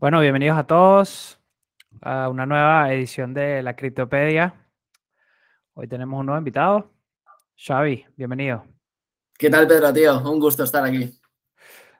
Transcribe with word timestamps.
Bueno, 0.00 0.18
bienvenidos 0.18 0.56
a 0.56 0.66
todos 0.66 1.38
a 2.00 2.30
una 2.30 2.46
nueva 2.46 2.90
edición 2.90 3.34
de 3.34 3.62
la 3.62 3.76
Criptopedia. 3.76 4.54
Hoy 5.74 5.88
tenemos 5.88 6.18
un 6.18 6.24
nuevo 6.24 6.38
invitado. 6.38 6.90
Xavi, 7.54 8.06
bienvenido. 8.16 8.64
¿Qué 9.36 9.50
tal, 9.50 9.68
Pedro, 9.68 9.92
tío? 9.92 10.18
Un 10.22 10.40
gusto 10.40 10.64
estar 10.64 10.82
aquí. 10.86 11.20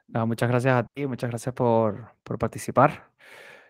muchas 0.09 0.49
gracias 0.49 0.75
a 0.77 0.83
ti, 0.85 1.07
muchas 1.07 1.29
gracias 1.29 1.55
por, 1.55 2.15
participar. 2.39 3.11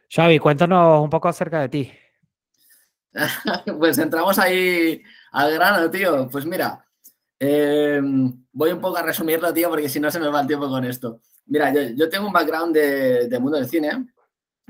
Xavi, 0.09 0.39
cuéntanos 0.39 1.03
un 1.03 1.11
poco 1.11 1.27
acerca 1.27 1.63
de 1.63 1.69
ti. 1.69 1.93
pues 3.81 3.99
entramos 3.99 4.39
ahí 4.39 5.03
al 5.33 5.55
grano, 5.55 5.91
tío. 5.91 6.29
Pues 6.31 6.47
mira, 6.47 6.87
em, 7.37 8.47
voy 8.53 8.71
un 8.71 8.81
poco 8.81 8.97
a 8.97 9.03
resumirlo, 9.03 9.53
tío, 9.53 9.69
porque 9.69 9.89
si 9.89 9.99
no 9.99 10.09
se 10.09 10.21
me 10.21 10.29
va 10.29 10.43
el 10.43 10.47
tiempo 10.47 10.69
con 10.69 10.85
esto. 10.85 11.21
Mira, 11.47 11.75
yo, 11.97 12.09
tengo 12.09 12.29
un 12.29 12.33
background 12.33 12.73
de, 12.73 13.27
de, 13.27 13.39
mundo 13.41 13.59
del 13.59 13.69
cine. 13.69 13.91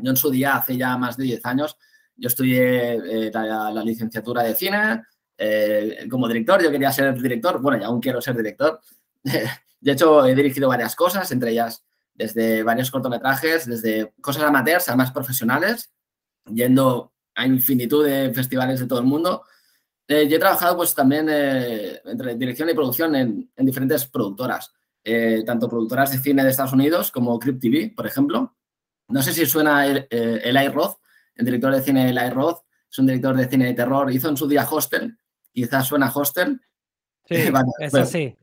Yo 0.03 0.11
en 0.11 0.17
su 0.17 0.31
día, 0.31 0.57
hace 0.57 0.77
ya 0.77 0.97
más 0.97 1.17
de 1.17 1.25
10 1.25 1.47
años, 1.47 1.77
yo 2.17 2.29
estudié 2.29 2.95
eh, 2.95 3.31
la, 3.33 3.83
licenciatura 3.85 4.43
de 4.43 4.55
cine. 4.55 5.03
Eh, 5.37 6.07
como 6.11 6.29
director, 6.29 6.63
yo 6.63 6.71
quería 6.71 6.93
ser 6.93 7.21
director. 7.21 7.61
Bueno, 7.61 7.83
y 7.83 7.85
aún 7.85 8.01
quiero 8.01 8.21
ser 8.21 8.37
director. 8.37 8.81
de 9.23 9.93
hecho, 9.93 10.27
he 10.27 10.35
dirigido 10.35 10.69
varias 10.69 10.95
cosas, 10.95 11.31
entre 11.33 11.53
ellas 11.53 11.85
desde 12.15 12.63
varios 12.63 12.91
cortometrajes, 12.91 13.67
desde 13.67 14.13
cosas 14.21 14.43
amateurs 14.43 14.89
a 14.91 14.97
más 14.97 15.11
profesionales, 15.11 15.91
yendo 16.45 17.15
a 17.35 17.47
infinitud 17.47 18.05
de 18.05 18.33
festivales 18.35 18.81
de 18.81 18.87
todo 18.87 18.99
el 18.99 19.07
mundo. 19.07 19.45
Eh, 20.07 20.29
yo 20.29 20.37
he 20.37 20.41
trabajado 20.41 20.77
pues 20.77 20.95
también 20.95 21.29
entre 21.31 22.35
dirección 22.35 22.69
y 22.69 22.75
producción 22.75 23.15
en, 23.15 23.51
en 23.57 23.67
diferentes 23.67 24.05
productoras. 24.07 24.73
Eh, 25.03 25.43
tanto 25.47 25.69
productoras 25.69 26.13
de 26.13 26.19
cine 26.19 26.45
de 26.45 26.51
Estados 26.51 26.75
Unidos 26.75 27.11
como 27.11 27.39
Crypt 27.39 27.61
TV, 27.61 27.93
por 27.97 28.07
ejemplo. 28.07 28.55
No 29.11 29.23
sé 29.23 29.33
si 29.33 29.47
suena 29.47 29.87
el, 29.87 30.07
eh, 30.11 30.41
Eli 30.45 30.69
Roth, 30.69 30.99
el 31.35 31.45
director 31.45 31.75
de 31.75 31.83
cine 31.83 32.11
Eli 32.11 32.31
Roth, 32.31 32.65
es 32.91 32.99
un 32.99 33.07
director 33.07 33.37
de 33.37 33.49
cine 33.49 33.67
de 33.67 33.75
terror, 33.75 34.11
hizo 34.13 34.29
en 34.29 34.37
su 34.37 34.49
día 34.49 34.67
Hostel, 34.69 35.17
quizás 35.53 35.87
suena 35.87 36.11
Hostel. 36.15 36.61
Sí, 37.27 37.35
es 37.81 37.95
así. 37.95 38.37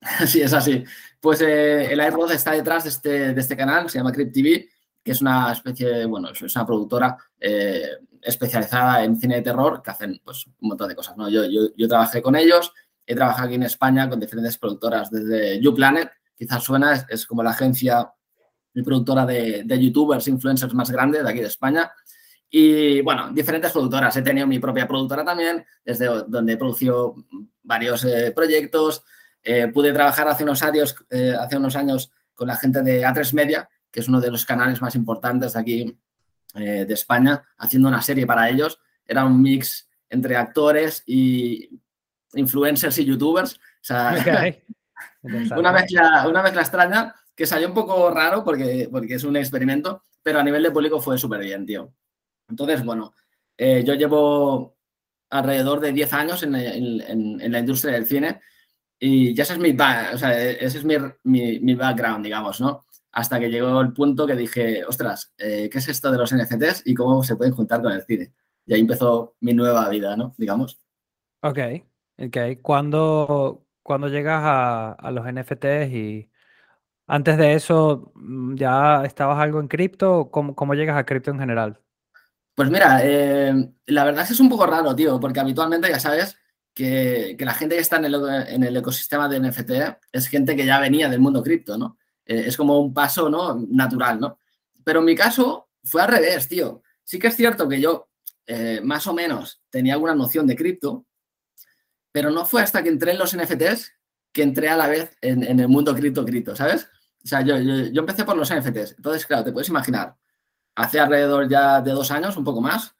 Sí, 0.26 0.40
es 0.40 0.52
así. 0.52 0.84
Pues 1.18 1.40
eh, 1.40 1.92
Eli 1.92 2.08
Roth 2.10 2.30
está 2.30 2.52
detrás 2.52 2.84
de 2.84 2.90
este, 2.90 3.34
de 3.34 3.40
este 3.40 3.56
canal, 3.56 3.90
se 3.90 3.98
llama 3.98 4.12
Crypt 4.12 4.32
TV, 4.32 4.68
que 5.02 5.10
es 5.10 5.20
una 5.20 5.50
especie, 5.50 6.04
bueno, 6.06 6.30
es 6.30 6.54
una 6.54 6.64
productora 6.64 7.16
eh, 7.40 7.98
especializada 8.22 9.02
en 9.02 9.18
cine 9.18 9.36
de 9.36 9.42
terror 9.42 9.82
que 9.82 9.90
hacen 9.90 10.20
pues, 10.24 10.46
un 10.46 10.68
montón 10.68 10.88
de 10.88 10.94
cosas. 10.94 11.16
¿no? 11.16 11.28
Yo, 11.28 11.44
yo, 11.46 11.62
yo 11.76 11.88
trabajé 11.88 12.22
con 12.22 12.36
ellos, 12.36 12.72
He 13.08 13.14
trabajado 13.14 13.46
aquí 13.46 13.54
en 13.54 13.62
España 13.62 14.06
con 14.06 14.20
diferentes 14.20 14.58
productoras, 14.58 15.10
desde 15.10 15.58
YouPlanet, 15.62 16.10
quizás 16.36 16.62
suena, 16.62 17.06
es, 17.08 17.24
como 17.24 17.42
la 17.42 17.50
agencia 17.50 18.12
y 18.78 18.82
productora 18.84 19.26
de, 19.26 19.64
youtubers, 19.80 20.28
influencers 20.28 20.72
más 20.72 20.90
grande 20.90 21.22
de 21.22 21.28
aquí 21.28 21.40
de 21.40 21.46
España. 21.46 21.90
Y 22.48 23.00
bueno, 23.02 23.30
diferentes 23.32 23.72
productoras. 23.72 24.16
He 24.16 24.22
tenido 24.22 24.46
mi 24.46 24.58
propia 24.58 24.86
productora 24.86 25.24
también, 25.24 25.64
desde 25.84 26.06
donde 26.28 26.52
he 26.52 26.56
producido 26.56 27.16
varios 27.62 28.04
eh, 28.04 28.32
proyectos. 28.34 29.02
Eh, 29.42 29.68
pude 29.68 29.92
trabajar 29.92 30.28
hace 30.28 30.44
unos, 30.44 30.62
años, 30.62 30.94
eh, 31.10 31.34
hace 31.38 31.56
unos 31.56 31.74
años 31.74 32.12
con 32.34 32.46
la 32.46 32.56
gente 32.56 32.82
de 32.82 33.04
A3 33.04 33.32
Media, 33.34 33.68
que 33.90 34.00
es 34.00 34.08
uno 34.08 34.20
de 34.20 34.30
los 34.30 34.44
canales 34.46 34.80
más 34.80 34.94
importantes 34.94 35.54
de 35.54 35.60
aquí 35.60 35.98
de 36.54 36.94
España, 36.94 37.40
haciendo 37.58 37.88
una 37.88 38.02
serie 38.02 38.26
para 38.26 38.48
ellos. 38.48 38.80
Era 39.06 39.24
un 39.24 39.40
mix 39.40 39.88
entre 40.08 40.34
actores 40.36 41.04
y 41.06 41.68
influencers 42.34 42.98
y 42.98 43.04
youtubers. 43.04 43.54
O 43.54 43.58
sea, 43.82 44.16
una, 45.22 45.72
mezcla, 45.72 46.26
una 46.26 46.42
mezcla 46.42 46.62
extraña 46.62 47.14
que 47.38 47.46
salió 47.46 47.68
un 47.68 47.74
poco 47.74 48.10
raro 48.10 48.42
porque, 48.42 48.88
porque 48.90 49.14
es 49.14 49.22
un 49.22 49.36
experimento, 49.36 50.02
pero 50.24 50.40
a 50.40 50.42
nivel 50.42 50.64
de 50.64 50.72
público 50.72 51.00
fue 51.00 51.16
súper 51.16 51.40
bien, 51.40 51.64
tío. 51.64 51.94
Entonces, 52.48 52.84
bueno, 52.84 53.14
eh, 53.56 53.84
yo 53.86 53.94
llevo 53.94 54.76
alrededor 55.30 55.78
de 55.78 55.92
10 55.92 56.12
años 56.14 56.42
en, 56.42 57.52
la 57.52 57.58
industria 57.60 57.94
del 57.94 58.06
cine 58.06 58.40
y 58.98 59.36
ya 59.36 59.44
ese 59.44 59.52
es 59.52 59.60
mi, 59.60 59.70
sea, 59.76 60.42
ese 60.50 60.78
es 60.78 60.84
mi, 60.84 60.96
mi, 61.60 61.74
background, 61.76 62.24
digamos, 62.24 62.60
¿no? 62.60 62.84
Hasta 63.12 63.38
que 63.38 63.50
llegó 63.50 63.80
el 63.82 63.92
punto 63.92 64.26
que 64.26 64.34
dije, 64.34 64.84
ostras, 64.84 65.32
eh, 65.38 65.68
¿qué 65.70 65.78
es 65.78 65.86
esto 65.86 66.10
de 66.10 66.18
los 66.18 66.34
NFTs 66.34 66.82
y 66.86 66.94
cómo 66.94 67.22
se 67.22 67.36
pueden 67.36 67.54
juntar 67.54 67.80
con 67.80 67.92
el 67.92 68.02
cine? 68.02 68.32
Y 68.66 68.74
ahí 68.74 68.80
empezó 68.80 69.36
mi 69.42 69.54
nueva 69.54 69.88
vida, 69.88 70.16
¿no? 70.16 70.34
Digamos. 70.36 70.80
Ok, 71.42 71.58
Ok, 72.20 72.36
¿cuándo, 72.62 73.64
llegas 74.10 74.42
a, 74.44 75.10
los 75.12 75.24
NFTs 75.24 75.92
y 75.92 76.28
antes 77.08 77.36
de 77.36 77.54
eso 77.54 78.12
mm, 78.14 78.54
ya 78.54 79.04
estabas 79.04 79.38
algo 79.40 79.60
en 79.60 79.68
cripto? 79.68 80.30
¿Cómo, 80.30 80.54
cómo 80.54 80.74
llegas 80.74 80.96
a 80.96 81.04
cripto 81.04 81.30
en 81.30 81.40
general? 81.40 81.80
Pues 82.54 82.70
mira, 82.70 83.00
eh, 83.02 83.54
la 83.86 84.04
verdad 84.04 84.22
es 84.22 84.28
que 84.28 84.34
es 84.34 84.40
un 84.40 84.48
poco 84.48 84.66
raro, 84.66 84.94
tío, 84.94 85.18
porque 85.18 85.40
habitualmente 85.40 85.88
ya 85.88 85.98
sabes 85.98 86.36
que, 86.74 87.36
la 87.38 87.54
gente 87.54 87.76
que 87.76 87.80
está 87.80 87.96
en 87.96 88.64
el, 88.64 88.76
ecosistema 88.76 89.28
de 89.28 89.40
NFT 89.40 89.70
es 90.12 90.28
gente 90.28 90.54
que 90.54 90.66
ya 90.66 90.78
venía 90.78 91.08
del 91.08 91.20
mundo 91.20 91.42
cripto, 91.42 91.78
¿no? 91.78 91.98
Eh, 92.24 92.44
es 92.46 92.56
como 92.56 92.80
un 92.80 92.92
paso, 92.92 93.28
¿no? 93.28 93.54
Natural, 93.68 94.20
¿no? 94.20 94.38
Pero 94.84 95.00
en 95.00 95.06
mi 95.06 95.14
caso 95.14 95.68
fue 95.84 96.02
al 96.02 96.08
revés, 96.08 96.48
tío. 96.48 96.82
Sí 97.04 97.18
que 97.18 97.28
es 97.28 97.36
cierto 97.36 97.68
que 97.68 97.80
yo 97.80 98.08
eh, 98.46 98.80
más 98.82 99.06
o 99.06 99.14
menos 99.14 99.62
tenía 99.70 99.94
alguna 99.94 100.14
noción 100.14 100.46
de 100.46 100.56
cripto, 100.56 101.06
pero 102.12 102.30
no 102.30 102.44
fue 102.44 102.62
hasta 102.62 102.82
que 102.82 102.88
entré 102.88 103.12
en 103.12 103.18
los 103.18 103.36
NFTs 103.36 103.92
que 104.32 104.42
entré 104.42 104.68
a 104.68 104.76
la 104.76 104.88
vez 104.88 105.16
en, 105.20 105.60
el 105.60 105.68
mundo 105.68 105.94
cripto, 105.94 106.24
cripto, 106.24 106.54
¿sabes? 106.54 106.88
O 107.24 107.26
sea, 107.26 107.42
yo, 107.42 107.58
yo, 107.58 108.00
empecé 108.00 108.24
por 108.24 108.36
los 108.36 108.52
NFTs. 108.52 108.96
Entonces, 108.96 109.26
claro, 109.26 109.44
te 109.44 109.52
puedes 109.52 109.68
imaginar, 109.68 110.16
hace 110.74 111.00
alrededor 111.00 111.48
ya 111.48 111.80
de 111.80 111.90
dos 111.90 112.10
años, 112.10 112.36
un 112.36 112.44
poco 112.44 112.60
más, 112.60 112.94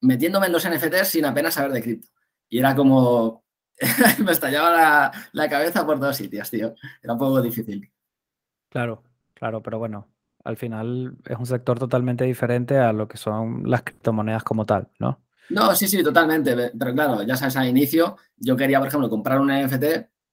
metiéndome 0.00 0.46
en 0.46 0.52
los 0.52 0.68
NFTs 0.68 1.08
sin 1.08 1.24
apenas 1.24 1.54
saber 1.54 1.72
de 1.72 1.82
cripto. 1.82 2.08
Y 2.48 2.58
era 2.58 2.74
como, 2.74 3.44
me 4.24 4.32
estallaba 4.32 4.70
la, 4.70 5.12
la, 5.32 5.48
cabeza 5.48 5.86
por 5.86 5.98
dos 5.98 6.16
sitios, 6.16 6.50
tío. 6.50 6.74
Era 7.02 7.12
un 7.12 7.18
poco 7.18 7.40
difícil. 7.40 7.90
Claro, 8.68 9.02
claro, 9.34 9.62
pero 9.62 9.78
bueno, 9.78 10.08
al 10.44 10.56
final 10.56 11.16
es 11.24 11.38
un 11.38 11.46
sector 11.46 11.78
totalmente 11.78 12.24
diferente 12.24 12.78
a 12.78 12.92
lo 12.92 13.06
que 13.06 13.16
son 13.16 13.68
las 13.68 13.82
criptomonedas 13.82 14.42
como 14.42 14.64
tal, 14.64 14.88
¿no? 14.98 15.20
No, 15.50 15.74
sí, 15.74 15.86
sí, 15.86 16.02
totalmente. 16.02 16.72
Pero 16.76 16.94
claro, 16.94 17.22
ya 17.22 17.36
sabes, 17.36 17.56
al 17.56 17.68
inicio 17.68 18.16
yo 18.36 18.56
quería, 18.56 18.78
por 18.78 18.88
ejemplo, 18.88 19.10
comprar 19.10 19.40
un 19.40 19.48
NFT 19.48 19.84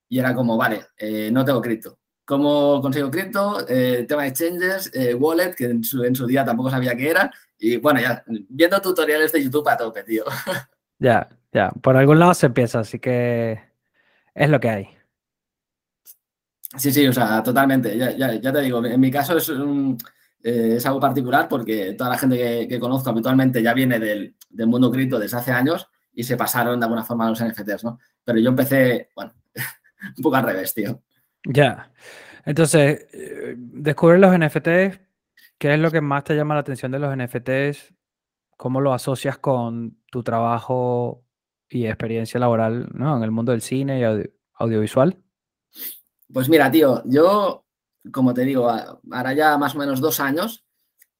y 0.09 0.19
era 0.19 0.33
como, 0.33 0.57
vale, 0.57 0.87
eh, 0.97 1.29
no 1.31 1.43
tengo 1.43 1.61
cripto. 1.61 1.98
¿Cómo 2.29 2.79
consigo 2.79 3.09
cripto? 3.09 3.65
Eh, 3.67 4.05
tema 4.07 4.21
de 4.21 4.27
exchanges, 4.27 4.91
eh, 4.93 5.15
wallet, 5.15 5.55
que 5.55 5.65
en 5.65 5.83
su, 5.83 6.27
día 6.27 6.45
tampoco 6.45 6.69
sabía 6.69 6.95
qué 6.95 7.09
era. 7.09 7.33
Y 7.57 7.77
bueno, 7.77 7.99
ya, 7.99 8.23
viendo 8.27 8.79
tutoriales 8.79 9.31
de 9.31 9.43
YouTube 9.43 9.67
a 9.67 9.75
tope, 9.75 10.03
tío. 10.03 10.23
Ya, 10.99 11.27
ya. 11.51 11.71
Por 11.81 11.97
algún 11.97 12.19
lado 12.19 12.35
se 12.35 12.45
empieza, 12.45 12.81
así 12.81 12.99
que 12.99 13.59
es 14.35 14.49
lo 14.49 14.59
que 14.59 14.69
hay. 14.69 14.89
Sí, 16.77 16.91
sí, 16.91 17.07
o 17.07 17.13
sea, 17.13 17.41
totalmente. 17.41 17.97
Ya, 17.97 18.11
ya, 18.11 18.33
ya 18.33 18.53
te 18.53 18.61
digo, 18.61 18.85
en 18.85 18.99
mi 18.99 19.09
caso 19.09 19.37
es 19.37 19.49
un 19.49 19.97
eh, 20.43 20.75
es 20.75 20.85
algo 20.85 20.99
particular 20.99 21.47
porque 21.47 21.93
toda 21.93 22.11
la 22.11 22.17
gente 22.17 22.67
que, 22.67 22.79
conozco 22.79 23.09
habitualmente 23.09 23.63
ya 23.63 23.73
viene 23.73 23.97
del, 23.97 24.35
mundo 24.67 24.91
cripto 24.91 25.17
desde 25.17 25.37
hace 25.37 25.51
años 25.51 25.87
y 26.13 26.23
se 26.23 26.37
pasaron 26.37 26.79
de 26.79 26.85
alguna 26.85 27.03
forma 27.03 27.25
a 27.25 27.29
los 27.29 27.43
NFTs, 27.43 27.85
¿no? 27.85 27.97
Pero 28.23 28.37
yo 28.39 28.49
empecé, 28.49 29.09
bueno, 29.15 29.33
un 30.17 30.21
poco 30.21 30.35
al 30.35 30.43
revés, 30.43 30.75
tío. 30.75 31.01
Ya. 31.45 31.91
Entonces, 32.45 33.07
eh, 33.13 33.55
descubrir 33.57 34.19
los 34.19 34.37
NFTs, 34.37 34.99
¿qué 35.57 35.73
es 35.73 35.79
lo 35.79 35.91
que 35.91 36.01
más 36.01 36.23
te 36.23 36.35
llama 36.35 36.55
la 36.55 36.61
atención 36.61 36.91
de 36.91 36.99
los 36.99 37.15
NFTs? 37.15 37.93
¿Cómo 38.57 38.81
lo 38.81 38.93
asocias 38.93 39.37
con 39.37 39.97
tu 40.11 40.23
trabajo 40.23 41.23
y 41.69 41.85
experiencia 41.85 42.39
laboral 42.39 42.89
¿no? 42.93 43.17
en 43.17 43.23
el 43.23 43.31
mundo 43.31 43.51
del 43.51 43.61
cine 43.61 43.99
y 43.99 44.29
audiovisual? 44.55 45.17
Pues 46.31 46.49
mira, 46.49 46.69
tío, 46.69 47.01
yo 47.05 47.65
como 48.11 48.33
te 48.33 48.43
digo, 48.43 48.69
ahora 48.69 49.33
ya 49.33 49.57
más 49.57 49.75
o 49.75 49.79
menos 49.79 49.99
dos 49.99 50.19
años, 50.19 50.65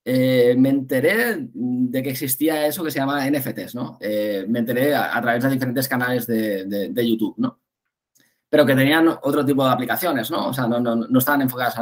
eh, 0.06 0.56
me 0.58 0.70
enteré 0.70 1.38
de 1.54 2.04
que 2.04 2.10
existía 2.10 2.66
eso 2.66 2.84
que 2.84 2.92
se 2.92 3.00
llama 3.00 3.30
NFTs, 3.30 3.76
¿no? 3.76 3.98
Eh, 4.02 4.46
me 4.48 4.60
enteré 4.60 4.96
a, 4.96 5.22
través 5.22 5.44
de 5.44 5.50
diferentes 5.50 5.88
canales 5.88 6.26
de, 6.26 7.08
YouTube, 7.08 7.36
¿no? 7.38 7.60
Pero 8.50 8.66
que 8.66 8.76
tenían 8.76 9.08
otro 9.08 9.46
tipo 9.46 9.64
de 9.64 9.72
aplicaciones, 9.72 10.32
¿no? 10.32 10.48
O 10.48 10.54
sea, 10.54 10.68
no, 10.68 11.20
estaban 11.20 11.42
enfocadas 11.42 11.76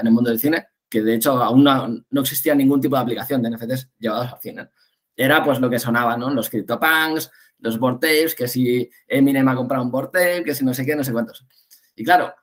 en 0.00 0.06
el 0.06 0.12
mundo 0.12 0.30
del 0.30 0.40
cine, 0.40 0.66
que 0.88 1.02
de 1.02 1.14
hecho 1.14 1.42
aún 1.42 1.62
no, 1.62 2.20
existía 2.20 2.54
ningún 2.54 2.80
tipo 2.80 2.96
de 2.96 3.02
aplicación 3.02 3.42
de 3.42 3.50
NFTs 3.50 3.90
llevados 3.98 4.32
al 4.32 4.40
cine. 4.40 4.68
Era 5.16 5.44
pues 5.44 5.60
lo 5.60 5.70
que 5.70 5.78
sonaba, 5.78 6.16
¿no? 6.16 6.30
Los 6.30 6.50
CryptoPunks, 6.50 7.30
los 7.58 7.78
board 7.78 8.00
tapes, 8.00 8.34
que 8.34 8.48
si 8.48 8.90
Eminem 9.06 9.46
ha 9.48 9.54
comprado 9.54 9.84
un 9.84 9.90
board 9.90 10.10
tape, 10.10 10.44
que 10.44 10.54
si 10.54 10.64
no 10.64 10.74
sé 10.74 10.84
qué, 10.84 10.96
no 10.96 11.04
sé 11.04 11.12
cuántos. 11.12 11.46
Y 11.94 12.04
claro, 12.04 12.34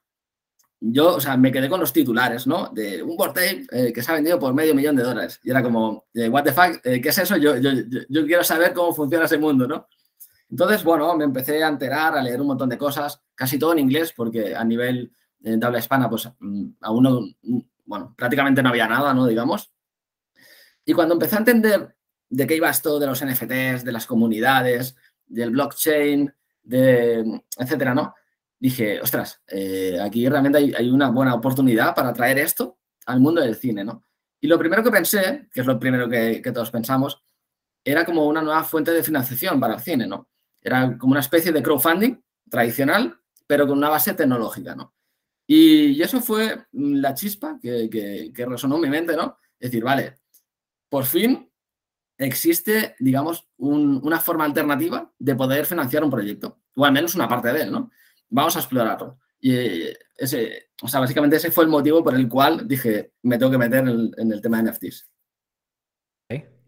yo, 0.83 1.15
o 1.15 1.21
sea, 1.21 1.37
me 1.37 1.51
quedé 1.51 1.69
con 1.69 1.79
los 1.79 1.93
titulares, 1.93 2.47
¿no? 2.47 2.69
De 2.73 3.03
un 3.03 3.15
board 3.15 3.37
eh, 3.37 3.93
que 3.93 4.01
se 4.01 4.11
ha 4.11 4.15
vendido 4.15 4.39
por 4.39 4.53
medio 4.53 4.73
millón 4.73 4.95
de 4.95 5.03
dólares. 5.03 5.39
Y 5.43 5.51
era 5.51 5.61
como, 5.61 6.05
eh, 6.13 6.27
what 6.27 6.43
the 6.43 6.51
fuck, 6.51 6.83
eh, 6.83 6.99
¿qué 6.99 7.09
es 7.09 7.17
eso? 7.19 7.37
Yo, 7.37 7.55
yo, 7.57 7.71
yo, 8.09 8.25
quiero 8.25 8.43
saber 8.43 8.73
cómo 8.73 8.93
funciona 8.93 9.25
ese 9.25 9.37
mundo, 9.37 9.67
¿no? 9.67 9.87
Entonces, 10.51 10.83
bueno, 10.83 11.15
me 11.15 11.23
empecé 11.23 11.63
a 11.63 11.69
enterar, 11.69 12.17
a 12.17 12.21
leer 12.21 12.41
un 12.41 12.47
montón 12.47 12.67
de 12.67 12.77
cosas, 12.77 13.21
casi 13.33 13.57
todo 13.57 13.71
en 13.71 13.79
inglés, 13.79 14.13
porque 14.13 14.53
a 14.53 14.63
nivel 14.65 15.13
de 15.39 15.65
habla 15.65 15.79
hispana, 15.79 16.09
pues 16.09 16.29
mm, 16.39 16.65
aún 16.81 17.03
no, 17.03 17.21
mm, 17.41 17.59
bueno, 17.85 18.13
prácticamente 18.17 18.61
no 18.61 18.69
había 18.69 18.87
nada, 18.87 19.13
¿no? 19.13 19.25
Digamos. 19.25 19.71
Y 20.85 20.93
cuando 20.93 21.13
empecé 21.13 21.35
a 21.35 21.39
entender 21.39 21.95
de 22.29 22.47
qué 22.47 22.57
iba 22.57 22.69
esto 22.69 22.99
de 22.99 23.07
los 23.07 23.23
NFTs, 23.23 23.85
de 23.85 23.91
las 23.93 24.05
comunidades, 24.05 24.95
del 25.25 25.51
blockchain, 25.51 26.33
de 26.63 27.41
etcétera, 27.57 27.95
¿no? 27.95 28.13
Dije, 28.59 28.99
ostras, 29.01 29.41
eh, 29.47 29.97
aquí 30.01 30.27
realmente 30.27 30.57
hay, 30.57 30.89
una 30.89 31.09
buena 31.09 31.33
oportunidad 31.33 31.95
para 31.95 32.13
traer 32.13 32.39
esto 32.39 32.77
al 33.05 33.21
mundo 33.21 33.41
del 33.41 33.55
cine, 33.55 33.85
¿no? 33.85 34.03
Y 34.41 34.47
lo 34.47 34.59
primero 34.59 34.83
que 34.83 34.91
pensé, 34.91 35.47
que 35.53 35.61
es 35.61 35.65
lo 35.65 35.79
primero 35.79 36.09
que 36.09 36.51
todos 36.53 36.71
pensamos, 36.71 37.23
era 37.83 38.05
como 38.05 38.27
una 38.27 38.41
nueva 38.41 38.63
fuente 38.63 38.91
de 38.91 39.03
financiación 39.03 39.59
para 39.59 39.75
el 39.75 39.79
cine, 39.79 40.07
¿no? 40.07 40.30
Era 40.61 40.97
como 40.97 41.11
una 41.11 41.21
especie 41.21 41.51
de 41.51 41.63
crowdfunding 41.63 42.21
tradicional, 42.49 43.19
pero 43.47 43.67
con 43.67 43.77
una 43.77 43.89
base 43.89 44.13
tecnológica, 44.13 44.75
¿no? 44.75 44.93
Y, 45.47 46.01
eso 46.01 46.21
fue 46.21 46.65
la 46.71 47.13
chispa 47.13 47.59
que, 47.61 48.31
resonó 48.47 48.75
en 48.75 48.81
mi 48.81 48.89
mente, 48.89 49.15
¿no? 49.15 49.37
Es 49.59 49.71
decir, 49.71 49.83
vale, 49.83 50.19
por 50.87 51.05
fin 51.05 51.51
existe, 52.17 52.95
digamos, 52.99 53.49
una 53.57 54.19
forma 54.19 54.45
alternativa 54.45 55.11
de 55.17 55.35
poder 55.35 55.65
financiar 55.65 56.03
un 56.03 56.11
proyecto, 56.11 56.61
o 56.75 56.85
al 56.85 56.93
menos 56.93 57.15
una 57.15 57.27
parte 57.27 57.51
de 57.51 57.63
él, 57.63 57.71
¿no? 57.71 57.91
Vamos 58.29 58.55
a 58.55 58.59
explorarlo. 58.59 59.19
Y 59.39 59.87
ese, 60.15 60.69
o 60.81 60.87
sea, 60.87 60.99
básicamente 60.99 61.35
ese 61.35 61.51
fue 61.51 61.63
el 61.63 61.69
motivo 61.69 62.03
por 62.03 62.15
el 62.15 62.29
cual 62.29 62.67
dije, 62.67 63.13
me 63.23 63.37
tengo 63.37 63.51
que 63.51 63.57
meter 63.57 63.79
en, 63.87 64.31
el 64.31 64.41
tema 64.41 64.61
de 64.61 64.71
NFTs. 64.71 65.09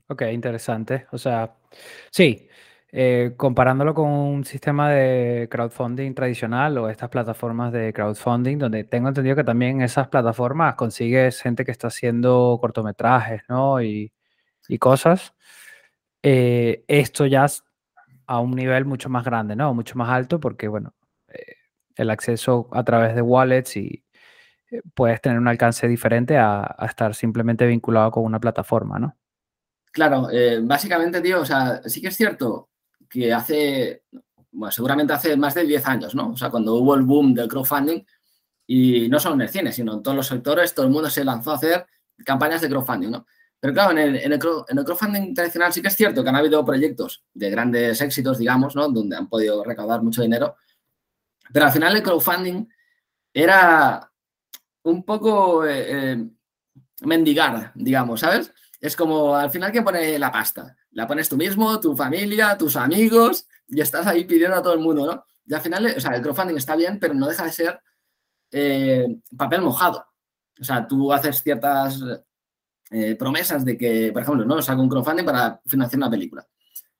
ok, 0.07 0.21
interesante. 0.31 1.07
O 1.11 1.17
sea, 1.17 1.55
sí, 2.11 2.47
eh, 2.95 3.33
comparándolo 3.37 3.95
con 3.95 4.07
un 4.07 4.45
sistema 4.45 4.91
de 4.91 5.47
crowdfunding 5.49 6.13
tradicional 6.13 6.77
o 6.77 6.89
estas 6.89 7.09
plataformas 7.09 7.73
de 7.73 7.91
crowdfunding, 7.91 8.59
donde 8.59 8.83
tengo 8.83 9.07
entendido 9.07 9.35
que 9.35 9.43
también 9.43 9.81
esas 9.81 10.09
plataformas 10.09 10.75
consigues 10.75 11.41
gente 11.41 11.65
que 11.65 11.71
está 11.71 11.87
haciendo 11.87 12.55
cortometrajes, 12.61 13.41
¿no? 13.49 13.81
Y, 13.81 14.13
cosas. 14.79 15.33
Eh, 16.21 16.85
esto 16.87 17.25
ya 17.25 17.47
a 18.27 18.39
un 18.39 18.51
nivel 18.51 18.85
mucho 18.85 19.09
más 19.09 19.25
grande, 19.25 19.55
¿no? 19.55 19.73
Mucho 19.73 19.97
más 19.97 20.09
alto, 20.09 20.39
porque, 20.39 20.67
bueno, 20.67 20.93
eh, 21.29 21.55
el 21.95 22.11
acceso 22.11 22.69
a 22.73 22.83
través 22.83 23.15
de 23.15 23.23
wallets 23.23 23.75
y 23.75 24.03
puedes 24.93 25.19
tener 25.19 25.39
un 25.39 25.47
alcance 25.47 25.87
diferente 25.87 26.37
a, 26.37 26.75
a 26.77 26.85
estar 26.85 27.15
simplemente 27.15 27.65
vinculado 27.65 28.11
con 28.11 28.23
una 28.23 28.39
plataforma, 28.39 28.99
¿no? 28.99 29.17
Claro, 29.91 30.27
básicamente, 30.61 31.21
tío, 31.21 31.41
o 31.41 31.45
sea, 31.45 31.81
sí 31.85 31.99
que 32.01 32.07
es 32.09 32.17
cierto 32.17 32.69
que 33.13 33.31
hace, 33.31 34.05
seguramente 34.71 35.13
hace 35.13 35.37
más 35.37 35.53
de 35.53 35.65
10 35.65 35.85
años, 35.85 36.15
¿no? 36.15 36.31
O 36.31 36.35
sea, 36.35 36.49
cuando 36.49 36.73
hubo 36.73 36.95
el 36.95 37.03
boom 37.03 37.35
del 37.35 37.47
crowdfunding, 37.47 38.03
y 38.65 39.07
no 39.07 39.19
solo 39.19 39.35
en 39.35 39.41
el 39.41 39.49
cine, 39.49 39.71
sino 39.71 39.93
en 39.93 40.01
todos 40.01 40.17
los 40.17 40.25
sectores, 40.25 40.73
todo 40.73 40.87
el 40.87 40.91
mundo 40.91 41.11
se 41.11 41.23
lanzó 41.23 41.51
a 41.51 41.55
hacer 41.57 41.85
campañas 42.25 42.61
de 42.61 42.69
crowdfunding, 42.69 43.11
¿no? 43.11 43.27
Pero 43.59 43.71
claro, 43.71 43.91
en 43.91 43.99
el, 43.99 44.15
en 44.15 44.31
el, 44.31 44.39
crowdfunding 44.39 45.35
tradicional 45.35 45.71
sí 45.71 45.81
que 45.83 45.89
es 45.89 45.95
cierto 45.95 46.23
que 46.23 46.29
han 46.29 46.35
habido 46.35 46.65
proyectos 46.65 47.23
de 47.35 47.51
grandes 47.51 48.01
éxitos, 48.01 48.39
digamos, 48.39 48.75
¿no? 48.75 48.89
Donde 48.89 49.15
han 49.15 49.29
podido 49.29 49.63
recaudar 49.63 50.01
mucho 50.01 50.23
dinero. 50.23 50.55
Pero 51.53 51.67
al 51.67 51.71
final 51.71 51.95
el 51.95 52.01
crowdfunding 52.01 52.67
era 53.31 54.11
un 54.81 55.03
poco 55.03 55.67
eh, 55.67 55.85
eh, 55.87 56.27
mendigar, 57.03 57.73
digamos, 57.75 58.21
¿sabes? 58.21 58.51
Es 58.81 58.95
como 58.95 59.35
al 59.35 59.51
final 59.51 59.71
que 59.71 59.83
pone 59.83 60.17
la 60.17 60.31
pasta 60.31 60.75
la 60.93 61.07
pones 61.07 61.27
tú 61.27 61.37
mismo, 61.37 61.79
tu 61.79 61.95
familia, 61.95 62.57
tus 62.57 62.75
amigos, 62.75 63.47
y 63.67 63.81
estás 63.81 64.07
ahí 64.07 64.25
pidiendo 64.25 64.57
a 64.57 64.61
todo 64.61 64.73
el 64.73 64.79
mundo, 64.79 65.05
¿no? 65.05 65.25
Y 65.45 65.53
al 65.53 65.61
final, 65.61 65.93
o 65.97 65.99
sea, 65.99 66.15
el 66.15 66.21
crowdfunding 66.21 66.55
está 66.55 66.75
bien, 66.75 66.99
pero 66.99 67.13
no 67.13 67.27
deja 67.27 67.45
de 67.45 67.51
ser 67.51 67.79
eh, 68.51 69.17
papel 69.35 69.61
mojado. 69.61 70.05
O 70.59 70.63
sea, 70.63 70.87
tú 70.87 71.11
haces 71.11 71.41
ciertas 71.41 71.99
eh, 72.91 73.15
promesas 73.15 73.65
de 73.65 73.77
que, 73.77 74.11
por 74.13 74.21
ejemplo, 74.21 74.45
no 74.45 74.61
saco 74.61 74.81
un 74.81 74.89
crowdfunding 74.89 75.25
para 75.25 75.59
financiar 75.65 75.97
una 75.97 76.09
película. 76.09 76.47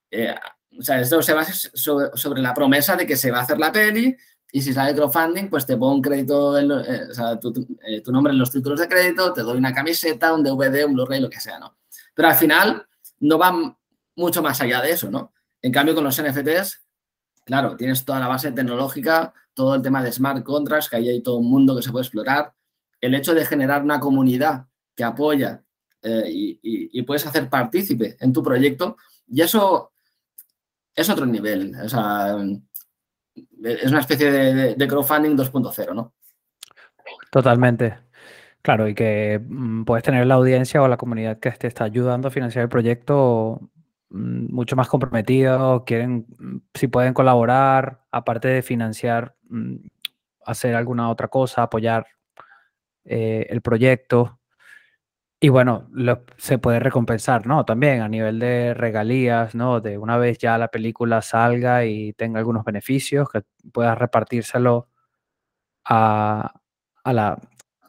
Eh, 0.10 0.36
o 0.78 0.82
sea, 0.82 1.00
esto 1.00 1.22
se 1.22 1.34
basa 1.34 1.70
sobre, 1.74 2.42
la 2.42 2.54
promesa 2.54 2.96
de 2.96 3.06
que 3.06 3.16
se 3.16 3.32
va 3.32 3.40
a 3.40 3.44
hacer 3.44 3.60
la 3.60 3.72
peli 3.72 4.16
y 4.52 4.62
si 4.62 4.74
sale 4.74 4.96
crowdfunding, 4.96 5.50
pues 5.50 5.66
te 5.66 5.78
pongo 5.78 5.96
un 5.96 6.02
crédito, 6.02 6.50
o 6.50 7.14
sea, 7.14 7.40
tu, 7.40 7.54
tu, 7.54 8.12
nombre 8.12 8.34
en 8.34 8.40
los 8.40 8.52
títulos 8.52 8.80
de 8.80 8.88
crédito, 8.88 9.34
te 9.34 9.42
doy 9.42 9.58
una 9.58 9.74
camiseta, 9.74 10.34
un 10.34 10.44
DVD, 10.44 10.86
un 10.86 10.94
Blu-ray, 10.94 11.22
lo 11.22 11.30
que 11.30 11.40
sea, 11.40 11.60
¿no? 11.60 11.78
Pero 12.14 12.28
al 12.28 12.36
final 12.36 12.88
no 13.20 13.38
van 13.38 13.76
mucho 14.16 14.42
más 14.42 14.62
allá 14.62 14.82
de 14.82 14.92
eso, 14.92 15.10
¿no? 15.10 15.34
En 15.62 15.72
cambio, 15.72 15.96
con 15.96 16.04
los 16.04 16.22
NFTs, 16.22 16.84
claro, 17.46 17.76
tienes 17.76 18.04
toda 18.04 18.20
la 18.20 18.28
base 18.28 18.52
tecnológica, 18.52 19.34
todo 19.54 19.76
el 19.76 19.82
tema 19.82 20.04
de 20.04 20.12
smart 20.12 20.44
contracts, 20.44 20.90
que 20.90 20.98
ahí 20.98 21.10
hay 21.10 21.22
todo 21.22 21.38
un 21.38 21.50
mundo 21.50 21.76
que 21.76 21.82
se 21.82 21.92
puede 21.92 22.04
explorar. 22.04 22.54
El 23.00 23.16
hecho 23.16 23.34
de 23.34 23.46
generar 23.46 23.84
una 23.84 24.00
comunidad 24.00 24.66
que 24.96 25.04
apoya 25.04 25.64
eh, 26.02 26.24
y, 26.28 27.02
puedes 27.04 27.26
hacer 27.26 27.50
partícipe 27.50 28.18
en 28.20 28.34
tu 28.34 28.44
proyecto, 28.44 28.98
y 29.28 29.42
eso 29.42 29.94
es 30.96 31.10
otro 31.10 31.26
nivel. 31.26 31.76
O 31.84 31.90
sea, 31.90 32.36
es 33.64 33.90
una 33.90 34.00
especie 34.02 34.32
de, 34.76 34.88
crowdfunding 34.88 35.36
2.0, 35.36 35.96
¿no? 35.96 36.14
Totalmente. 37.32 37.98
Claro, 38.62 38.88
y 38.88 38.96
que 38.96 39.42
mm, 39.46 39.84
puedes 39.84 40.04
tener 40.04 40.26
la 40.26 40.36
audiencia 40.36 40.82
o 40.82 40.88
la 40.88 40.98
comunidad 40.98 41.40
que 41.40 41.52
te 41.52 41.68
está 41.68 41.84
ayudando 41.84 42.30
a 42.30 42.32
financiar 42.32 42.64
el 42.64 42.70
proyecto 42.70 43.70
mucho 44.14 44.76
más 44.76 44.88
comprometidos, 44.88 45.84
quieren, 45.86 46.28
mm, 46.40 46.58
si 46.74 46.88
pueden 46.88 47.14
colaborar, 47.14 48.02
aparte 48.12 48.48
de 48.48 48.62
financiar, 48.62 49.36
mm, 49.50 49.76
hacer 50.46 50.76
alguna 50.76 51.10
otra 51.10 51.28
cosa, 51.30 51.64
apoyar 51.64 52.06
eh, 53.06 53.48
el 53.50 53.62
proyecto. 53.62 54.40
Y 55.40 55.50
bueno, 55.50 55.90
se 56.38 56.58
puede 56.58 56.80
recompensar, 56.80 57.46
¿no? 57.46 57.66
También 57.66 58.02
a 58.02 58.08
nivel 58.08 58.40
de 58.40 58.74
regalías, 58.74 59.56
¿no? 59.56 59.82
De 59.82 59.98
una 59.98 60.18
vez 60.18 60.38
ya 60.38 60.58
la 60.58 60.70
película 60.70 61.22
salga 61.22 61.86
y 61.86 62.14
tenga 62.14 62.40
algunos 62.40 62.64
beneficios, 62.64 63.30
que 63.30 63.42
puedas 63.74 63.98
repartírselo 63.98 64.88
a, 65.86 66.54
la, 67.06 67.38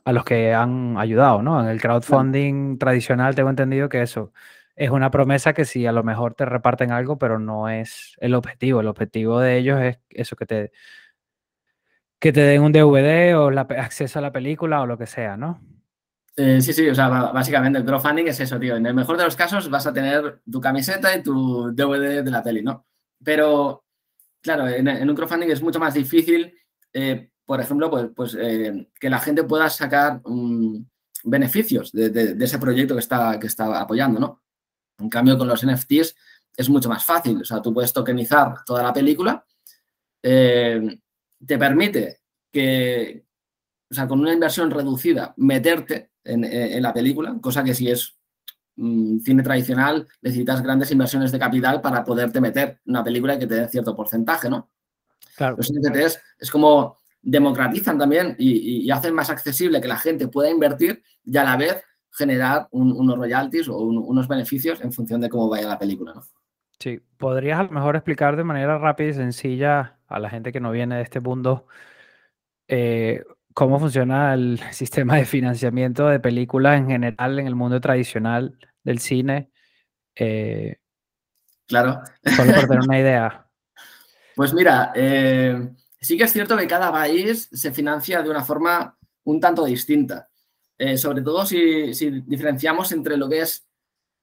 a 0.05 0.13
los 0.13 0.25
que 0.25 0.53
han 0.53 0.97
ayudado, 0.99 1.43
¿no? 1.43 1.61
En 1.63 1.69
el 1.69 1.81
crowdfunding 1.81 2.79
tradicional 2.79 3.35
tengo 3.37 3.51
entendido 3.51 3.89
que 3.89 4.03
eso, 4.03 4.33
es 4.77 4.91
una 4.91 5.11
promesa 5.11 5.53
que 5.53 5.65
sí, 5.65 5.87
a 5.87 5.93
lo 5.93 6.03
mejor 6.03 6.35
te 6.35 6.45
reparten 6.45 6.91
algo, 6.91 7.19
pero 7.19 7.39
no 7.39 7.69
es 7.69 8.17
el 8.19 8.35
objetivo. 8.35 8.81
El 8.81 8.89
objetivo 8.89 9.41
de 9.41 9.59
ellos 9.59 9.81
es 9.81 9.99
eso 10.11 10.37
que 10.37 10.47
te, 10.47 10.73
que 12.19 12.33
te 12.33 12.41
den 12.41 12.63
un 12.63 12.73
DVD 12.73 13.37
o 13.37 13.49
acceso 13.59 14.19
a 14.19 14.23
la 14.23 14.33
película 14.33 14.81
o 14.81 14.87
lo 14.87 14.99
que 14.99 15.07
sea, 15.07 15.37
¿no? 15.37 15.61
Eh, 16.37 16.61
sí, 16.61 16.73
sí, 16.73 16.89
o 16.89 16.95
sea, 16.95 17.09
básicamente 17.09 17.79
el 17.79 17.85
crowdfunding 17.85 18.27
es 18.27 18.41
eso, 18.41 18.59
tío. 18.59 18.77
En 18.77 18.87
el 18.87 18.95
mejor 18.95 19.17
de 19.17 19.25
los 19.25 19.37
casos 19.37 19.71
vas 19.71 19.87
a 19.87 19.93
tener 19.93 20.41
tu 20.51 20.61
camiseta 20.61 21.17
y 21.17 21.23
tu 21.23 21.73
DVD 21.73 22.25
de 22.25 22.31
la 22.31 22.43
peli, 22.43 22.63
¿no? 22.63 22.87
Pero, 23.23 23.85
claro, 24.41 24.67
en, 24.69 25.09
un 25.09 25.15
crowdfunding 25.15 25.51
es 25.51 25.63
mucho 25.63 25.79
más 25.79 25.95
difícil, 25.95 26.53
eh, 26.93 27.31
por 27.47 27.61
ejemplo, 27.61 27.89
pues, 27.91 28.07
pues 28.17 28.37
eh, 28.41 28.89
que 28.99 29.11
la 29.11 29.21
gente 29.21 29.45
pueda 29.45 29.71
sacar 29.71 30.21
beneficios 31.23 31.93
de, 31.93 32.37
ese 32.41 32.59
proyecto 32.59 32.95
que 32.95 33.01
está, 33.01 33.39
que 33.39 33.47
está 33.47 33.81
apoyando, 33.81 34.19
¿no? 34.19 34.44
En 34.99 35.09
cambio, 35.09 35.37
con 35.37 35.49
los 35.49 35.65
NFTs 35.65 36.15
es 36.57 36.69
mucho 36.69 36.89
más 36.89 37.05
fácil. 37.05 37.41
O 37.41 37.45
sea, 37.45 37.61
tú 37.61 37.73
puedes 37.73 37.93
tokenizar 37.93 38.65
toda 38.65 38.83
la 38.83 38.93
película. 38.93 39.45
Eh, 40.23 40.99
te 41.45 41.59
permite 41.59 42.21
que, 42.51 43.27
o 43.91 43.95
sea, 43.95 44.07
con 44.07 44.21
una 44.21 44.33
inversión 44.33 44.71
reducida, 44.71 45.35
meterte 45.37 46.11
en, 46.25 46.83
la 46.83 46.93
película, 46.93 47.37
cosa 47.41 47.63
que 47.63 47.75
si 47.75 47.91
es 47.91 48.17
mm, 48.77 49.19
cine 49.19 49.43
tradicional, 49.43 50.07
necesitas 50.23 50.63
grandes 50.63 50.91
inversiones 50.91 51.33
de 51.33 51.39
capital 51.39 51.81
para 51.81 52.05
poderte 52.05 52.41
meter 52.41 52.81
en 52.85 52.91
una 52.93 53.05
película 53.05 53.39
que 53.39 53.47
te 53.47 53.57
dé 53.57 53.69
cierto 53.69 53.95
porcentaje, 53.95 54.49
¿no? 54.49 54.71
Claro. 55.37 55.57
Los 55.57 55.71
NFTs 55.71 56.21
es 56.39 56.51
como 56.51 56.99
democratizan 57.21 57.99
también 57.99 58.37
y, 58.39 58.85
y, 58.87 58.91
hacen 58.91 59.15
más 59.15 59.31
accesible 59.31 59.81
que 59.81 59.89
la 59.89 59.99
gente 59.99 60.29
pueda 60.29 60.51
invertir 60.51 61.03
y 61.25 61.37
a 61.37 61.45
la 61.45 61.57
vez 61.57 61.83
generar 62.17 62.69
unos 62.71 63.19
royalties 63.19 63.69
o 63.69 63.79
unos 63.79 64.29
beneficios 64.29 64.81
en 64.81 64.93
función 64.93 65.21
de 65.21 65.29
cómo 65.29 65.49
vaya 65.49 65.69
la 65.69 65.79
película, 65.79 66.15
¿no? 66.15 66.23
Sí, 66.79 67.01
podrías 67.17 67.61
a 67.61 67.65
lo 67.65 67.71
mejor 67.71 67.97
explicar 67.97 68.37
de 68.37 68.45
manera 68.45 68.79
rápida 68.79 69.09
y 69.09 69.15
sencilla 69.15 69.99
a 70.07 70.19
la 70.19 70.31
gente 70.31 70.53
que 70.53 70.61
no 70.61 70.71
viene 70.71 70.97
de 70.97 71.03
este 71.03 71.21
mundo 71.21 71.67
eh, 72.69 73.23
cómo 73.53 73.79
funciona 73.79 74.35
el 74.35 74.61
sistema 74.73 75.17
de 75.17 75.25
financiamiento 75.25 76.09
de 76.09 76.21
películas 76.21 76.79
en 76.79 76.89
general 76.89 77.39
en 77.39 77.47
el 77.47 77.55
mundo 77.55 77.81
tradicional 77.81 78.59
del 78.83 78.99
cine. 78.99 79.51
Eh, 80.15 80.77
claro. 81.67 82.01
Solo 82.25 82.53
para 82.53 82.67
tener 82.67 82.81
una 82.85 82.99
idea. 82.99 83.47
Pues 84.35 84.53
mira, 84.53 84.93
eh, 84.95 85.71
sí 86.01 86.19
que 86.19 86.25
es 86.25 86.33
cierto 86.33 86.57
que 86.57 86.67
cada 86.67 86.91
país 86.91 87.49
se 87.53 87.73
financia 87.73 88.23
de 88.23 88.31
una 88.31 88.45
forma 88.45 88.99
un 89.25 89.41
tanto 89.41 89.65
distinta. 89.65 90.29
Eh, 90.79 90.99
sobre 90.99 91.23
todo 91.23 91.47
si, 91.47 91.93
diferenciamos 92.27 92.91
entre 92.93 93.17
lo 93.17 93.29
que 93.29 93.41
es 93.41 93.67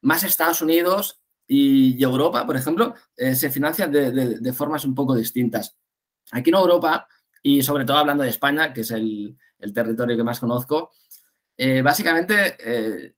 más 0.02 0.24
Estados 0.24 0.62
Unidos 0.62 1.22
y, 1.48 2.02
Europa, 2.02 2.46
por 2.46 2.56
ejemplo, 2.56 2.96
eh, 3.16 3.36
se 3.36 3.50
financian 3.50 3.92
de, 3.92 4.54
formas 4.54 4.86
un 4.86 4.96
poco 4.96 5.16
distintas. 5.16 5.78
Aquí 6.32 6.50
en 6.50 6.56
Europa, 6.56 7.08
y 7.44 7.62
sobre 7.62 7.86
todo 7.86 7.98
hablando 7.98 8.24
de 8.24 8.30
España, 8.30 8.74
que 8.74 8.82
es 8.82 8.92
el, 8.92 9.38
territorio 9.74 10.18
que 10.18 10.24
más 10.24 10.40
conozco, 10.40 10.92
eh, 11.58 11.82
básicamente 11.82 13.16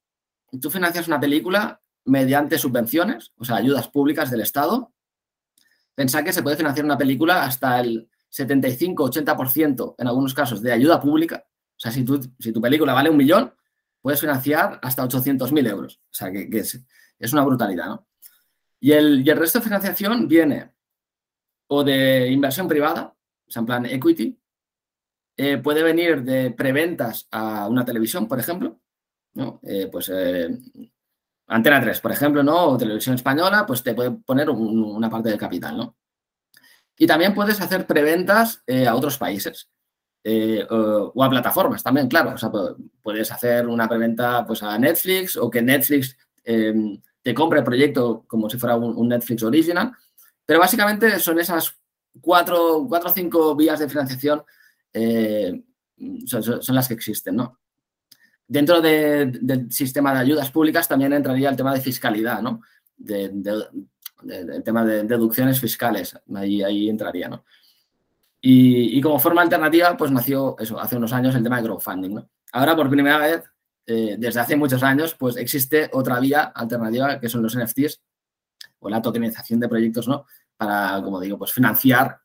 tú 0.59 0.69
financias 0.69 1.07
una 1.07 1.19
película 1.19 1.81
mediante 2.05 2.57
subvenciones, 2.57 3.31
o 3.37 3.45
sea, 3.45 3.57
ayudas 3.57 3.87
públicas 3.87 4.29
del 4.29 4.41
Estado. 4.41 4.93
Pensá 5.95 6.23
que 6.23 6.33
se 6.33 6.43
puede 6.43 6.57
financiar 6.57 6.85
una 6.85 6.97
película 6.97 7.43
hasta 7.43 7.79
el 7.79 8.09
75-80% 8.31 9.95
en 9.97 10.07
algunos 10.07 10.33
casos 10.33 10.61
de 10.61 10.73
ayuda 10.73 10.99
pública. 10.99 11.45
O 11.83 11.91
sea, 11.91 11.91
si, 11.91 12.05
tu 12.53 12.61
película 12.61 12.93
vale 12.93 13.09
un 13.09 13.17
millón, 13.17 13.53
puedes 14.01 14.21
financiar 14.21 14.79
hasta 14.81 15.03
800.000 15.03 15.67
euros. 15.67 15.99
O 16.09 16.13
sea, 16.13 16.31
que, 16.31 16.47
es, 16.49 17.33
una 17.33 17.43
brutalidad, 17.43 17.87
¿no? 17.87 18.07
Y 18.79 18.93
el, 18.93 19.25
resto 19.25 19.59
de 19.59 19.65
financiación 19.65 20.29
viene 20.29 20.71
o 21.67 21.83
de 21.83 22.29
inversión 22.31 22.69
privada, 22.69 23.13
o 23.45 23.51
sea, 23.51 23.59
en 23.59 23.65
plan 23.65 23.85
equity, 23.85 24.39
eh, 25.35 25.57
puede 25.57 25.83
venir 25.83 26.23
de 26.23 26.51
preventas 26.51 27.27
a 27.31 27.67
una 27.67 27.83
televisión, 27.83 28.29
por 28.29 28.39
ejemplo. 28.39 28.79
Eh, 29.63 29.89
pues 29.91 30.09
eh, 30.13 30.57
Antena 31.47 31.81
3, 31.81 31.99
por 31.99 32.13
ejemplo, 32.13 32.43
¿no? 32.43 32.67
O 32.67 32.77
Televisión 32.77 33.15
Española, 33.15 33.65
pues 33.65 33.83
te 33.83 33.93
puede 33.93 34.11
poner 34.11 34.49
una 34.49 35.09
parte 35.09 35.27
del 35.27 35.37
capital, 35.37 35.75
¿no? 35.75 35.97
Y 36.97 37.07
también 37.07 37.33
puedes 37.33 37.59
hacer 37.59 37.85
preventas 37.85 38.63
a 38.87 38.95
otros 38.95 39.17
países. 39.17 39.72
O, 40.69 41.23
a 41.23 41.29
plataformas 41.29 41.83
también, 41.83 42.07
claro. 42.07 42.33
O 42.33 42.37
sea, 42.37 42.51
puedes 43.01 43.31
hacer 43.31 43.67
una 43.67 43.87
preventa 43.87 44.45
pues, 44.45 44.63
a 44.63 44.77
Netflix 44.77 45.35
o 45.37 45.49
que 45.49 45.61
Netflix 45.61 46.17
te 46.43 47.33
compre 47.33 47.59
el 47.59 47.65
proyecto 47.65 48.25
como 48.27 48.49
si 48.49 48.57
fuera 48.57 48.75
un, 48.75 49.07
Netflix 49.07 49.43
original. 49.43 49.91
Pero 50.45 50.59
básicamente 50.59 51.19
son 51.19 51.39
esas 51.39 51.73
cuatro, 52.21 52.85
cuatro 52.87 53.09
o 53.09 53.13
cinco 53.13 53.55
vías 53.55 53.79
de 53.79 53.89
financiación 53.89 54.43
eh, 54.93 55.63
son, 56.25 56.75
las 56.75 56.87
que 56.87 56.93
existen, 56.93 57.35
¿no? 57.35 57.59
Dentro 58.45 58.81
del 58.81 59.71
sistema 59.71 60.13
de 60.13 60.19
ayudas 60.19 60.51
públicas 60.51 60.87
también 60.87 61.13
entraría 61.13 61.49
el 61.49 61.55
tema 61.55 61.73
de 61.73 61.81
fiscalidad, 61.81 62.41
¿no? 62.41 62.61
el 63.05 64.63
tema 64.63 64.85
de 64.85 65.03
deducciones 65.03 65.59
fiscales, 65.59 66.15
ahí, 66.35 66.61
ahí 66.61 66.89
entraría, 66.89 67.29
¿no? 67.29 67.45
Y, 68.45 69.00
como 69.00 69.19
forma 69.19 69.41
alternativa, 69.41 69.95
pues 69.95 70.12
nació 70.12 70.57
eso, 70.59 70.77
hace 70.77 70.97
unos 70.97 71.13
años 71.13 71.33
el 71.33 71.43
tema 71.43 71.57
de 71.57 71.63
crowdfunding. 71.63 72.19
Ahora, 72.51 72.75
por 72.75 72.89
primera 72.89 73.17
vez, 73.17 73.41
eh, 73.88 74.17
desde 74.19 74.41
hace 74.41 74.57
muchos 74.57 74.83
años, 74.83 75.15
pues 75.15 75.38
existe 75.38 75.89
otra 75.93 76.19
vía 76.19 76.51
alternativa 76.53 77.21
que 77.21 77.29
son 77.29 77.41
los 77.41 77.55
NFTs 77.55 78.01
o 78.79 78.89
la 78.89 79.01
tokenización 79.01 79.62
de 79.62 79.69
proyectos, 79.69 80.09
¿no? 80.09 80.25
Para, 80.57 81.01
como 81.01 81.21
digo, 81.21 81.38
pues 81.38 81.53
financiar 81.53 82.19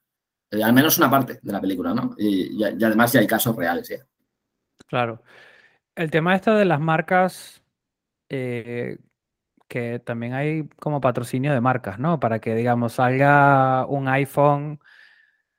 eh, 0.51 0.61
al 0.61 0.73
menos 0.73 0.99
una 0.99 1.09
parte 1.09 1.39
de 1.41 1.53
la 1.53 1.61
película, 1.61 1.95
¿no? 1.95 2.17
Y, 2.19 2.65
además 2.65 3.13
ya 3.13 3.21
hay 3.21 3.27
casos 3.29 3.55
reales, 3.55 3.89
ya. 3.89 4.05
Claro. 4.89 5.23
El 5.95 6.11
tema 6.11 6.35
esto 6.35 6.53
de 6.57 6.65
las 6.65 6.81
marcas, 6.81 7.63
eh, 8.29 8.99
que 9.69 10.01
también 10.01 10.35
hay 10.35 10.69
como 10.81 11.01
patrocinio 11.01 11.53
de 11.53 11.61
marcas, 11.61 12.01
¿no? 12.01 12.19
Para 12.19 12.41
que, 12.41 12.57
digamos, 12.57 12.95
salga 12.95 13.87
un 13.87 14.09
iPhone 14.09 14.81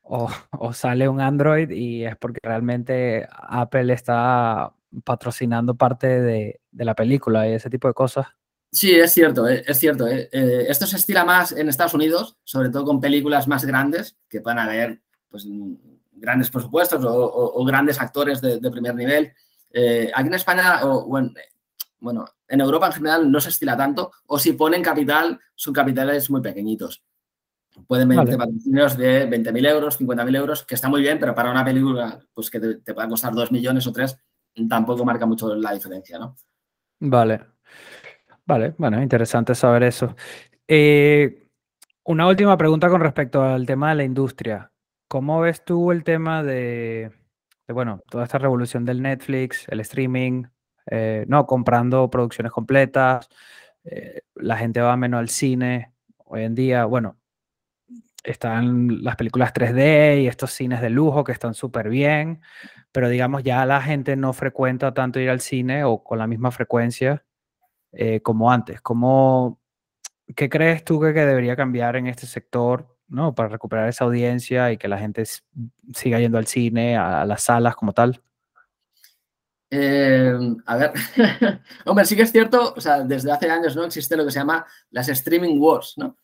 o, 0.51 0.74
sale 0.74 1.08
un 1.08 1.22
Android 1.22 1.70
y 1.70 2.06
es 2.06 2.16
porque 2.18 2.39
realmente 2.44 3.28
Apple 3.32 3.94
está 3.94 4.74
patrocinando 5.04 5.75
parte 5.75 6.08
de, 6.08 6.62
de 6.72 6.86
la 6.86 6.96
película 6.96 7.48
y 7.48 7.54
ese 7.54 7.70
tipo 7.70 7.88
de 7.88 7.94
cosas. 7.94 8.28
Sí, 8.72 8.92
es 8.92 9.12
cierto, 9.12 9.48
eh, 9.48 9.63
es 9.66 9.80
cierto. 9.80 10.08
Eh, 10.08 10.30
eh, 10.32 10.66
esto 10.68 10.86
se 10.86 10.98
estila 10.98 11.25
más 11.25 11.51
en 11.51 11.70
Estados 11.70 11.96
Unidos, 11.96 12.38
sobre 12.44 12.70
todo 12.70 12.86
con 12.86 13.01
películas 13.01 13.48
más 13.48 13.66
grandes, 13.66 14.16
que 14.30 14.42
puedan 14.42 14.60
haber 14.60 15.01
pues, 15.30 15.48
grandes 16.12 16.51
presupuestos 16.51 17.04
o, 17.04 17.66
grandes 17.66 18.00
actores 18.00 18.42
de, 18.42 18.60
primer 18.72 18.94
nivel. 18.96 19.34
aquí 20.13 20.28
en 20.28 20.34
España, 20.34 20.86
o, 20.86 21.18
en, 21.18 21.34
bueno, 22.00 22.25
en 22.48 22.62
Europa 22.62 22.88
en 22.88 22.94
general 22.94 23.32
no 23.32 23.42
se 23.42 23.50
estila 23.50 23.75
tanto, 23.75 24.12
o 24.28 24.38
si 24.38 24.54
ponen 24.54 24.84
capital, 24.84 25.39
son 25.56 25.74
capitales 25.74 26.30
muy 26.30 26.42
pequeñitos. 26.42 27.04
Pueden 27.88 28.10
venir 28.10 28.38
patrocinios 28.38 28.98
de 28.98 29.30
20.000 29.30 29.68
euros, 29.70 30.00
50.000 30.00 30.36
euros, 30.36 30.64
que 30.64 30.76
está 30.76 30.90
muy 30.90 31.02
bien, 31.02 31.20
pero 31.20 31.34
para 31.34 31.52
una 31.52 31.66
película 31.66 32.20
pues, 32.34 32.50
que 32.50 32.60
te, 32.60 32.76
te 32.76 32.94
pueda 32.94 33.08
costar 33.08 33.34
2 33.34 33.52
millones 33.52 33.86
o 33.88 33.92
3, 33.92 34.18
tampoco 34.68 35.06
marca 35.06 35.26
mucho 35.26 35.54
la 35.56 35.74
diferencia, 35.74 36.20
¿no? 36.20 36.36
Vale. 37.00 37.42
Vale, 38.50 38.74
bueno, 38.80 39.00
interesante 39.00 39.54
saber 39.54 39.84
eso. 39.84 40.16
Eh, 40.68 41.48
una 42.06 42.28
última 42.28 42.58
pregunta 42.58 42.90
con 42.90 43.00
respecto 43.00 43.44
al 43.44 43.68
tema 43.68 43.90
de 43.90 43.96
la 43.96 44.04
industria. 44.04 44.72
¿Cómo 45.08 45.40
ves 45.42 45.64
tú 45.64 45.92
el 45.92 46.04
tema 46.04 46.42
de, 46.42 47.12
bueno, 47.68 48.02
toda 48.10 48.24
esta 48.24 48.40
revolución 48.40 48.86
del 48.86 49.04
Netflix, 49.04 49.68
el 49.70 49.82
streaming, 49.82 50.46
eh, 50.88 51.26
no, 51.28 51.46
comprando 51.46 52.10
producciones 52.10 52.52
completas, 52.52 53.30
eh, 53.84 54.22
la 54.34 54.58
gente 54.58 54.82
va 54.82 54.98
menos 54.98 55.20
al 55.20 55.30
cine. 55.30 55.94
Hoy 56.26 56.42
en 56.42 56.56
día, 56.56 56.86
bueno, 56.86 57.19
están 58.24 59.04
las 59.04 59.16
películas 59.16 59.54
3D 59.54 60.24
y 60.24 60.28
estos 60.28 60.52
cines 60.52 60.82
de 60.82 60.90
lujo 60.90 61.24
que 61.24 61.32
están 61.32 61.54
súper 61.54 61.90
bien, 61.90 62.42
pero 62.92 63.10
digamos 63.10 63.44
ya 63.44 63.66
la 63.66 63.82
gente 63.82 64.16
no 64.16 64.34
frecuenta 64.34 64.94
tanto 64.94 65.20
ir 65.20 65.30
al 65.30 65.42
cine 65.42 65.84
o 65.84 66.04
con 66.04 66.20
la 66.20 66.28
misma 66.28 66.52
frecuencia 66.52 67.24
eh, 67.92 68.22
como 68.22 68.52
antes. 68.52 68.82
¿Cómo, 68.82 69.60
¿Qué 70.36 70.50
crees 70.50 70.84
tú 70.84 71.00
que, 71.00 71.14
debería 71.14 71.56
cambiar 71.56 71.96
en 71.96 72.08
este 72.08 72.28
sector 72.28 72.96
¿no? 73.08 73.34
para 73.34 73.50
recuperar 73.50 73.90
esa 73.90 74.06
audiencia 74.06 74.72
y 74.72 74.78
que 74.78 74.88
la 74.88 74.98
gente 74.98 75.24
siga 75.94 76.20
yendo 76.20 76.38
al 76.38 76.48
cine, 76.48 76.98
a, 76.98 77.26
las 77.26 77.44
salas 77.44 77.76
como 77.76 77.94
tal? 77.94 78.22
Eh, 79.72 80.34
a 80.66 80.78
ver, 80.78 80.94
hombre, 81.86 82.06
sí 82.06 82.16
que 82.16 82.24
es 82.24 82.32
cierto, 82.32 82.74
o 82.76 82.82
sea, 82.82 83.04
desde 83.04 83.32
hace 83.32 83.50
años 83.50 83.76
no 83.76 83.86
existe 83.86 84.18
lo 84.18 84.26
que 84.26 84.32
se 84.32 84.40
llama 84.40 84.66
las 84.90 85.10
streaming 85.10 85.60
wars, 85.60 85.94
¿no? 85.98 86.18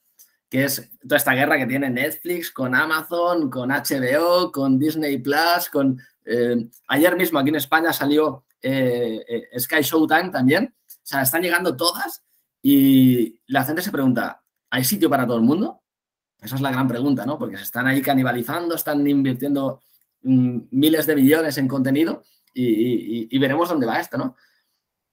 Que 0.50 0.66
es 0.66 0.90
toda 1.02 1.18
esta 1.18 1.34
guerra 1.34 1.58
que 1.58 1.66
tiene 1.66 1.90
Netflix 1.90 2.52
con 2.52 2.76
Amazon, 2.76 3.50
con 3.50 3.70
HBO, 3.70 4.52
con 4.52 4.80
Disney 4.80 5.18
Plus, 5.18 5.70
con... 5.72 6.00
Eh, 6.24 6.70
ayer 6.88 7.16
mismo 7.16 7.40
aquí 7.40 7.50
en 7.50 7.56
España 7.56 7.94
salió 7.94 8.46
Sky 8.62 9.82
Showtime 9.82 10.32
también, 10.32 10.74
o 10.88 11.00
sea, 11.04 11.22
están 11.22 11.44
llegando 11.44 11.78
todas 11.78 12.24
y 12.64 13.40
la 13.46 13.64
gente 13.64 13.84
se 13.84 13.92
pregunta, 13.92 14.42
¿hay 14.72 14.84
sitio 14.84 15.08
para 15.08 15.28
todo 15.28 15.38
el 15.38 15.44
mundo? 15.44 15.84
Esa 16.42 16.56
es 16.56 16.62
la 16.62 16.72
gran 16.72 16.88
pregunta, 16.88 17.26
¿no? 17.26 17.38
Porque 17.38 17.58
se 17.58 17.64
están 17.64 17.86
ahí 17.86 18.02
canibalizando, 18.02 18.74
están 18.74 19.06
invirtiendo 19.08 19.82
mm, 20.24 20.60
miles 20.72 21.06
de 21.06 21.16
millones 21.16 21.58
en 21.60 21.68
contenido 21.68 22.24
y, 22.54 23.38
veremos 23.38 23.70
dónde 23.70 23.86
va 23.86 24.00
esto, 24.00 24.18
¿no? 24.18 24.36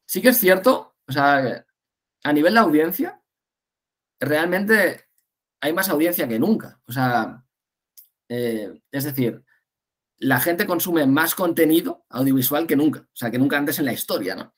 Sí 0.07 0.23
que 0.23 0.31
es 0.31 0.39
cierto, 0.39 0.95
o 1.07 1.13
sea, 1.13 1.67
a 2.23 2.33
nivel 2.33 2.55
de 2.55 2.61
audiencia, 2.61 3.21
realmente 4.19 5.09
hay 5.63 5.73
más 5.73 5.89
audiencia 5.89 6.29
que 6.29 6.39
nunca. 6.39 6.79
O 6.87 6.93
sea, 6.93 7.43
eh, 8.29 8.81
es 8.91 9.05
decir, 9.05 9.43
la 10.19 10.41
gente 10.41 10.67
consume 10.67 11.07
más 11.07 11.35
contenido 11.35 12.05
audiovisual 12.11 12.67
que 12.67 12.77
nunca, 12.77 13.01
o 13.01 13.17
sea, 13.17 13.31
que 13.31 13.39
nunca 13.39 13.57
antes 13.57 13.79
en 13.79 13.87
la 13.87 13.93
historia, 13.93 14.35
¿no? 14.35 14.55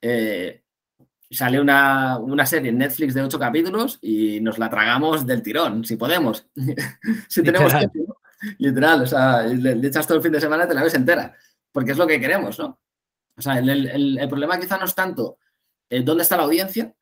Eh, 0.00 0.62
sale 1.28 1.60
una, 1.60 2.46
serie 2.46 2.70
en 2.70 2.78
Netflix 2.78 3.14
de 3.14 3.22
ocho 3.22 3.38
capítulos 3.38 3.98
y 4.00 4.40
nos 4.40 4.58
la 4.58 4.70
tragamos 4.70 5.26
del 5.26 5.42
tirón, 5.42 5.84
si 5.84 5.96
podemos. 5.96 6.46
si 7.28 7.42
tenemos 7.42 7.76
tiempo, 7.76 8.20
literal, 8.58 9.02
o 9.02 9.06
sea, 9.06 9.42
le, 9.42 9.86
echas 9.86 10.06
todo 10.06 10.18
el 10.18 10.22
fin 10.22 10.32
de 10.32 10.40
semana 10.40 10.64
y 10.64 10.68
te 10.68 10.74
la 10.74 10.84
ves 10.84 10.94
entera, 10.94 11.36
porque 11.72 11.92
es 11.92 11.98
lo 11.98 12.06
que 12.06 12.20
queremos, 12.20 12.58
¿no? 12.60 12.80
O 13.36 13.42
sea, 13.42 13.58
el, 13.58 14.26
problema 14.28 14.58
quizá 14.58 14.78
no 14.78 14.84
es 14.84 14.94
tanto 14.94 15.38
eh, 15.90 16.02
dónde 16.02 16.22
está 16.22 16.36
la 16.36 16.44
audiencia, 16.44 16.94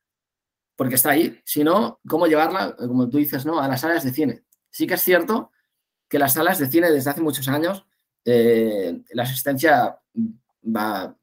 porque 0.77 0.95
está 0.95 1.09
ahí, 1.09 1.41
sino 1.43 1.99
cómo 2.07 2.27
llevarla, 2.27 2.73
como 2.77 3.09
tú 3.09 3.17
dices, 3.17 3.45
¿no? 3.45 3.59
A 3.59 3.67
las 3.67 3.81
salas 3.81 4.05
de 4.05 4.11
cine. 4.11 4.43
Sí 4.69 4.87
que 4.87 4.93
es 4.93 5.01
cierto 5.01 5.51
que 6.07 6.19
las 6.19 6.33
salas 6.33 6.59
de 6.59 6.67
cine 6.67 6.91
desde 6.91 7.09
hace 7.09 7.21
muchos 7.21 7.49
años, 7.49 7.85
eh, 8.23 9.01
la 9.09 9.23
asistencia 9.23 9.99
va, 10.63 11.17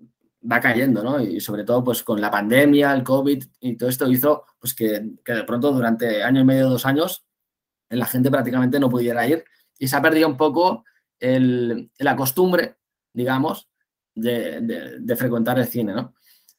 va 0.50 0.61
cayendo, 0.61 1.02
¿no? 1.02 1.20
Y 1.20 1.40
sobre 1.40 1.64
todo, 1.64 1.82
pues 1.82 2.02
con 2.02 2.20
la 2.20 2.30
pandemia, 2.30 2.92
el 2.92 3.02
COVID 3.02 3.44
y 3.61 3.76
todo 3.76 3.88
esto 3.88 4.11
hizo, 4.11 4.44
pues 4.58 4.75
que, 4.75 5.00
de 5.25 5.44
pronto 5.44 5.73
durante 5.73 6.23
año 6.23 6.40
y 6.40 6.44
medio, 6.44 6.68
dos 6.68 6.84
años, 6.84 7.25
la 7.88 8.06
gente 8.06 8.30
prácticamente 8.30 8.80
no 8.80 8.90
pudiera 8.90 9.26
ir 9.26 9.44
y 9.78 9.88
se 9.88 9.96
ha 9.96 10.02
perdido 10.02 10.28
un 10.28 10.37
poco 10.37 10.84
la 11.20 12.16
costumbre, 12.16 12.76
digamos, 13.12 13.70
de, 14.14 15.14
frecuentar 15.16 15.58
el 15.58 15.66
cine, 15.66 15.94
¿no? 15.94 16.14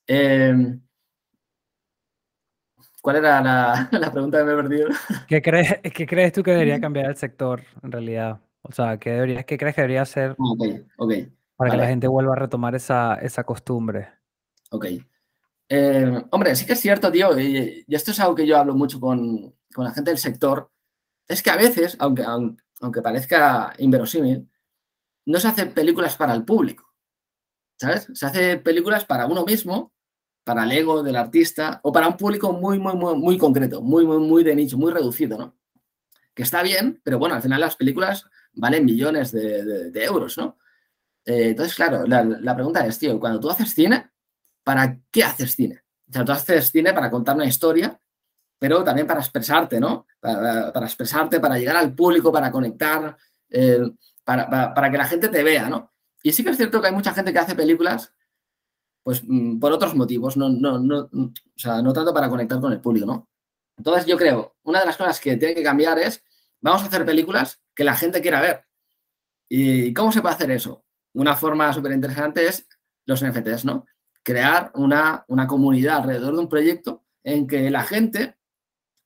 Em, 0.07 0.81
¿Cuál 3.05 3.17
era 3.17 3.39
la, 3.91 4.11
pregunta 4.11 4.39
que 4.39 4.43
me 4.45 4.53
he 4.53 4.55
perdido? 4.55 4.89
¿Qué 5.27 5.39
crees, 5.39 5.79
¿Qué 5.93 6.07
crees 6.07 6.33
tú 6.33 6.41
que 6.41 6.49
debería 6.49 6.79
cambiar 6.81 7.05
el 7.05 7.15
sector 7.15 7.61
en 7.83 7.91
realidad? 7.91 8.39
O 8.63 8.71
sea, 8.71 8.97
¿qué, 8.97 9.11
debería, 9.11 9.43
qué 9.43 9.59
crees 9.59 9.75
que 9.75 9.81
debería 9.81 10.03
ser? 10.05 10.31
Ah, 10.31 10.35
ok, 10.39 10.63
ok. 10.97 11.13
Para 11.55 11.69
que 11.69 11.77
la 11.77 11.85
gente 11.85 12.07
vuelva 12.07 12.33
a 12.33 12.37
retomar 12.37 12.73
esa, 12.73 13.43
costumbre. 13.45 14.09
Ok. 14.71 14.87
Eh, 15.69 16.23
hombre, 16.31 16.55
sí 16.55 16.65
que 16.65 16.73
es 16.73 16.79
cierto, 16.79 17.11
tío, 17.11 17.39
y, 17.39 17.85
esto 17.87 18.09
es 18.09 18.19
algo 18.19 18.33
que 18.33 18.47
yo 18.47 18.57
hablo 18.57 18.73
mucho 18.73 18.99
con, 18.99 19.53
la 19.77 19.91
gente 19.91 20.09
del 20.09 20.17
sector, 20.17 20.71
es 21.27 21.43
que 21.43 21.51
a 21.51 21.57
veces, 21.57 21.95
aunque, 21.99 22.23
aunque 22.81 23.01
parezca 23.03 23.71
inverosímil, 23.77 24.49
no 25.27 25.39
se 25.39 25.47
hacen 25.47 25.75
películas 25.75 26.17
para 26.17 26.33
el 26.33 26.43
público, 26.43 26.91
¿sabes? 27.79 28.07
Se 28.15 28.25
hacen 28.25 28.63
películas 28.63 29.05
para 29.05 29.27
uno 29.27 29.45
mismo 29.45 29.93
para 30.45 30.63
el 30.63 30.71
ego 30.71 31.01
del 31.01 31.15
artista 31.15 31.79
o 31.83 31.91
para 31.91 32.07
un 32.07 32.15
público 32.15 32.53
muy, 32.53 32.77
muy, 32.77 32.93
muy, 32.93 33.15
muy 33.17 33.37
concreto, 33.37 33.81
muy, 33.81 34.05
muy, 34.05 34.19
muy 34.19 34.43
de 34.43 34.55
nicho, 34.55 34.77
muy 34.77 34.93
reducido, 34.93 35.37
¿no? 35.37 35.57
Que 36.35 36.43
está 36.43 36.61
bien, 36.61 37.01
pero 37.03 37.17
bueno, 37.17 37.33
al 37.33 37.41
final 37.41 37.59
las 37.59 37.75
películas 37.75 38.25
valen 38.53 38.85
millones 38.85 39.31
de, 39.31 40.03
euros, 40.03 40.37
¿no? 40.37 40.59
Eh, 41.25 41.49
entonces, 41.49 41.73
claro, 41.75 42.05
la, 42.05 42.53
pregunta 42.53 42.85
es, 42.85 42.99
tío, 42.99 43.19
cuando 43.19 43.39
tú 43.39 43.49
haces 43.49 43.73
cine, 43.73 44.11
¿para 44.63 44.99
qué 45.11 45.23
haces 45.23 45.55
cine? 45.55 45.81
O 46.07 46.13
sea, 46.13 46.23
tú 46.23 46.31
haces 46.31 46.71
cine 46.71 46.93
para 46.93 47.09
contar 47.09 47.35
una 47.35 47.47
historia, 47.47 47.99
pero 48.59 48.83
también 48.83 49.07
para 49.07 49.21
expresarte, 49.21 49.79
¿no? 49.79 50.05
Para, 50.19 50.69
expresarte, 50.85 51.39
para 51.39 51.57
llegar 51.57 51.75
al 51.75 51.95
público, 51.95 52.31
para 52.31 52.51
conectar, 52.51 53.17
eh, 53.49 53.81
para, 54.23 54.73
para, 54.75 54.91
que 54.91 54.97
la 54.97 55.05
gente 55.05 55.27
te 55.29 55.43
vea, 55.43 55.69
¿no? 55.69 55.91
Y 56.21 56.31
sí 56.33 56.43
que 56.43 56.51
es 56.51 56.57
cierto 56.57 56.79
que 56.79 56.87
hay 56.87 56.93
mucha 56.93 57.15
gente 57.15 57.33
que 57.33 57.39
hace 57.39 57.55
películas 57.55 58.13
pues 59.05 59.21
mm, 59.23 59.59
por 59.59 59.71
otros 59.71 59.93
motivos, 59.93 60.35
no, 60.35 60.49
no, 60.49 60.79
no, 60.79 61.09
o 61.11 61.31
sea, 61.55 61.79
no 61.83 61.93
tanto 61.93 62.11
para 62.11 62.27
conectar 62.27 62.59
con 62.59 62.73
el 62.73 62.81
público, 62.81 63.05
¿no? 63.05 63.29
Entonces 63.77 64.07
yo 64.07 64.17
creo, 64.17 64.55
una 64.63 64.79
de 64.79 64.87
las 64.87 64.97
cosas 64.97 65.19
que 65.19 65.37
tiene 65.37 65.53
que 65.53 65.61
cambiar 65.61 65.99
es, 65.99 66.23
vamos 66.59 66.81
a 66.81 66.87
hacer 66.87 67.05
películas 67.05 67.61
que 67.75 67.83
la 67.83 67.95
gente 67.95 68.19
quiera 68.19 68.41
ver. 68.41 68.65
¿Y 69.47 69.93
cómo 69.93 70.11
se 70.11 70.21
puede 70.21 70.33
hacer 70.33 70.49
eso? 70.49 70.83
Una 71.13 71.35
forma 71.35 71.71
súper 71.71 71.91
interesante 71.91 72.47
es 72.47 72.67
los 73.05 73.23
NFTs, 73.23 73.65
¿no? 73.65 73.85
Crear 74.23 74.71
una, 74.73 75.23
una 75.27 75.45
comunidad 75.45 75.97
alrededor 75.97 76.33
de 76.33 76.39
un 76.39 76.49
proyecto 76.49 77.03
en 77.23 77.45
que 77.45 77.69
la 77.69 77.83
gente 77.83 78.39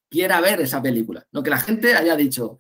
quiera 0.10 0.40
ver 0.40 0.62
esa 0.62 0.82
película, 0.82 1.28
no 1.34 1.44
que 1.44 1.50
la 1.50 1.60
gente 1.60 1.94
haya 1.94 2.16
dicho, 2.16 2.58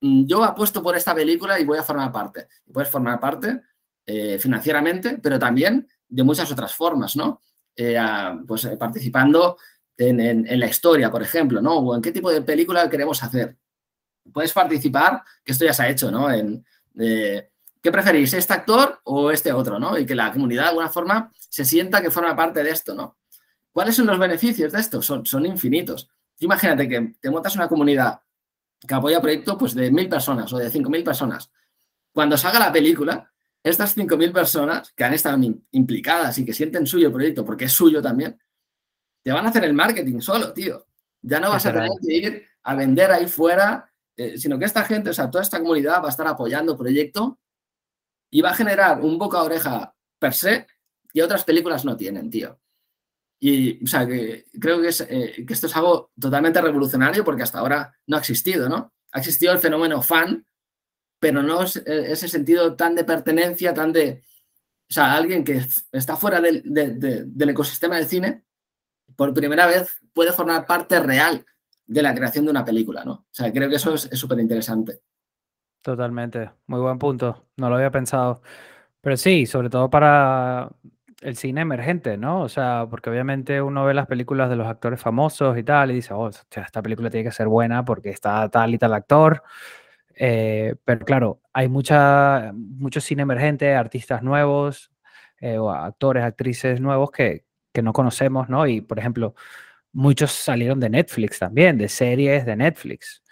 mm, 0.00 0.26
yo 0.26 0.42
apuesto 0.42 0.82
por 0.82 0.96
esta 0.96 1.14
película 1.14 1.60
y 1.60 1.64
voy 1.64 1.78
a 1.78 1.84
formar 1.84 2.10
parte. 2.10 2.48
puedes 2.72 2.90
formar 2.90 3.20
parte 3.20 3.60
eh, 4.06 4.40
financieramente, 4.40 5.18
pero 5.22 5.38
también 5.38 5.86
de 6.14 6.22
muchas 6.22 6.50
otras 6.52 6.74
formas, 6.74 7.16
¿no? 7.16 7.40
Eh, 7.76 7.98
pues 8.46 8.64
eh, 8.66 8.76
participando 8.76 9.56
en, 9.96 10.60
la 10.60 10.66
historia, 10.66 11.10
por 11.10 11.22
ejemplo, 11.22 11.60
¿no? 11.60 11.78
O 11.78 11.94
en 11.94 12.02
qué 12.02 12.12
tipo 12.12 12.30
de 12.30 12.42
película 12.42 12.88
queremos 12.88 13.22
hacer. 13.22 13.56
Puedes 14.32 14.52
participar, 14.52 15.22
que 15.44 15.52
esto 15.52 15.64
ya 15.64 15.72
se 15.72 15.82
ha 15.82 15.88
hecho, 15.88 16.10
¿no? 16.10 16.30
En, 16.30 16.64
¿Qué 16.94 17.92
preferís, 17.92 18.32
este 18.32 18.52
actor 18.52 19.00
o 19.04 19.30
este 19.30 19.52
otro, 19.52 19.78
¿no? 19.78 19.98
Y 19.98 20.06
que 20.06 20.14
la 20.14 20.32
comunidad 20.32 20.62
de 20.62 20.68
alguna 20.68 20.88
forma 20.88 21.30
se 21.36 21.64
sienta 21.64 22.00
que 22.00 22.10
forma 22.10 22.34
parte 22.34 22.62
de 22.62 22.70
esto, 22.70 22.94
¿no? 22.94 23.18
¿Cuáles 23.72 23.96
son 23.96 24.06
los 24.06 24.18
beneficios 24.18 24.72
de 24.72 24.80
esto? 24.80 25.02
Son, 25.02 25.26
son 25.26 25.44
infinitos. 25.44 26.08
Imagínate 26.38 26.88
que 26.88 27.14
te 27.20 27.30
montas 27.30 27.56
una 27.56 27.68
comunidad 27.68 28.20
que 28.86 28.94
apoya 28.94 29.20
proyectos 29.20 29.56
pues, 29.58 29.74
de 29.74 29.90
mil 29.90 30.08
personas 30.08 30.50
o 30.52 30.58
de 30.58 30.70
cinco 30.70 30.88
mil 30.88 31.02
personas. 31.02 31.50
Cuando 32.12 32.38
salga 32.38 32.60
la 32.60 32.72
película, 32.72 33.33
estas 33.64 33.96
5.000 33.96 34.30
personas 34.30 34.92
que 34.92 35.04
han 35.04 35.14
estado 35.14 35.40
implicadas 35.70 36.36
y 36.38 36.44
que 36.44 36.52
sienten 36.52 36.86
suyo 36.86 37.06
el 37.06 37.12
proyecto, 37.12 37.44
porque 37.44 37.64
es 37.64 37.72
suyo 37.72 38.02
también, 38.02 38.38
te 39.22 39.32
van 39.32 39.46
a 39.46 39.48
hacer 39.48 39.64
el 39.64 39.72
marketing 39.72 40.20
solo, 40.20 40.52
tío. 40.52 40.86
Ya 41.22 41.40
no 41.40 41.48
vas 41.48 41.64
a 41.64 41.72
tener 41.72 41.90
que 42.06 42.14
ir 42.14 42.46
a 42.62 42.74
vender 42.74 43.10
ahí 43.10 43.26
fuera, 43.26 43.90
eh, 44.16 44.36
sino 44.36 44.58
que 44.58 44.66
esta 44.66 44.84
gente, 44.84 45.10
o 45.10 45.14
sea, 45.14 45.30
toda 45.30 45.42
esta 45.42 45.58
comunidad 45.60 46.02
va 46.02 46.08
a 46.08 46.10
estar 46.10 46.26
apoyando 46.26 46.72
el 46.72 46.78
proyecto 46.78 47.40
y 48.30 48.42
va 48.42 48.50
a 48.50 48.54
generar 48.54 49.00
un 49.00 49.18
boca 49.18 49.38
a 49.38 49.44
oreja 49.44 49.94
per 50.18 50.34
se 50.34 50.66
y 51.14 51.22
otras 51.22 51.44
películas 51.44 51.86
no 51.86 51.96
tienen, 51.96 52.28
tío. 52.28 52.60
Y, 53.40 53.82
o 53.82 53.86
sea, 53.86 54.06
que 54.06 54.46
creo 54.60 54.82
que, 54.82 54.90
eh, 55.08 55.44
que 55.46 55.52
esto 55.54 55.68
es 55.68 55.76
algo 55.76 56.12
totalmente 56.20 56.60
revolucionario 56.60 57.24
porque 57.24 57.42
hasta 57.42 57.60
ahora 57.60 57.94
no 58.06 58.16
ha 58.16 58.20
existido, 58.20 58.68
¿no? 58.68 58.92
Ha 59.12 59.20
existido 59.20 59.52
el 59.52 59.58
fenómeno 59.58 60.02
fan, 60.02 60.46
pero 61.24 61.42
no 61.42 61.62
es 61.62 61.76
eh, 61.76 62.12
ese 62.12 62.28
sentido 62.28 62.76
tan 62.76 62.94
de 62.94 63.02
pertenencia, 63.02 63.72
tan 63.72 63.94
de, 63.94 64.20
o 64.90 64.92
sea, 64.92 65.14
alguien 65.14 65.42
que 65.42 65.64
está 65.90 66.16
fuera 66.16 66.38
del, 66.38 66.62
ecosistema 67.48 67.96
del 67.96 68.04
cine, 68.04 68.44
por 69.16 69.32
primera 69.32 69.66
vez 69.66 69.98
puede 70.12 70.34
formar 70.34 70.66
parte 70.66 71.00
real 71.00 71.42
de 71.86 72.02
la 72.02 72.14
creación 72.14 72.44
de 72.44 72.50
una 72.50 72.62
película, 72.62 73.06
¿no? 73.06 73.12
O 73.12 73.26
sea, 73.30 73.50
creo 73.50 73.70
que 73.70 73.76
eso 73.76 73.94
es 73.94 74.10
súper 74.12 74.38
interesante. 74.38 75.00
Totalmente, 75.80 76.50
muy 76.66 76.80
buen 76.80 76.98
punto, 76.98 77.46
no 77.56 77.70
lo 77.70 77.76
había 77.76 77.90
pensado. 77.90 78.42
Pero 79.00 79.16
sí, 79.16 79.46
sobre 79.46 79.70
todo 79.70 79.88
para 79.88 80.68
el 81.22 81.36
cine 81.36 81.62
emergente, 81.62 82.18
¿no? 82.18 82.42
O 82.42 82.50
sea, 82.50 82.86
porque 82.90 83.08
obviamente 83.08 83.62
uno 83.62 83.86
ve 83.86 83.94
las 83.94 84.08
películas 84.08 84.50
de 84.50 84.56
los 84.56 84.66
actores 84.66 85.00
famosos 85.00 85.56
y 85.56 85.62
tal, 85.62 85.90
y 85.90 85.94
dice, 85.94 86.12
oh, 86.12 86.28
esta 86.28 86.82
película 86.82 87.08
tiene 87.08 87.24
que 87.24 87.34
ser 87.34 87.48
buena 87.48 87.82
porque 87.82 88.10
está 88.10 88.46
tal 88.50 88.74
y 88.74 88.78
tal 88.78 88.92
actor, 88.92 89.42
eh, 90.16 90.74
pero 90.84 91.04
claro, 91.04 91.40
hay 91.52 91.68
mucha, 91.68 92.52
mucho 92.54 93.00
cine 93.00 93.22
emergente, 93.22 93.74
artistas 93.74 94.22
nuevos, 94.22 94.92
eh, 95.40 95.58
o 95.58 95.70
actores, 95.70 96.24
actrices 96.24 96.80
nuevos 96.80 97.10
que, 97.10 97.44
que, 97.72 97.82
no 97.82 97.92
conocemos, 97.92 98.48
¿no? 98.48 98.66
Y, 98.66 98.80
por 98.80 98.98
ejemplo, 98.98 99.34
muchos 99.92 100.32
salieron 100.32 100.80
de 100.80 100.90
Netflix 100.90 101.38
también, 101.38 101.78
de 101.78 101.88
series 101.88 102.46
de 102.46 102.56
Netflix. 102.56 103.22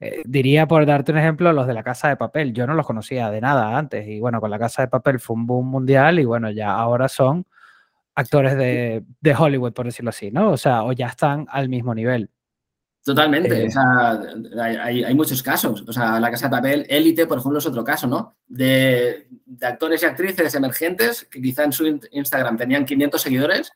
Eh, 0.00 0.22
diría, 0.26 0.66
por 0.66 0.86
darte 0.86 1.12
un 1.12 1.18
ejemplo, 1.18 1.52
los 1.52 1.66
de 1.66 1.74
La 1.74 1.82
Casa 1.82 2.08
de 2.08 2.16
Papel. 2.16 2.54
Yo 2.54 2.66
no 2.66 2.74
los 2.74 2.86
conocía 2.86 3.30
de 3.30 3.40
nada 3.40 3.76
antes. 3.76 4.08
Y 4.08 4.18
bueno, 4.20 4.40
con 4.40 4.50
La 4.50 4.58
Casa 4.58 4.82
de 4.82 4.88
Papel 4.88 5.20
fue 5.20 5.36
un 5.36 5.46
boom 5.46 5.68
mundial 5.70 6.18
y 6.18 6.24
bueno, 6.24 6.50
ya 6.50 6.72
ahora 6.72 7.08
son 7.08 7.46
actores 8.14 8.56
de, 8.56 9.04
de 9.20 9.34
Hollywood, 9.34 9.72
por 9.72 9.86
decirlo 9.86 10.10
así, 10.10 10.30
¿no? 10.30 10.50
O 10.52 10.56
sea, 10.56 10.84
o 10.84 10.92
ya 10.92 11.08
están 11.08 11.46
al 11.50 11.68
mismo 11.68 11.94
nivel. 11.94 12.30
Totalmente, 13.02 13.66
o 13.66 13.70
sea, 13.70 14.20
hay, 14.62 15.14
muchos 15.14 15.42
casos. 15.42 15.82
O 15.88 15.92
sea, 15.92 16.20
La 16.20 16.30
Casa 16.30 16.46
de 16.46 16.50
Papel, 16.50 16.86
Élite, 16.88 17.26
por 17.26 17.38
ejemplo, 17.38 17.58
es 17.58 17.66
otro 17.66 17.82
caso, 17.82 18.06
¿no? 18.06 18.36
De, 18.46 19.26
actores 19.62 20.02
y 20.02 20.06
actrices 20.06 20.54
emergentes 20.54 21.26
que 21.30 21.40
quizá 21.40 21.64
en 21.64 21.72
su 21.72 21.86
Instagram 22.12 22.58
tenían 22.58 22.84
500 22.84 23.20
seguidores 23.20 23.72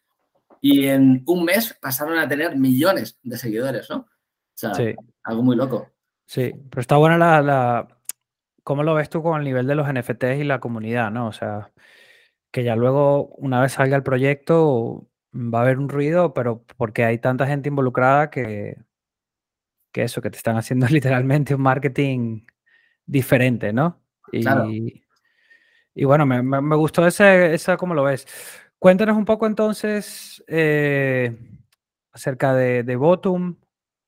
y 0.60 0.86
en 0.86 1.22
un 1.26 1.44
mes 1.44 1.76
pasaron 1.80 2.18
a 2.18 2.28
tener 2.28 2.56
millones 2.56 3.18
de 3.22 3.38
seguidores, 3.38 3.88
¿no? 3.88 3.96
O 3.96 4.08
sea, 4.54 4.72
algo 5.22 5.42
muy 5.42 5.56
loco. 5.56 5.90
Sí, 6.26 6.52
pero 6.70 6.80
está 6.80 6.96
buena 6.96 7.16
la, 7.16 7.40
la... 7.40 7.88
¿Cómo 8.62 8.82
lo 8.82 8.94
ves 8.94 9.08
tú 9.08 9.22
con 9.22 9.38
el 9.38 9.44
nivel 9.44 9.66
de 9.66 9.74
los 9.74 9.90
NFTs 9.90 10.40
y 10.40 10.44
la 10.44 10.60
comunidad, 10.60 11.10
no? 11.10 11.28
O 11.28 11.32
sea, 11.32 11.70
que 12.50 12.62
ya 12.62 12.76
luego, 12.76 13.28
una 13.36 13.60
vez 13.60 13.72
salga 13.72 13.96
el 13.96 14.02
proyecto, 14.02 15.08
va 15.34 15.58
a 15.58 15.62
haber 15.62 15.78
un 15.78 15.88
ruido, 15.88 16.34
pero 16.34 16.64
porque 16.76 17.04
hay 17.04 17.18
tanta 17.18 17.46
gente 17.46 17.68
involucrada 17.68 18.30
que 18.30 18.76
que 19.94 20.02
eso, 20.02 20.20
que 20.20 20.28
te 20.28 20.36
están 20.36 20.56
haciendo 20.56 20.86
literalmente 20.90 21.54
un 21.54 21.62
marketing 21.62 22.44
diferente, 23.06 23.72
¿no? 23.72 24.02
Y, 24.32 25.04
y 25.94 26.04
bueno, 26.04 26.26
me, 26.26 26.42
me, 26.42 26.76
gustó 26.76 27.06
ese, 27.06 27.54
esa, 27.54 27.76
¿cómo 27.76 27.94
lo 27.94 28.02
ves? 28.02 28.26
Cuéntanos 28.80 29.16
un 29.16 29.24
poco 29.24 29.46
entonces 29.46 30.42
eh, 30.48 31.38
acerca 32.12 32.52
de, 32.54 32.82
de 32.82 32.96
Botum, 32.96 33.56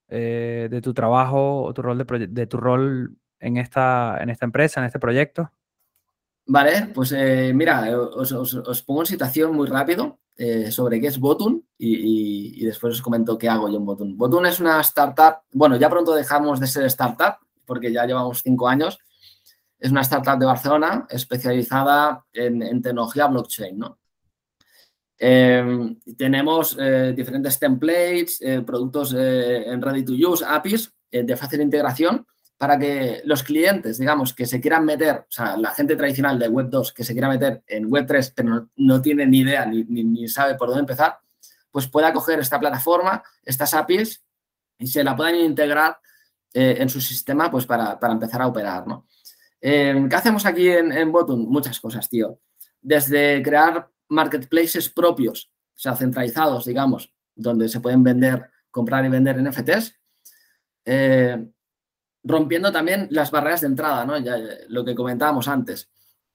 eh, 0.08 0.66
de 0.68 0.80
tu 0.80 0.92
trabajo 0.92 1.62
o 1.62 1.72
tu 1.72 1.82
rol 1.82 1.98
de, 1.98 2.26
de, 2.26 2.46
tu 2.46 2.56
rol 2.56 3.16
en 3.38 3.56
esta, 3.56 4.18
en 4.20 4.30
esta 4.30 4.46
empresa, 4.46 4.80
en 4.80 4.86
este 4.86 4.98
proyecto. 4.98 5.52
Vale, 6.46 6.90
pues 6.92 7.12
eh, 7.12 7.52
mira, 7.54 7.96
os, 7.96 8.32
os, 8.32 8.54
os, 8.54 8.82
pongo 8.82 9.02
en 9.02 9.06
situación 9.06 9.54
muy 9.54 9.68
rápido. 9.68 10.18
Eh, 10.38 10.70
sobre 10.70 11.00
qué 11.00 11.06
es 11.06 11.18
Botun 11.18 11.66
y, 11.78 12.62
después 12.66 12.92
os 12.92 13.00
comento 13.00 13.38
qué 13.38 13.48
hago 13.48 13.70
yo 13.70 13.78
en 13.78 13.86
Botun. 13.86 14.18
Botun 14.18 14.44
es 14.44 14.60
una 14.60 14.78
startup, 14.82 15.38
bueno, 15.52 15.76
ya 15.76 15.88
pronto 15.88 16.14
dejamos 16.14 16.60
de 16.60 16.66
ser 16.66 16.84
startup 16.86 17.36
porque 17.64 17.90
ya 17.90 18.04
llevamos 18.04 18.42
cinco 18.42 18.68
años. 18.68 18.98
Es 19.78 19.90
una 19.90 20.02
startup 20.02 20.38
de 20.38 20.44
Barcelona 20.44 21.06
especializada 21.08 22.26
en, 22.34 22.82
tecnología 22.82 23.28
blockchain, 23.28 23.78
¿no? 23.78 23.98
Em, 25.18 25.98
tenemos 26.18 26.76
eh, 26.78 27.14
diferentes 27.16 27.58
templates, 27.58 28.38
eh, 28.42 28.60
productos 28.60 29.14
en 29.14 29.80
ready 29.80 30.04
to 30.04 30.12
use, 30.12 30.44
APIs 30.46 30.92
de 31.10 31.36
fácil 31.36 31.62
integración 31.62 32.26
para 32.58 32.78
que 32.78 33.20
los 33.24 33.42
clientes, 33.42 33.98
digamos, 33.98 34.32
que 34.32 34.46
se 34.46 34.60
quieran 34.60 34.84
meter, 34.84 35.16
o 35.16 35.30
sea, 35.30 35.56
la 35.56 35.72
gente 35.72 35.94
tradicional 35.94 36.38
de 36.38 36.48
Web 36.48 36.68
2 36.70 36.92
que 36.92 37.04
se 37.04 37.12
quiera 37.12 37.28
meter 37.28 37.62
en 37.66 37.86
Web 37.90 38.06
3, 38.06 38.32
pero 38.34 38.70
no, 38.76 39.02
tiene 39.02 39.26
ni 39.26 39.40
idea 39.40 39.66
ni, 39.66 40.28
sabe 40.28 40.54
por 40.54 40.68
dónde 40.68 40.80
empezar, 40.80 41.18
pues 41.70 41.86
pueda 41.86 42.12
coger 42.12 42.38
esta 42.40 42.58
plataforma, 42.58 43.22
estas 43.42 43.74
APIs, 43.74 44.22
y 44.78 44.86
se 44.86 45.04
la 45.04 45.14
puedan 45.14 45.36
integrar 45.36 45.98
eh, 46.52 46.76
en 46.78 46.88
su 46.88 47.00
sistema 47.00 47.50
pues 47.50 47.66
para, 47.66 47.98
empezar 48.10 48.40
a 48.40 48.46
operar, 48.46 48.86
¿no? 48.86 49.06
Eh, 49.60 50.06
¿Qué 50.08 50.16
hacemos 50.16 50.46
aquí 50.46 50.68
en, 50.68 50.92
en? 50.92 51.10
Muchas 51.10 51.80
cosas, 51.80 52.08
tío. 52.08 52.40
Desde 52.80 53.42
crear 53.42 53.90
marketplaces 54.08 54.88
propios, 54.88 55.50
o 55.74 55.78
sea, 55.78 55.96
centralizados, 55.96 56.64
digamos, 56.64 57.12
donde 57.34 57.68
se 57.68 57.80
pueden 57.80 58.02
vender, 58.02 58.50
comprar 58.70 59.04
y 59.04 59.08
vender 59.08 59.42
NFTs, 59.42 59.94
eh, 60.84 61.46
rompiendo 62.26 62.72
también 62.72 63.06
las 63.10 63.30
barreras 63.30 63.60
de 63.60 63.68
entrada, 63.68 64.04
¿no? 64.04 64.18
Ya, 64.18 64.36
lo 64.68 64.84
que 64.84 64.94
comentábamos 64.94 65.46
antes. 65.48 65.88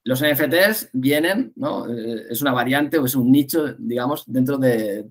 Los 0.04 0.22
NFTs 0.22 0.88
vienen, 0.94 1.52
¿no? 1.56 1.88
Eh, 1.88 2.26
es 2.30 2.40
una 2.42 2.52
variante 2.52 2.98
o 2.98 3.04
es 3.04 3.14
un 3.14 3.30
nicho, 3.30 3.74
digamos, 3.78 4.24
dentro 4.26 4.56
de, 4.56 5.08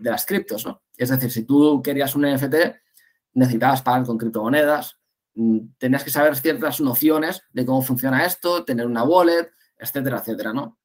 las 0.00 0.24
criptos, 0.24 0.64
¿no? 0.66 0.82
Es 0.96 1.08
decir, 1.08 1.30
si 1.30 1.42
tú 1.42 1.82
querías 1.82 2.14
un 2.14 2.22
NFT, 2.22 2.54
necesitabas 3.34 3.82
pagar 3.82 4.04
con 4.04 4.16
criptomonedas, 4.16 4.98
mm, 5.34 5.58
tenías 5.78 6.04
que 6.04 6.10
saber 6.10 6.36
ciertas 6.36 6.80
nociones 6.80 7.42
de 7.52 7.66
cómo 7.66 7.82
funciona 7.82 8.24
esto, 8.24 8.64
tener 8.64 8.86
una 8.86 9.02
wallet, 9.02 9.50
etcétera, 9.76 10.18
etcétera, 10.18 10.52
¿no? 10.52 10.78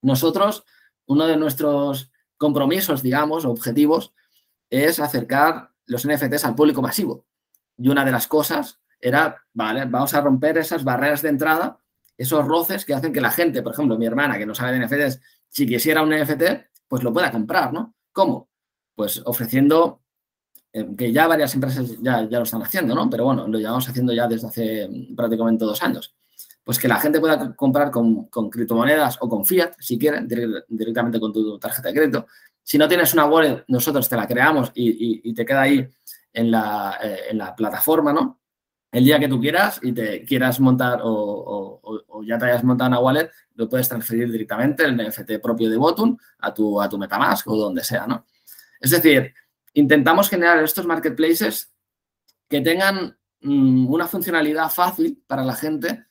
Nosotros, 0.00 0.64
uno 1.06 1.26
de 1.26 1.36
nuestros 1.36 2.10
compromisos, 2.36 3.02
digamos, 3.02 3.44
objetivos, 3.44 4.14
es 4.70 5.00
acercar 5.00 5.70
los 5.86 6.06
NFTs 6.06 6.44
al 6.44 6.54
público 6.54 6.80
masivo. 6.80 7.26
Y 7.78 7.88
una 7.88 8.04
de 8.04 8.12
las 8.12 8.26
cosas 8.26 8.80
era, 9.00 9.42
vale, 9.52 9.84
vamos 9.86 10.14
a 10.14 10.20
romper 10.20 10.58
esas 10.58 10.84
barreras 10.84 11.22
de 11.22 11.28
entrada, 11.28 11.78
esos 12.16 12.46
roces 12.46 12.84
que 12.84 12.94
hacen 12.94 13.12
que 13.12 13.20
la 13.20 13.30
gente, 13.30 13.62
por 13.62 13.72
ejemplo, 13.72 13.98
mi 13.98 14.06
hermana 14.06 14.38
que 14.38 14.46
no 14.46 14.54
sabe 14.54 14.78
de 14.78 14.86
NFTs, 14.86 15.20
si 15.48 15.66
quisiera 15.66 16.02
un 16.02 16.10
NFT, 16.10 16.42
pues 16.88 17.02
lo 17.02 17.12
pueda 17.12 17.30
comprar, 17.30 17.72
¿no? 17.72 17.94
¿Cómo? 18.12 18.48
Pues 18.94 19.20
ofreciendo, 19.24 20.02
eh, 20.72 20.86
que 20.96 21.12
ya 21.12 21.26
varias 21.26 21.54
empresas 21.54 22.00
ya, 22.00 22.28
ya 22.28 22.38
lo 22.38 22.44
están 22.44 22.62
haciendo, 22.62 22.94
¿no? 22.94 23.10
Pero 23.10 23.24
bueno, 23.24 23.46
lo 23.48 23.58
llevamos 23.58 23.88
haciendo 23.88 24.12
ya 24.12 24.26
desde 24.26 24.46
hace 24.46 24.88
prácticamente 25.16 25.64
dos 25.64 25.82
años. 25.82 26.14
Pues 26.64 26.78
que 26.78 26.88
la 26.88 26.98
gente 26.98 27.20
pueda 27.20 27.54
comprar 27.54 27.90
con, 27.90 28.28
criptomonedas 28.50 29.18
o 29.20 29.28
con 29.28 29.44
fiat, 29.44 29.74
si 29.78 29.98
quieren, 29.98 30.26
directamente 30.68 31.20
con 31.20 31.32
tu 31.32 31.58
tarjeta 31.58 31.88
de 31.88 31.94
crédito. 31.94 32.26
Si 32.62 32.78
no 32.78 32.88
tienes 32.88 33.12
una 33.12 33.26
wallet, 33.26 33.64
nosotros 33.68 34.08
te 34.08 34.16
la 34.16 34.26
creamos 34.26 34.72
y, 34.74 35.34
te 35.34 35.44
queda 35.44 35.62
ahí 35.62 35.86
en 36.34 36.50
la, 36.50 36.98
eh, 37.02 37.20
en 37.30 37.38
la 37.38 37.56
plataforma, 37.56 38.12
¿no? 38.12 38.40
el 38.94 39.04
día 39.04 39.18
que 39.18 39.26
tú 39.26 39.40
quieras 39.40 39.80
y 39.82 39.92
te 39.92 40.24
quieras 40.24 40.60
montar 40.60 41.00
o, 41.02 41.80
ya 42.24 42.38
te 42.38 42.44
hayas 42.44 42.62
montado 42.62 42.88
una 42.88 43.00
wallet, 43.00 43.28
lo 43.56 43.68
puedes 43.68 43.88
transferir 43.88 44.30
directamente 44.30 44.84
el 44.84 44.96
NFT 44.96 45.40
propio 45.42 45.68
de 45.68 45.76
Botun 45.76 46.16
a 46.38 46.54
tu, 46.54 46.80
a 46.80 46.88
tu 46.88 46.96
Metamask 46.96 47.44
o 47.48 47.56
donde 47.56 47.82
sea, 47.82 48.06
¿no? 48.06 48.24
Es 48.80 48.92
decir, 48.92 49.34
intentamos 49.72 50.30
generar 50.30 50.62
estos 50.62 50.86
marketplaces 50.86 51.74
que 52.48 52.60
tengan 52.60 53.18
mm, 53.40 53.92
una 53.92 54.06
funcionalidad 54.06 54.70
fácil 54.70 55.20
para 55.26 55.44
la 55.44 55.56
gente 55.56 56.06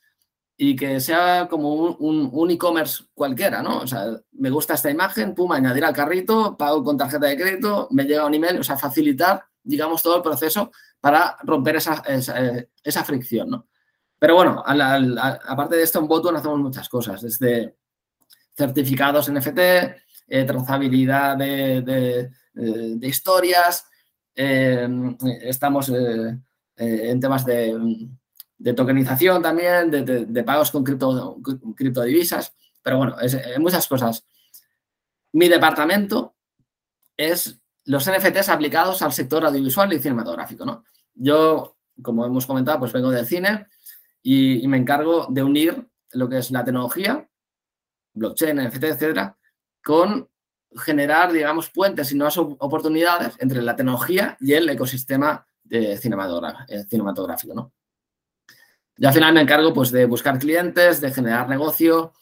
y 0.58 0.76
que 0.76 1.00
sea 1.00 1.48
como 1.48 1.72
un, 1.72 2.50
e-commerce 2.50 3.04
cualquiera, 3.14 3.62
¿no? 3.62 3.78
O 3.78 3.86
sea, 3.86 4.04
me 4.32 4.50
gusta 4.50 4.74
esta 4.74 4.90
imagen, 4.90 5.34
pum, 5.34 5.50
añadir 5.52 5.86
al 5.86 5.94
carrito, 5.94 6.54
pago 6.58 6.84
con 6.84 6.98
tarjeta 6.98 7.26
de 7.28 7.36
crédito, 7.38 7.88
me 7.92 8.04
llega 8.04 8.26
un 8.26 8.34
email, 8.34 8.58
o 8.58 8.62
sea, 8.62 8.76
facilitar, 8.76 9.46
digamos, 9.64 10.02
todo 10.02 10.16
el 10.16 10.22
proceso 10.22 10.70
para 11.00 11.36
romper 11.42 11.76
esa, 11.76 12.02
esa, 12.06 13.04
fricción, 13.04 13.50
¿no? 13.50 13.66
Pero 14.18 14.36
bueno, 14.36 14.62
aparte 14.64 15.76
de 15.76 15.82
esto, 15.82 15.98
en 15.98 16.06
Botun 16.06 16.36
hacemos 16.36 16.58
muchas 16.58 16.88
cosas, 16.88 17.20
desde 17.20 17.76
certificados 18.56 19.30
NFT, 19.30 19.58
eh, 19.58 20.44
trazabilidad 20.46 21.36
de, 21.36 22.30
historias, 23.02 23.86
eh, 24.34 24.88
estamos 25.42 25.90
eh, 25.90 26.38
en 26.76 27.20
temas 27.20 27.44
de, 27.44 28.08
tokenización 28.74 29.42
también, 29.42 29.90
de, 29.90 30.44
pagos 30.44 30.70
con 30.70 30.84
cripto, 30.84 31.38
criptodivisas, 31.76 32.54
pero 32.82 32.98
bueno, 32.98 33.20
es, 33.20 33.36
muchas 33.58 33.86
cosas. 33.86 34.24
Mi 35.32 35.48
departamento 35.48 36.34
es 37.16 37.60
los 37.86 38.10
NFTs 38.10 38.48
aplicados 38.48 39.02
al 39.02 39.12
sector 39.12 39.44
audiovisual 39.44 39.92
y 39.92 39.98
cinematográfico, 39.98 40.64
¿no? 40.64 40.84
Yo, 41.14 41.76
como 42.02 42.24
hemos 42.24 42.46
comentado, 42.46 42.78
pues 42.80 42.92
vengo 42.92 43.10
del 43.10 43.26
cine 43.26 43.66
y, 44.22 44.66
me 44.68 44.78
encargo 44.78 45.26
de 45.28 45.42
unir 45.42 45.86
lo 46.12 46.28
que 46.28 46.38
es 46.38 46.50
la 46.50 46.64
tecnología, 46.64 47.28
blockchain, 48.14 48.68
NFT, 48.68 48.84
etcétera, 48.84 49.36
con 49.82 50.28
generar, 50.76 51.30
digamos, 51.32 51.70
puentes 51.70 52.10
y 52.10 52.16
nuevas 52.16 52.38
oportunidades 52.38 53.34
entre 53.38 53.62
la 53.62 53.76
tecnología 53.76 54.36
y 54.40 54.54
el 54.54 54.68
ecosistema 54.68 55.46
de 55.62 55.92
eh, 55.92 55.98
cinematográfico, 55.98 57.54
¿no? 57.54 57.72
Y 58.96 59.06
al 59.06 59.12
final 59.12 59.34
me 59.34 59.40
encargo, 59.40 59.74
pues, 59.74 59.90
de 59.90 60.06
buscar 60.06 60.38
clientes, 60.38 61.00
de 61.00 61.12
generar 61.12 61.48
negocio, 61.48 62.12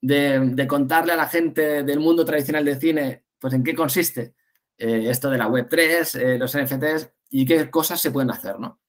de, 0.00 0.66
contarle 0.68 1.12
a 1.12 1.16
la 1.16 1.28
gente 1.28 1.82
del 1.82 2.00
mundo 2.00 2.24
tradicional 2.24 2.64
del 2.64 2.78
cine, 2.78 3.24
pues, 3.38 3.52
en 3.52 3.64
qué 3.64 3.74
consiste 3.74 4.34
eh, 4.80 5.10
esto 5.10 5.30
de 5.30 5.38
la 5.38 5.48
Web3, 5.48 6.20
eh, 6.20 6.38
los 6.38 6.56
NFTs 6.56 7.12
y 7.30 7.44
qué 7.46 7.70
cosas 7.70 8.00
se 8.00 8.10
pueden 8.10 8.30
hacer, 8.30 8.58
¿no? 8.58 8.80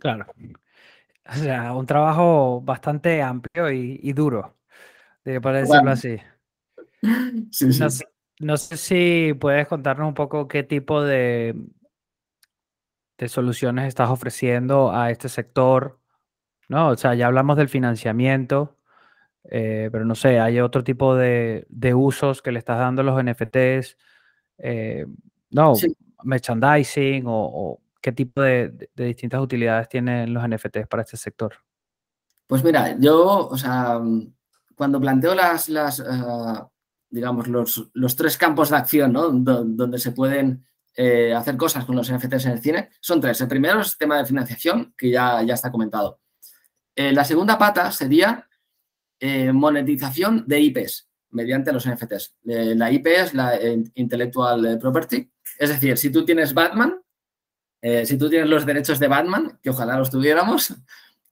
Claro. 0.00 0.26
O 1.28 1.34
sea, 1.34 1.74
un 1.74 1.86
trabajo 1.86 2.60
bastante 2.62 3.22
amplio 3.22 3.70
y, 3.70 4.12
duro, 4.12 4.56
para 5.42 5.60
decirlo 5.60 5.90
así. 5.90 6.16
Sí, 7.52 7.72
sí. 7.72 8.04
No, 8.40 8.56
sé 8.56 8.76
si 8.76 9.32
puedes 9.38 9.68
contarnos 9.68 10.08
un 10.08 10.14
poco 10.14 10.48
qué 10.48 10.64
tipo 10.64 11.00
de, 11.00 11.54
de 13.18 13.28
soluciones 13.28 13.86
estás 13.86 14.10
ofreciendo 14.10 14.92
a 14.92 15.12
este 15.12 15.28
sector, 15.28 16.00
¿no? 16.68 16.88
O 16.88 16.96
sea, 16.96 17.14
ya 17.14 17.28
hablamos 17.28 17.56
del 17.56 17.68
financiamiento, 17.68 18.76
eh, 19.44 19.88
pero 19.90 20.04
no 20.04 20.14
sé, 20.14 20.40
hay 20.40 20.60
otro 20.60 20.84
tipo 20.84 21.16
de, 21.16 21.66
usos 21.94 22.42
que 22.42 22.52
le 22.52 22.58
estás 22.58 22.78
dando 22.78 23.02
a 23.02 23.04
los 23.04 23.22
NFTs, 23.22 23.96
eh, 24.58 25.06
no, 25.50 25.74
merchandising 26.24 27.24
o, 27.26 27.80
qué 28.00 28.12
tipo 28.12 28.42
de, 28.42 28.90
distintas 28.94 29.40
utilidades 29.40 29.88
tienen 29.88 30.32
los 30.32 30.46
NFTs 30.46 30.86
para 30.88 31.02
este 31.02 31.16
sector? 31.16 31.54
Pues 32.46 32.64
mira, 32.64 32.96
yo, 32.98 33.48
o 33.48 33.58
sea, 33.58 34.00
cuando 34.74 35.00
planteo 35.00 35.34
las, 35.34 35.68
las 35.68 36.00
eh, 36.00 36.04
digamos, 37.10 37.48
los, 37.48 38.16
tres 38.16 38.36
campos 38.36 38.70
de 38.70 38.76
acción, 38.76 39.12
¿no? 39.12 39.30
donde 39.30 39.98
se 39.98 40.12
pueden 40.12 40.64
eh, 40.96 41.34
hacer 41.34 41.56
cosas 41.56 41.84
con 41.84 41.96
los 41.96 42.10
NFTs 42.10 42.46
en 42.46 42.52
el 42.52 42.62
cine, 42.62 42.90
son 43.00 43.20
tres. 43.20 43.40
El 43.40 43.48
primero 43.48 43.80
es 43.80 43.92
el 43.92 43.98
tema 43.98 44.18
de 44.18 44.26
financiación, 44.26 44.94
que 44.96 45.10
ya, 45.10 45.42
ya 45.42 45.54
está 45.54 45.70
comentado. 45.70 46.20
Eh, 46.94 47.12
la 47.12 47.24
segunda 47.24 47.58
pata 47.58 47.92
sería 47.92 48.44
monetización 49.52 50.44
de 50.46 50.60
IPs 50.60 51.07
mediante 51.30 51.72
los 51.72 51.86
NFTs. 51.88 52.36
la 52.44 52.90
IP 52.90 53.06
es 53.06 53.34
la 53.34 53.58
Intellectual 53.94 54.78
Property, 54.80 55.30
es 55.58 55.70
decir, 55.70 55.98
si 55.98 56.10
tú 56.10 56.24
tienes 56.24 56.54
Batman, 56.54 57.00
eh, 57.80 58.06
si 58.06 58.16
tú 58.16 58.28
tienes 58.28 58.48
los 58.48 58.64
derechos 58.64 58.98
de 58.98 59.08
Batman, 59.08 59.58
que 59.62 59.70
ojalá 59.70 59.98
los 59.98 60.10
tuviéramos, 60.10 60.74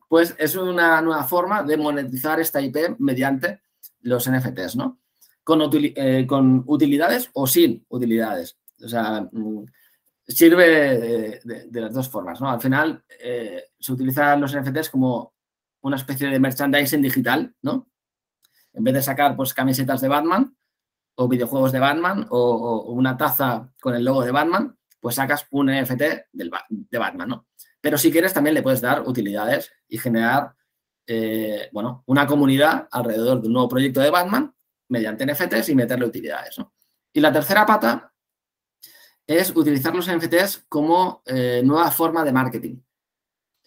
pues 0.09 0.35
es 0.38 0.56
una 0.56 1.00
nueva 1.00 1.24
forma 1.24 1.62
de 1.62 1.76
monetizar 1.76 2.40
esta 2.40 2.61
IP 2.61 2.96
mediante 2.98 3.61
los 4.02 4.28
NFTs, 4.28 4.76
¿no? 4.76 5.00
Con, 5.42 5.61
eh, 5.72 6.26
utilidades 6.66 7.30
o 7.35 7.46
sin 7.46 7.85
utilidades. 7.88 8.59
O 8.85 8.88
sea, 8.88 9.28
mm, 9.30 9.64
sirve 10.26 11.40
de, 11.44 11.80
las 11.80 11.94
dos 11.94 12.09
formas, 12.09 12.40
¿no? 12.40 12.50
Al 12.50 12.61
final 12.61 13.04
eh, 13.20 13.64
se 13.78 13.92
utilizan 13.92 14.40
los 14.40 14.54
NFTs 14.54 14.90
como 14.90 15.35
una 15.82 15.96
especie 15.96 16.28
de 16.28 16.40
merchandising 16.40 17.02
digital, 17.02 17.54
¿no? 17.62 17.88
En 18.76 18.84
vez 18.84 18.94
de 18.94 19.02
sacar 19.02 19.34
pues 19.34 19.52
camisetas 19.52 20.00
de 20.00 20.08
Batman, 20.08 20.56
o 21.16 21.28
videojuegos 21.28 21.72
de 21.72 21.80
Batman 21.80 22.26
o, 22.30 22.92
una 22.92 23.16
taza 23.16 23.68
con 23.80 23.94
el 23.94 24.04
logo 24.04 24.22
de 24.22 24.30
Batman, 24.30 24.76
pues 25.00 25.16
sacas 25.16 25.46
un 25.50 25.66
NFT 25.66 26.02
de 26.32 26.98
Batman, 26.98 27.28
¿no? 27.28 27.46
Pero 27.80 27.98
si 27.98 28.10
quieres 28.10 28.32
también 28.32 28.54
le 28.54 28.62
puedes 28.62 28.80
dar 28.80 29.02
utilidades 29.06 29.72
y 29.88 29.98
generar, 29.98 30.54
eh, 31.06 31.68
bueno, 31.72 32.02
una 32.06 32.26
comunidad 32.26 32.88
alrededor 32.90 33.40
de 33.40 33.46
un 33.46 33.52
nuevo 33.52 33.68
proyecto 33.68 34.00
de 34.00 34.10
Batman 34.10 34.54
mediante 34.88 35.26
NFTs 35.26 35.68
y 35.70 35.74
meterle 35.74 36.06
utilidades, 36.06 36.58
¿no? 36.58 36.72
Y 37.12 37.20
la 37.20 37.32
tercera 37.32 37.64
pata 37.64 38.12
es 39.26 39.54
utilizar 39.56 39.94
los 39.94 40.08
NFTs 40.08 40.66
como 40.68 41.22
eh, 41.26 41.62
nueva 41.64 41.90
forma 41.90 42.24
de 42.24 42.32
marketing, 42.32 42.76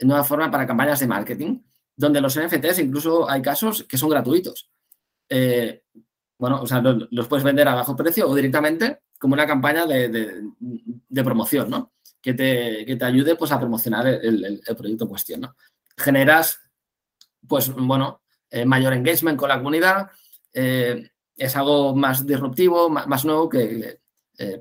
nueva 0.02 0.24
forma 0.24 0.52
para 0.52 0.68
campañas 0.68 1.00
de 1.00 1.08
marketing, 1.08 1.62
donde 1.96 2.22
los 2.22 2.40
NFTs 2.40 2.80
incluso 2.80 3.30
hay 3.30 3.42
casos 3.42 3.84
que 3.84 3.98
son 3.98 4.10
gratuitos. 4.10 4.70
Eh, 5.30 5.84
bueno, 6.38 6.62
o 6.62 6.68
sea, 6.68 6.82
los, 6.82 7.28
puedes 7.28 7.44
vender 7.44 7.68
a 7.68 7.76
bajo 7.76 7.96
precio 7.96 8.28
o 8.28 8.36
directamente 8.36 9.02
como 9.20 9.34
una 9.34 9.46
campaña 9.46 9.86
de, 9.86 10.44
promoción, 11.24 11.70
¿no? 11.70 11.92
Que 12.22 12.34
te, 12.34 12.96
te, 12.98 13.06
ayude 13.06 13.36
pues, 13.36 13.52
a 13.52 13.60
promocionar 13.60 14.08
el, 14.08 14.62
proyecto 14.78 15.04
en 15.04 15.10
cuestión, 15.10 15.42
¿no? 15.42 15.56
Generas, 15.98 16.60
pues, 17.48 17.72
bueno, 17.74 18.22
eh, 18.50 18.66
mayor 18.66 18.94
engagement 18.94 19.38
con 19.38 19.50
la 19.50 19.58
comunidad, 19.58 20.10
eh, 20.54 21.12
es 21.36 21.56
algo 21.56 21.96
más 21.96 22.26
disruptivo, 22.26 22.90
más, 22.90 23.26
nuevo 23.26 23.50
que, 23.50 24.00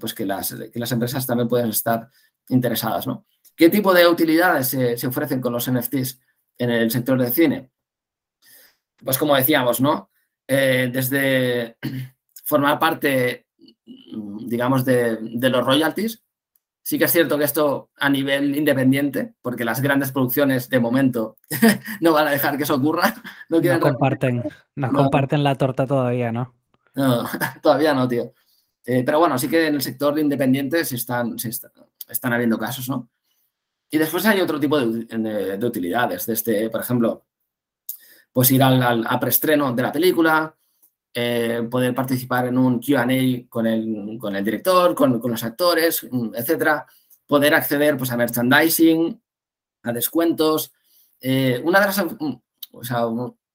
pues 0.00 0.14
que, 0.14 0.26
las, 0.26 0.54
las 0.74 0.92
empresas 0.92 1.26
también 1.26 1.48
pueden 1.48 1.70
estar 1.70 2.09
interesadas, 2.48 3.07
¿no? 3.07 3.26
¿Qué 3.54 3.68
tipo 3.68 3.92
de 3.92 4.07
utilidades 4.07 4.68
se, 4.68 4.96
se 4.96 5.07
ofrecen 5.07 5.40
con 5.40 5.52
los 5.52 5.70
NFTs 5.70 6.20
en 6.59 6.70
el 6.70 6.90
sector 6.90 7.20
del 7.20 7.33
cine? 7.33 7.70
Pues 9.04 9.18
como 9.18 9.35
decíamos, 9.37 9.81
¿no? 9.81 10.11
Eh, 10.48 10.88
desde 10.90 11.76
formar 12.44 12.78
parte, 12.78 13.46
digamos, 13.84 14.84
de, 14.84 15.18
los 15.20 15.64
royalties. 15.64 16.24
Sí 16.82 16.98
que 16.98 17.04
es 17.04 17.12
cierto 17.12 17.37
que 17.37 17.44
esto 17.44 17.90
a 17.98 18.08
nivel 18.08 18.56
independiente, 18.56 19.34
porque 19.42 19.66
las 19.66 19.82
grandes 19.82 20.11
producciones 20.11 20.70
de 20.70 20.80
momento 20.80 21.37
no 22.00 22.14
van 22.14 22.28
a 22.28 22.30
dejar 22.30 22.56
que 22.56 22.62
eso 22.62 22.76
ocurra. 22.76 23.14
No, 23.50 23.61
comparten, 23.78 24.42
no, 24.74 24.90
comparten 24.90 25.44
la 25.44 25.54
torta 25.54 25.87
todavía, 25.87 26.32
¿no? 26.32 26.54
No, 26.94 27.28
todavía 27.62 27.92
no, 27.92 28.08
tío. 28.08 28.32
Eh, 28.87 29.02
pero 29.04 29.18
bueno, 29.18 29.38
sí 29.38 29.48
que 29.48 29.66
en 29.66 29.74
el 29.74 29.82
sector 29.82 30.18
independiente 30.18 30.82
se 30.82 30.96
están, 30.96 31.37
están 32.08 32.32
habiendo 32.32 32.58
casos, 32.58 32.88
¿no? 32.88 33.11
Y 33.90 33.98
después 33.98 34.24
hay 34.24 34.40
otro 34.40 34.58
tipo 34.58 34.78
de, 34.80 35.66
utilidades. 35.66 36.26
Este, 36.28 36.70
por 36.70 36.80
ejemplo, 36.80 37.26
pues 38.38 38.53
ir 38.53 38.62
al, 38.62 39.05
a 39.05 39.18
preestreno 39.18 39.72
de 39.72 39.83
la 39.83 39.90
película, 39.90 40.55
eh, 41.12 41.66
poder 41.68 41.92
participar 41.92 42.46
en 42.46 42.57
un 42.57 42.79
QA 42.79 43.05
con 43.48 43.66
el, 43.66 44.16
con 44.16 44.37
el 44.37 44.44
director, 44.44 44.94
con, 44.94 45.20
los 45.20 45.42
actores, 45.42 46.07
etcétera, 46.35 46.87
poder 47.27 47.53
acceder 47.53 47.96
pues, 47.96 48.12
a 48.12 48.16
merchandising, 48.16 49.20
a 49.83 49.92
descuentos. 49.92 50.72
Eh, 51.20 51.61
una, 51.64 51.81
de 51.81 51.87
las, 51.87 51.98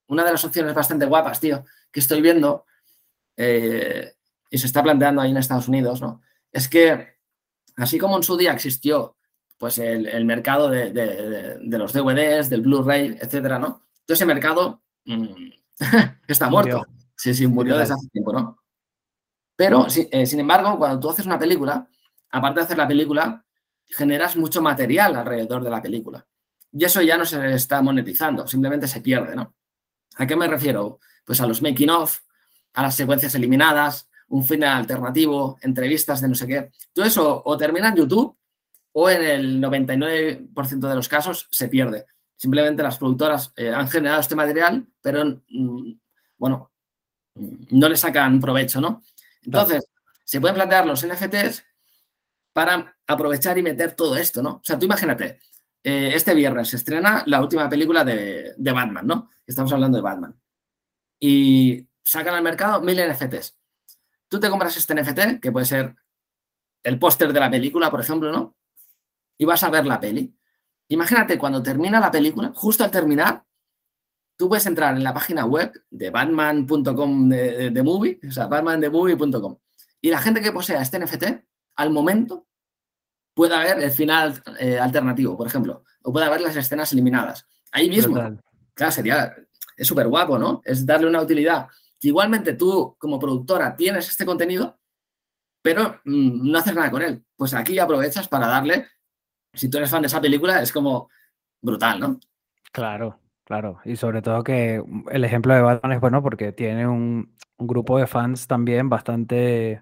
una 0.07 0.25
de 0.25 0.31
las 0.33 0.43
opciones 0.43 0.73
bastante 0.73 1.05
guapas, 1.05 1.39
tío, 1.39 1.63
que 1.89 2.01
estoy 2.01 2.19
viendo 2.19 2.65
eh, 3.37 4.15
y 4.49 4.57
se 4.57 4.65
está 4.67 4.83
planteando 4.83 5.21
ahí 5.21 5.31
en 5.31 5.37
Estados 5.37 5.69
Unidos, 5.69 6.01
¿no? 6.01 6.21
Es 6.51 6.67
que, 6.67 7.19
así 7.77 7.97
como 7.97 8.17
en 8.17 8.23
su 8.23 8.35
día 8.35 8.51
existió 8.51 9.15
pues 9.57 9.77
el, 9.77 10.25
mercado 10.25 10.69
de, 10.69 11.57
los 11.61 11.93
DVDs, 11.93 12.49
del 12.49 12.63
Blu-ray, 12.63 13.17
etcétera, 13.21 13.59
¿no? 13.59 13.82
Todo 14.05 14.15
ese 14.15 14.25
mercado 14.25 14.81
mm, 15.05 15.25
está 16.27 16.49
muerto. 16.49 16.85
Sí, 17.15 17.33
sí, 17.33 17.47
murió 17.47 17.77
desde 17.77 17.93
hace 17.93 18.07
tiempo, 18.09 18.33
¿no? 18.33 18.57
Pero, 19.55 19.87
eh, 20.11 20.25
sin 20.25 20.39
embargo, 20.39 20.77
cuando 20.77 20.99
tú 20.99 21.09
haces 21.09 21.25
una 21.25 21.39
película, 21.39 21.87
aparte 22.31 22.59
de 22.59 22.65
hacer 22.65 22.77
la 22.77 22.87
película, 22.87 23.45
generas 23.87 24.35
mucho 24.35 24.61
material 24.61 25.15
alrededor 25.15 25.63
de 25.63 25.69
la 25.69 25.81
película. 25.81 26.25
Y 26.71 26.83
eso 26.83 27.01
ya 27.01 27.17
no 27.17 27.25
se 27.25 27.53
está 27.53 27.81
monetizando, 27.81 28.47
simplemente 28.47 28.87
se 28.87 29.01
pierde, 29.01 29.35
¿no? 29.35 29.53
¿A 30.15 30.25
qué 30.25 30.35
me 30.35 30.47
refiero? 30.47 30.99
Pues 31.23 31.39
a 31.39 31.47
los 31.47 31.61
making 31.61 31.91
of, 31.91 32.19
a 32.73 32.81
las 32.81 32.95
secuencias 32.95 33.35
eliminadas, 33.35 34.09
un 34.29 34.43
final 34.43 34.77
alternativo, 34.77 35.57
entrevistas 35.61 36.21
de 36.21 36.27
no 36.27 36.35
sé 36.35 36.47
qué. 36.47 36.71
Todo 36.91 37.05
eso 37.05 37.41
o 37.45 37.57
termina 37.57 37.89
en 37.89 37.95
YouTube 37.95 38.35
o 38.93 39.09
en 39.09 39.23
el 39.23 39.61
99% 39.61 40.87
de 40.87 40.95
los 40.95 41.07
casos 41.07 41.47
se 41.51 41.67
pierde. 41.67 42.05
Simplemente 42.43 42.83
las 42.83 42.97
productoras 42.97 43.53
eh, 43.55 43.69
han 43.69 43.87
generado 43.87 44.19
este 44.19 44.35
material, 44.35 44.85
pero 45.01 45.23
mm, 45.47 45.93
bueno, 46.37 46.73
no 47.35 47.87
le 47.87 47.95
sacan 47.95 48.41
provecho, 48.41 48.81
¿no? 48.81 49.01
Entonces, 49.43 49.87
se 50.25 50.41
pueden 50.41 50.55
plantear 50.55 50.85
los 50.85 51.07
NFTs 51.07 51.63
para 52.51 52.97
aprovechar 53.07 53.57
y 53.57 53.63
meter 53.63 53.93
todo 53.95 54.17
esto, 54.17 54.43
¿no? 54.43 54.55
O 54.55 54.61
sea, 54.61 54.77
tú 54.77 54.83
imagínate, 54.83 55.39
eh, 55.81 56.11
este 56.13 56.33
viernes 56.33 56.67
se 56.67 56.75
estrena 56.75 57.23
la 57.27 57.39
última 57.39 57.69
película 57.69 58.03
de, 58.03 58.53
de, 58.57 58.71
Batman, 58.73 59.07
¿no? 59.07 59.29
Estamos 59.47 59.71
hablando 59.71 59.95
de 59.97 60.01
Batman. 60.01 60.37
Y 61.21 61.87
sacan 62.03 62.35
al 62.35 62.43
mercado 62.43 62.81
mil 62.81 62.99
NFTs. 63.09 63.57
Tú 64.27 64.37
te 64.41 64.49
compras 64.49 64.75
este 64.75 64.95
NFT, 64.95 65.39
que 65.41 65.53
puede 65.53 65.65
ser 65.65 65.95
el 66.83 66.99
póster 66.99 67.31
de 67.31 67.39
la 67.39 67.49
película, 67.49 67.89
por 67.89 68.01
ejemplo, 68.01 68.33
¿no? 68.33 68.57
Y 69.37 69.45
vas 69.45 69.63
a 69.63 69.69
ver 69.69 69.85
la 69.85 70.01
peli. 70.01 70.37
Imagínate 70.89 71.37
cuando 71.37 71.63
termina 71.63 71.99
la 71.99 72.11
película, 72.11 72.51
justo 72.53 72.83
al 72.83 72.91
terminar, 72.91 73.43
tú 74.37 74.49
puedes 74.49 74.65
entrar 74.65 74.95
en 74.95 75.03
la 75.03 75.13
página 75.13 75.45
web 75.45 75.71
de 75.89 76.09
batman.com 76.09 77.29
de, 77.29 77.83
movie, 77.83 78.19
o 78.27 78.31
sea, 78.31 78.47
batmanthemovie.com. 78.47 79.57
Y 80.01 80.09
la 80.09 80.19
gente 80.19 80.41
que 80.41 80.51
posea 80.51 80.81
este 80.81 80.99
NFT, 80.99 81.23
al 81.77 81.89
momento, 81.91 82.47
pueda 83.33 83.59
ver 83.63 83.79
el 83.79 83.91
final 83.91 84.41
eh, 84.59 84.79
alternativo, 84.79 85.37
por 85.37 85.47
ejemplo, 85.47 85.83
o 86.03 86.11
pueda 86.11 86.29
ver 86.29 86.41
las 86.41 86.55
escenas 86.55 86.91
eliminadas. 86.91 87.47
Ahí 87.71 87.89
mismo. 87.89 88.15
Claro, 88.73 88.91
sería, 88.91 89.35
es 89.75 89.87
súper 89.87 90.07
guapo, 90.07 90.37
¿no? 90.37 90.61
Es 90.63 90.85
darle 90.85 91.07
una 91.07 91.21
utilidad. 91.21 91.67
Que 91.99 92.09
igualmente 92.09 92.53
tú, 92.53 92.95
como 92.99 93.19
productora, 93.19 93.75
tienes 93.75 94.09
este 94.09 94.25
contenido, 94.25 94.79
pero 95.61 96.01
mm, 96.03 96.51
no 96.51 96.57
haces 96.57 96.75
nada 96.75 96.91
con 96.91 97.01
él. 97.01 97.23
Pues 97.35 97.53
aquí 97.53 97.79
aprovechas 97.79 98.27
para 98.27 98.47
darle, 98.47 98.87
si 99.53 99.69
tú 99.69 99.77
eres 99.77 99.89
fan 99.89 100.01
de 100.01 100.07
esa 100.07 100.21
película, 100.21 100.61
es 100.61 100.71
como 100.71 101.09
brutal, 101.61 101.99
¿no? 101.99 102.19
Claro. 102.71 103.19
Claro, 103.45 103.81
y 103.83 103.97
sobre 103.97 104.21
todo 104.21 104.43
que 104.43 104.81
mm, 104.85 105.09
el 105.11 105.25
ejemplo 105.25 105.53
de 105.53 105.61
Batman 105.61 105.91
es 105.93 105.99
bueno 105.99 106.23
porque 106.23 106.51
tiene 106.53 106.87
un, 106.87 107.33
grupo 107.59 107.97
de 107.97 108.07
fans 108.07 108.47
también 108.47 108.89
bastante, 108.89 109.81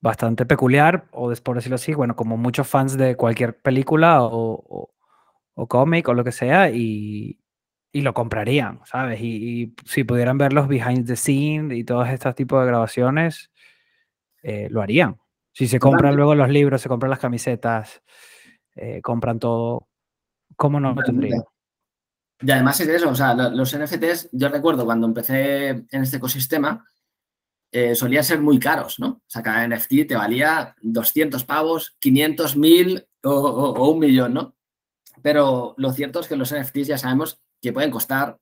bastante 0.00 0.46
peculiar, 0.46 1.08
o 1.10 1.32
por 1.42 1.56
decirlo 1.56 1.76
así, 1.76 1.94
bueno, 1.94 2.14
como 2.14 2.36
muchos 2.36 2.68
fans 2.68 2.96
de 2.96 3.16
cualquier 3.16 3.58
película 3.60 4.18
o, 4.22 4.92
cómic 5.68 6.08
o 6.08 6.14
lo 6.14 6.22
que 6.22 6.32
sea, 6.32 6.70
y, 6.70 7.40
lo 7.92 8.14
comprarían, 8.14 8.80
¿sabes? 8.84 9.20
Y, 9.20 9.74
si 9.84 10.04
pudieran 10.04 10.38
ver 10.38 10.52
los 10.52 10.68
behind 10.68 11.06
the 11.06 11.16
scenes 11.16 11.76
y 11.76 11.84
todos 11.84 12.08
estos 12.08 12.34
tipos 12.34 12.60
de 12.60 12.66
grabaciones, 12.68 13.50
eh, 14.42 14.68
lo 14.70 14.82
harían. 14.82 15.18
Si 15.56 15.66
se 15.66 15.78
compran 15.78 16.14
luego 16.14 16.34
los 16.34 16.50
libros, 16.50 16.82
se 16.82 16.88
compran 16.90 17.08
las 17.08 17.18
camisetas, 17.18 18.02
eh, 18.74 19.00
compran 19.00 19.38
todo, 19.38 19.88
¿cómo 20.54 20.78
no 20.78 20.92
lo 20.92 21.02
tendrían? 21.02 21.44
Y 22.42 22.50
además 22.50 22.78
es 22.80 22.88
eso, 22.88 23.08
o 23.08 23.14
sea, 23.14 23.32
los 23.32 23.74
NFTs, 23.74 24.28
yo 24.32 24.50
recuerdo 24.50 24.84
cuando 24.84 25.06
empecé 25.06 25.68
en 25.68 26.02
este 26.02 26.18
ecosistema, 26.18 26.84
eh, 27.72 27.94
solían 27.94 28.22
ser 28.22 28.38
muy 28.42 28.58
caros, 28.58 28.98
¿no? 28.98 29.08
O 29.08 29.22
sea, 29.26 29.42
cada 29.42 29.66
NFT 29.66 30.06
te 30.06 30.14
valía 30.14 30.76
200 30.82 31.42
pavos, 31.44 31.96
500 32.00 32.54
mil 32.58 33.06
o, 33.24 33.90
un 33.92 33.98
millón, 33.98 34.34
¿no? 34.34 34.54
Pero 35.22 35.74
lo 35.78 35.90
cierto 35.90 36.20
es 36.20 36.28
que 36.28 36.36
los 36.36 36.54
NFTs 36.54 36.88
ya 36.88 36.98
sabemos 36.98 37.40
que 37.62 37.72
pueden 37.72 37.90
costar 37.90 38.38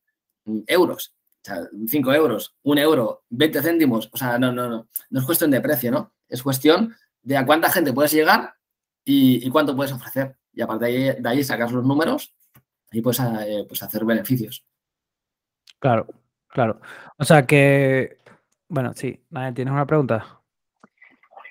mm, 0.47 0.63
euros, 0.67 1.15
o 1.43 1.45
sea, 1.45 1.61
5 1.87 2.13
euros, 2.13 2.57
1 2.65 2.81
euro, 2.81 3.23
20 3.31 3.63
céntimos, 3.63 4.11
o 4.13 4.17
sea, 4.17 4.37
no, 4.37 4.51
no, 4.51 4.69
no, 4.69 4.89
no 5.11 5.21
es 5.21 5.25
cuestión 5.25 5.53
de 5.53 5.61
precio, 5.61 5.93
¿no? 5.93 6.13
Es 6.29 6.43
cuestión 6.43 6.93
de 7.25 7.37
a 7.37 7.45
cuánta 7.45 7.71
gente 7.71 7.93
puedes 7.93 8.13
llegar 8.13 8.55
y, 9.05 9.49
cuánto 9.51 9.75
puedes 9.75 9.93
ofrecer. 9.93 10.37
Y 10.53 10.61
aparte 10.63 10.87
de 10.87 11.15
de 11.15 11.29
ahí 11.29 11.43
sacas 11.43 11.73
los 11.73 11.85
números 11.85 12.33
y 12.93 13.03
pues, 13.03 13.19
eh, 13.19 13.65
pues 13.67 13.83
hacer 13.83 14.05
beneficios. 14.05 14.65
Claro, 15.81 16.07
claro. 16.49 16.81
O 17.19 17.25
sea 17.25 17.45
que, 17.45 18.19
bueno, 18.69 18.93
sí, 18.95 19.21
¿tienes 19.55 19.73
una 19.73 19.87
pregunta? 19.87 20.41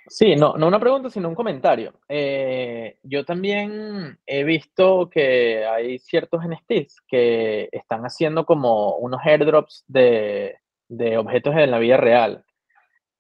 Sí, 0.07 0.35
no, 0.35 0.55
no 0.57 0.67
una 0.67 0.79
pregunta, 0.79 1.09
sino 1.09 1.29
un 1.29 1.35
comentario. 1.35 1.93
Eh, 2.07 2.97
yo 3.03 3.25
también 3.25 4.19
he 4.25 4.43
visto 4.43 5.09
que 5.09 5.65
hay 5.65 5.97
ciertos 5.99 6.41
NFTs 6.45 7.01
que 7.07 7.69
están 7.71 8.03
haciendo 8.03 8.45
como 8.45 8.97
unos 8.97 9.21
airdrops 9.23 9.83
de, 9.87 10.57
de 10.87 11.17
objetos 11.17 11.55
en 11.55 11.71
la 11.71 11.79
vida 11.79 11.97
real. 11.97 12.45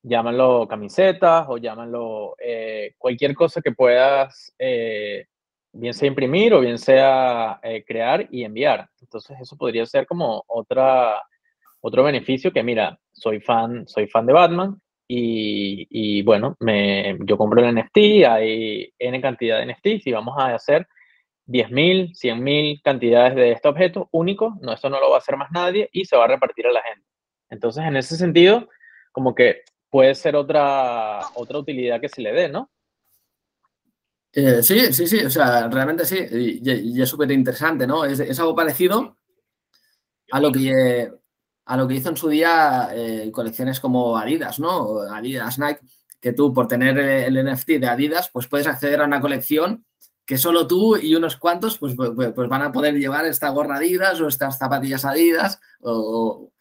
Llámanlo 0.03 0.67
camisetas 0.67 1.45
o 1.47 1.57
llámanlo 1.57 2.35
eh, 2.37 2.93
cualquier 2.97 3.33
cosa 3.33 3.61
que 3.61 3.71
puedas 3.71 4.53
bien 5.73 5.93
sea 5.93 6.07
imprimir 6.07 6.53
o 6.53 6.61
bien 6.61 6.77
sea 6.77 7.59
eh, 7.63 7.83
crear 7.85 8.27
y 8.31 8.43
enviar. 8.43 8.87
Entonces 9.01 9.37
eso 9.41 9.57
podría 9.57 9.85
ser 9.85 10.05
como 10.05 10.43
otra, 10.47 11.21
otro 11.81 12.03
beneficio 12.03 12.53
que, 12.53 12.63
mira, 12.63 12.97
soy 13.11 13.41
fan, 13.41 13.87
soy 13.87 14.07
fan 14.07 14.25
de 14.25 14.33
Batman 14.33 14.79
y, 15.07 15.87
y 15.89 16.21
bueno, 16.21 16.55
me, 16.59 17.17
yo 17.25 17.37
compro 17.37 17.61
el 17.61 17.75
NFT, 17.75 17.97
hay 18.27 18.93
N 18.97 19.19
cantidad 19.21 19.59
de 19.59 19.73
NFTs 19.73 20.07
y 20.07 20.11
vamos 20.11 20.35
a 20.37 20.53
hacer 20.53 20.87
10.000, 21.47 22.13
100.000 22.13 22.81
cantidades 22.83 23.35
de 23.35 23.51
este 23.51 23.67
objeto 23.67 24.07
único, 24.11 24.55
no, 24.61 24.73
eso 24.73 24.89
no 24.89 24.99
lo 24.99 25.09
va 25.09 25.17
a 25.17 25.19
hacer 25.19 25.35
más 25.35 25.51
nadie 25.51 25.89
y 25.91 26.05
se 26.05 26.15
va 26.15 26.25
a 26.25 26.29
repartir 26.29 26.67
a 26.67 26.71
la 26.71 26.81
gente. 26.83 27.05
Entonces, 27.49 27.83
en 27.83 27.97
ese 27.97 28.15
sentido, 28.15 28.69
como 29.11 29.35
que 29.35 29.63
puede 29.93 30.15
ser 30.15 30.35
otra, 30.35 31.19
otra 31.35 31.59
utilidad 31.59 32.01
que 32.01 32.09
se 32.09 32.23
le 32.23 32.33
dé, 32.33 32.49
¿no? 32.49 32.71
Eh, 34.31 34.63
sí, 34.63 34.91
sí, 34.91 35.05
sí, 35.05 35.23
o 35.23 35.29
sea, 35.29 35.67
realmente 35.67 36.03
sí, 36.03 36.17
y, 36.31 36.99
es 36.99 37.07
súper 37.07 37.29
interesante, 37.31 37.85
¿no? 37.85 38.03
Es, 38.03 38.39
algo 38.39 38.55
parecido 38.55 39.15
a 40.31 40.39
lo 40.39 40.51
que, 40.51 41.13
a 41.65 41.77
lo 41.77 41.87
que 41.87 41.93
hizo 41.93 42.09
en 42.09 42.17
su 42.17 42.27
día 42.27 42.89
eh, 42.91 43.29
colecciones 43.31 43.79
como 43.79 44.17
Adidas, 44.17 44.59
¿no? 44.59 45.01
Adidas, 45.01 45.59
Nike, 45.59 45.81
que 46.19 46.33
tú 46.33 46.51
por 46.51 46.67
tener 46.67 46.97
el 46.97 47.45
NFT 47.45 47.73
de 47.73 47.87
Adidas, 47.87 48.31
pues 48.33 48.47
puedes 48.47 48.65
acceder 48.65 48.99
a 48.99 49.05
una 49.05 49.21
colección 49.21 49.85
que 50.25 50.39
solo 50.39 50.65
tú 50.65 50.97
y 50.97 51.13
unos 51.13 51.37
cuantos 51.37 51.77
pues, 51.77 51.93
pues, 51.95 52.31
pues 52.33 52.49
van 52.49 52.63
a 52.63 52.71
poder 52.71 52.95
llevar 52.95 53.27
esta 53.27 53.49
gorra 53.49 53.75
Adidas 53.75 54.19
o 54.21 54.27
estas 54.27 54.57
zapatillas 54.57 55.05
Adidas. 55.05 55.59
O, 55.81 56.51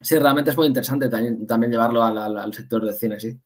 Sí, 0.00 0.18
realmente 0.18 0.50
es 0.50 0.56
muy 0.56 0.66
interesante 0.66 1.08
también, 1.08 1.46
también 1.46 1.70
llevarlo 1.72 2.02
al 2.02 2.54
sector 2.54 2.84
del 2.84 2.94
cine, 2.94 3.20
sí. 3.20 3.38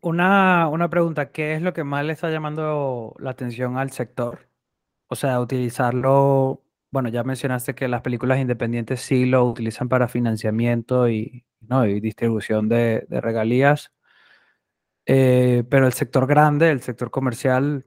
Una, 0.00 0.68
una 0.68 0.88
pregunta, 0.88 1.30
¿qué 1.30 1.54
es 1.54 1.62
lo 1.62 1.72
que 1.74 1.84
más 1.84 2.04
le 2.04 2.14
está 2.14 2.30
llamando 2.30 3.14
la 3.18 3.30
atención 3.30 3.76
al 3.76 3.90
sector? 3.90 4.48
O 5.08 5.16
sea, 5.16 5.40
utilizarlo, 5.40 6.62
bueno, 6.90 7.08
ya 7.10 7.24
mencionaste 7.24 7.74
que 7.74 7.88
las 7.88 8.02
películas 8.02 8.38
independientes 8.40 9.00
sí 9.00 9.26
lo 9.26 9.44
utilizan 9.44 9.88
para 9.88 10.08
financiamiento 10.08 11.08
y, 11.10 11.44
¿no? 11.60 11.86
y 11.86 12.00
distribución 12.00 12.68
de, 12.68 13.06
regalías, 13.10 13.92
eh, 15.06 15.64
pero 15.70 15.86
el 15.86 15.92
sector 15.92 16.26
grande, 16.26 16.70
el 16.70 16.82
sector 16.82 17.10
comercial, 17.10 17.86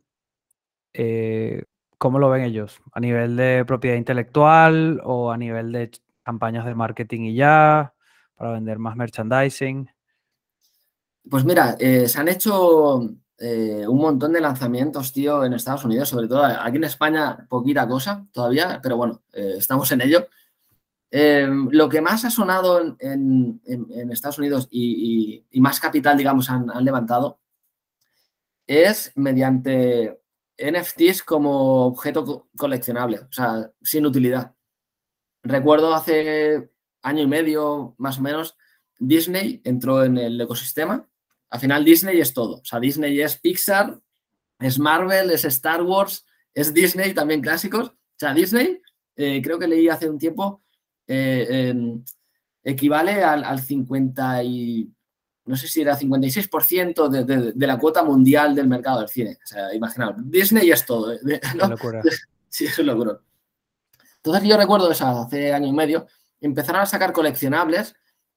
eh, 0.94 1.64
¿cómo 1.98 2.20
lo 2.20 2.30
ven 2.30 2.44
ellos? 2.44 2.82
¿A 2.94 3.00
nivel 3.00 3.36
de 3.36 3.66
propiedad 3.66 3.98
intelectual 3.98 5.02
o 5.04 5.32
a 5.32 5.38
nivel 5.38 5.72
de 5.72 5.92
campañas 6.30 6.66
de 6.66 6.76
marketing 6.76 7.22
y 7.22 7.34
ya, 7.36 7.94
para 8.36 8.52
vender 8.52 8.78
más 8.78 8.96
merchandising? 8.96 9.90
Pues 11.28 11.44
mira, 11.44 11.76
eh, 11.80 12.08
se 12.08 12.20
han 12.20 12.28
hecho 12.28 13.02
eh, 13.40 13.84
un 13.88 13.98
montón 13.98 14.32
de 14.34 14.42
lanzamientos, 14.42 15.12
tío, 15.12 15.44
en 15.44 15.54
Estados 15.54 15.86
Unidos, 15.86 16.08
sobre 16.08 16.28
todo 16.28 16.44
aquí 16.46 16.78
en 16.78 16.84
España, 16.84 17.48
poquita 17.50 17.88
cosa 17.88 18.28
todavía, 18.32 18.80
pero 18.84 18.96
bueno, 18.96 19.24
eh, 19.34 19.56
estamos 19.58 19.92
en 19.92 20.02
ello. 20.02 20.28
Em, 21.10 21.68
lo 21.72 21.90
que 21.90 22.02
más 22.02 22.26
ha 22.26 22.30
sonado 22.30 22.96
en, 23.00 23.60
Estados 24.12 24.38
Unidos 24.38 24.68
y, 24.70 25.44
más 25.54 25.80
capital, 25.80 26.16
digamos, 26.16 26.48
han, 26.52 26.68
levantado 26.86 27.40
es 28.68 29.12
mediante 29.16 30.22
NFTs 30.60 31.24
como 31.24 31.88
objeto 31.88 32.50
coleccionable, 32.56 33.20
o 33.20 33.32
sea, 33.32 33.72
sin 33.82 34.06
utilidad. 34.06 34.54
Recuerdo 35.44 35.94
hace 35.94 36.70
año 37.02 37.24
y 37.24 37.28
medio, 37.28 37.96
más 37.98 38.20
o 38.20 38.22
menos, 38.22 38.58
Disney 38.98 39.62
entró 39.64 40.04
en 40.04 40.18
el 40.18 40.40
ecosistema. 40.40 41.08
Al 41.50 41.60
final 41.60 41.86
Disney 41.86 42.20
es 42.20 42.34
todo. 42.34 42.58
O 42.58 42.66
sea, 42.66 42.80
Disney 42.80 43.20
es 43.22 43.38
Pixar, 43.38 44.00
es 44.60 44.78
Marvel, 44.78 45.32
es 45.32 45.46
Star 45.46 45.82
Wars, 45.82 46.26
es 46.54 46.74
Disney, 46.74 47.14
también 47.14 47.42
clásicos. 47.42 47.90
O 47.90 48.18
sea, 48.18 48.34
Disney, 48.34 48.82
eh, 49.16 49.42
creo 49.42 49.58
que 49.58 49.68
leí 49.68 49.88
hace 49.88 50.10
un 50.10 50.20
tiempo, 50.20 50.62
eh, 51.08 51.48
em, 51.50 52.04
equivale 52.64 53.24
al, 53.24 53.60
50 53.60 54.44
y 54.44 54.92
no 55.46 55.56
sé 55.56 55.68
si 55.68 55.82
era 55.82 55.98
56% 55.98 57.10
de, 57.10 57.54
de, 57.54 57.68
la 57.68 57.80
cuota 57.80 58.04
mundial 58.04 58.54
del 58.54 58.68
mercado 58.68 59.00
del 59.00 59.10
cine. 59.10 59.40
O 59.44 59.48
sea, 59.48 59.74
imaginaos, 59.74 60.16
Disney 60.18 60.70
es 60.70 60.86
todo. 60.86 61.14
¿eh? 61.14 61.20
locura. 61.70 62.02
Sí, 62.52 62.66
es 62.66 62.80
locura. 62.80 63.20
Entonces 64.24 64.50
yo 64.50 64.58
recuerdo 64.58 64.92
eso 64.92 65.06
hace 65.08 65.54
año 65.54 65.68
y 65.68 65.74
medio, 65.74 66.08
empezaron 66.42 66.82
a 66.82 66.86
sacar 66.86 67.14
coleccionables, 67.14 67.96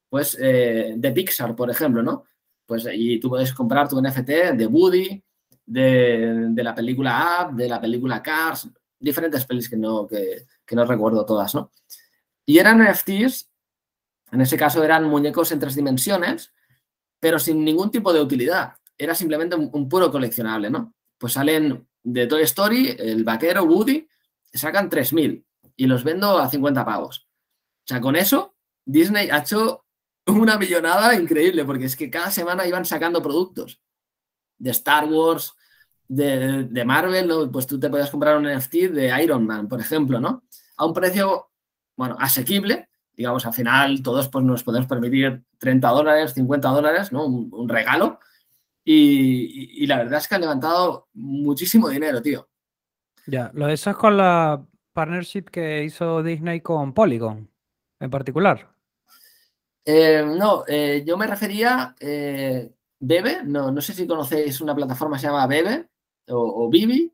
pues, 0.09 0.37
eh, 0.41 0.95
de 0.97 1.13
Pixar, 1.13 1.57
por 1.57 1.71
ejemplo, 1.71 2.03
¿no? 2.03 2.25
Pues, 2.67 2.87
y 2.93 3.19
tú 3.19 3.31
puedes 3.31 3.53
comprar 3.53 3.89
tu 3.89 4.01
NFT 4.01 4.55
de 4.55 4.67
Woody, 4.67 5.23
de, 5.67 6.49
de 6.51 6.63
la 6.63 6.75
película 6.75 7.49
Up, 7.49 7.57
de 7.57 7.69
la 7.69 7.81
película 7.81 8.23
Cars, 8.23 8.69
diferentes 9.03 9.45
pelis 9.45 9.69
que 9.69 9.77
no, 9.77 10.07
que, 10.07 10.47
no 10.71 10.85
recuerdo 10.87 11.27
todas, 11.27 11.55
¿no? 11.55 11.71
Y 12.47 12.59
eran 12.59 12.83
NFTs, 12.83 13.51
en 14.31 14.41
ese 14.41 14.57
caso 14.57 14.83
eran 14.83 15.05
muñecos 15.05 15.53
en 15.53 15.59
tres 15.59 15.75
dimensiones, 15.75 16.53
pero 17.21 17.39
sin 17.39 17.65
ningún 17.65 17.91
tipo 17.91 18.13
de 18.13 18.21
utilidad. 18.21 18.75
Era 18.97 19.15
simplemente 19.15 19.57
un, 19.57 19.89
puro 19.89 20.11
coleccionable, 20.11 20.71
¿no? 20.71 20.95
Pues 21.19 21.35
salen 21.35 21.87
de 22.03 22.27
Toy 22.27 22.43
Story, 22.43 22.97
el 22.99 23.25
vaquero 23.25 23.65
Woody, 23.65 24.09
sacan 24.53 24.89
3.000 24.89 25.45
y 25.77 25.87
los 25.87 26.05
vendo 26.05 26.39
a 26.39 26.49
50 26.49 26.85
pavos. 26.85 27.29
O 27.85 27.87
sea, 27.87 28.01
con 28.01 28.17
eso 28.17 28.55
Disney 28.85 29.31
ha 29.31 29.39
hecho 29.39 29.85
una 30.27 30.57
millonada 30.59 31.15
increíble, 31.15 31.65
porque 31.65 31.87
es 31.87 31.97
que 31.97 32.11
cada 32.11 32.31
semana 32.31 32.67
iban 32.67 32.85
sacando 32.85 33.23
productos 33.23 33.81
de 34.59 34.71
Star 34.71 35.07
Wars, 35.07 35.55
de, 36.07 36.85
Marvel, 36.85 37.51
pues 37.51 37.67
tú 37.67 37.81
te 37.81 37.89
podías 37.89 38.11
comprar 38.11 38.37
un 38.37 38.45
NFT 38.45 38.75
de 38.93 39.23
Iron 39.23 39.47
Man, 39.47 39.67
por 39.67 39.81
ejemplo, 39.81 40.21
¿no? 40.21 40.45
A 40.77 40.85
un 40.85 40.93
precio 40.93 41.51
bueno, 41.97 42.17
asequible, 42.21 42.89
digamos, 43.17 43.47
al 43.47 43.55
final 43.55 44.03
todos 44.03 44.29
pues, 44.29 44.45
nos 44.45 44.63
podemos 44.63 44.87
permitir 44.87 45.43
30 45.59 45.89
dólares, 45.89 46.35
50 46.35 46.69
dólares, 46.69 47.13
¿no? 47.13 47.27
Un, 47.27 47.69
regalo. 47.69 48.19
Y, 48.85 49.87
la 49.87 49.99
verdad 49.99 50.19
es 50.19 50.29
que 50.29 50.35
han 50.35 50.41
levantado 50.41 51.09
muchísimo 51.15 51.89
dinero, 51.89 52.21
tío. 52.21 52.49
Ya, 53.27 53.51
lo 53.55 53.67
de 53.67 53.75
eso 53.75 53.91
es 53.91 53.97
con 53.97 54.17
la 54.17 54.65
partnership 54.93 55.45
que 55.45 55.85
hizo 55.85 56.23
Disney 56.23 56.61
con 56.61 56.93
Polygon, 56.93 57.51
en 58.01 58.11
particular. 58.11 58.69
Eh, 59.85 60.25
no, 60.25 60.65
eh, 60.67 61.03
yo 61.07 61.17
me 61.17 61.27
refería, 61.27 61.95
eh, 61.99 62.73
Bebe, 63.01 63.43
no, 63.45 63.71
no 63.73 63.81
sé 63.81 63.93
si 63.95 64.07
conocéis 64.07 64.61
una 64.61 64.75
plataforma 64.75 65.17
que 65.17 65.23
se 65.23 65.27
llama 65.27 65.47
Bebe 65.47 65.89
o, 66.29 66.65
o 66.65 66.69
Bibi, 66.71 67.13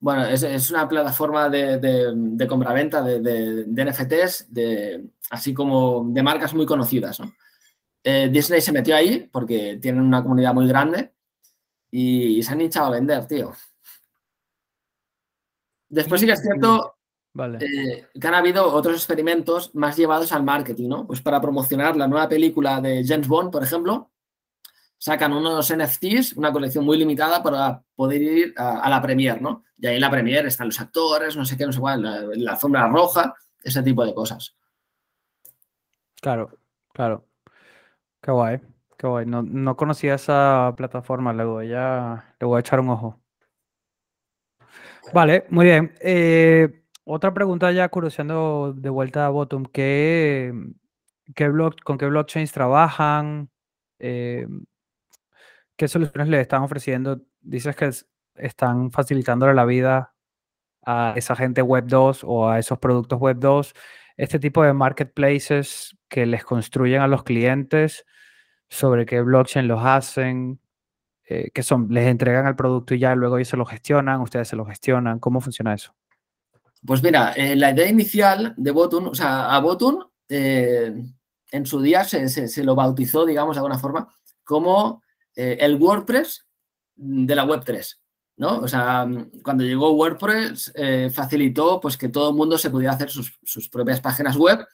bueno, 0.00 0.24
es, 0.24 0.70
una 0.70 0.88
plataforma 0.88 1.50
de, 1.50 1.78
de, 1.78 2.12
de 2.14 2.46
compraventa 2.46 3.02
de, 3.02 3.66
NFTs, 3.66 4.46
de, 4.52 5.10
así 5.30 5.52
como 5.52 6.06
de 6.08 6.22
marcas 6.22 6.54
muy 6.54 6.64
conocidas. 6.64 7.20
Eh, 8.02 8.30
Disney 8.32 8.62
se 8.62 8.72
metió 8.72 8.96
ahí 8.96 9.28
porque 9.30 9.76
tienen 9.76 10.02
una 10.02 10.22
comunidad 10.22 10.54
muy 10.54 10.66
grande 10.66 11.12
y, 11.90 12.42
se 12.42 12.52
han 12.52 12.62
hinchado 12.62 12.86
a 12.86 12.90
vender, 12.92 13.26
tío. 13.26 13.52
Después 15.90 16.20
sí 16.20 16.26
que 16.26 16.32
es 16.32 16.40
cierto 16.40 16.96
eh, 17.60 18.06
que 18.18 18.26
han 18.26 18.34
habido 18.34 18.72
otros 18.72 18.96
experimentos 18.96 19.74
más 19.74 19.96
llevados 19.96 20.32
al 20.32 20.42
marketing, 20.42 20.88
¿no? 20.88 21.06
Pues 21.06 21.20
para 21.20 21.40
promocionar 21.40 21.96
la 21.96 22.08
nueva 22.08 22.28
película 22.28 22.80
de 22.80 23.04
James 23.06 23.28
Bond, 23.28 23.52
por 23.52 23.62
ejemplo, 23.62 24.10
sacan 24.96 25.32
unos 25.32 25.72
NFTs, 25.72 26.34
una 26.34 26.52
colección 26.52 26.84
muy 26.84 26.96
limitada 26.96 27.42
para 27.42 27.82
poder 27.94 28.22
ir 28.22 28.54
a, 28.56 28.88
la 28.88 29.02
premier, 29.02 29.42
¿no? 29.42 29.64
Y 29.76 29.86
ahí 29.86 29.96
en 29.96 30.00
la 30.00 30.10
premier 30.10 30.46
están 30.46 30.68
los 30.68 30.80
actores, 30.80 31.36
no 31.36 31.44
sé 31.44 31.56
qué, 31.56 31.66
no 31.66 31.72
sé 31.72 31.80
cuál, 31.80 32.02
la, 32.02 32.22
la 32.34 32.52
alfombra 32.52 32.88
roja, 32.88 33.34
ese 33.62 33.82
tipo 33.82 34.04
de 34.04 34.14
cosas. 34.14 34.54
Claro, 36.20 36.50
claro. 36.92 37.26
Qué 38.20 38.30
guay, 38.30 38.60
qué 38.98 39.06
guay. 39.06 39.24
No, 39.26 39.76
conocía 39.76 40.14
esa 40.14 40.74
plataforma, 40.76 41.32
luego 41.32 41.62
ya 41.62 42.34
le 42.38 42.46
voy 42.46 42.58
a 42.58 42.60
echar 42.60 42.80
un 42.80 42.90
ojo. 42.90 43.19
Vale, 45.12 45.46
muy 45.50 45.66
bien. 45.66 45.94
Eh, 46.00 46.82
otra 47.04 47.34
pregunta 47.34 47.72
ya 47.72 47.88
curioseando 47.88 48.72
de 48.76 48.90
vuelta 48.90 49.26
a 49.26 49.30
Bottom, 49.30 49.64
¿qué, 49.64 50.52
qué 51.34 51.50
¿con 51.84 51.98
qué 51.98 52.06
blockchains 52.06 52.52
trabajan? 52.52 53.50
Eh, 53.98 54.46
¿Qué 55.76 55.88
soluciones 55.88 56.28
le 56.28 56.40
están 56.40 56.62
ofreciendo? 56.62 57.20
Dices 57.40 57.74
que 57.74 57.90
están 58.36 58.90
facilitándole 58.90 59.54
la 59.54 59.64
vida 59.64 60.14
a 60.84 61.14
esa 61.16 61.36
gente 61.36 61.62
web 61.62 61.84
2 61.86 62.22
o 62.24 62.48
a 62.48 62.58
esos 62.58 62.78
productos 62.78 63.18
web 63.18 63.38
2, 63.38 63.74
este 64.16 64.38
tipo 64.38 64.62
de 64.62 64.72
marketplaces 64.72 65.96
que 66.08 66.26
les 66.26 66.44
construyen 66.44 67.02
a 67.02 67.08
los 67.08 67.22
clientes 67.24 68.06
sobre 68.68 69.06
qué 69.06 69.20
blockchain 69.22 69.68
los 69.68 69.84
hacen, 69.84 70.60
eh, 71.30 71.50
que 71.54 71.62
son, 71.62 71.88
les 71.90 72.06
entregan 72.06 72.46
el 72.46 72.56
producto 72.56 72.94
y 72.94 72.98
ya 72.98 73.14
luego 73.14 73.38
ellos 73.38 73.48
se 73.48 73.56
lo 73.56 73.64
gestionan, 73.64 74.20
ustedes 74.20 74.48
se 74.48 74.56
lo 74.56 74.66
gestionan, 74.66 75.18
¿cómo 75.18 75.40
funciona 75.40 75.72
eso? 75.72 75.94
Pues 76.84 77.02
mira, 77.02 77.32
eh, 77.32 77.56
la 77.56 77.72
idea 77.72 77.88
inicial 77.88 78.54
de 78.56 78.70
Botun, 78.70 79.08
o 79.08 79.14
sea, 79.14 79.54
a 79.54 79.60
Botun 79.60 80.02
eh, 80.28 80.94
en 81.50 81.66
su 81.66 81.80
día 81.80 82.04
se, 82.04 82.28
se, 82.28 82.64
lo 82.64 82.74
bautizó, 82.74 83.26
digamos, 83.26 83.56
de 83.56 83.58
alguna 83.58 83.78
forma, 83.78 84.14
como 84.44 85.02
eh, 85.36 85.58
el 85.60 85.76
WordPress 85.76 86.46
de 86.94 87.34
la 87.34 87.44
Web3. 87.44 87.96
¿no? 88.36 88.60
O 88.60 88.68
sea, 88.68 89.06
cuando 89.42 89.64
llegó 89.64 89.92
WordPress 89.92 90.72
facilitó 91.12 91.78
pues, 91.78 91.98
que 91.98 92.08
todo 92.08 92.30
el 92.30 92.36
mundo 92.36 92.56
se 92.56 92.70
pudiera 92.70 92.94
hacer 92.94 93.10
sus, 93.10 93.68
propias 93.70 94.00
páginas 94.00 94.36
web 94.36 94.66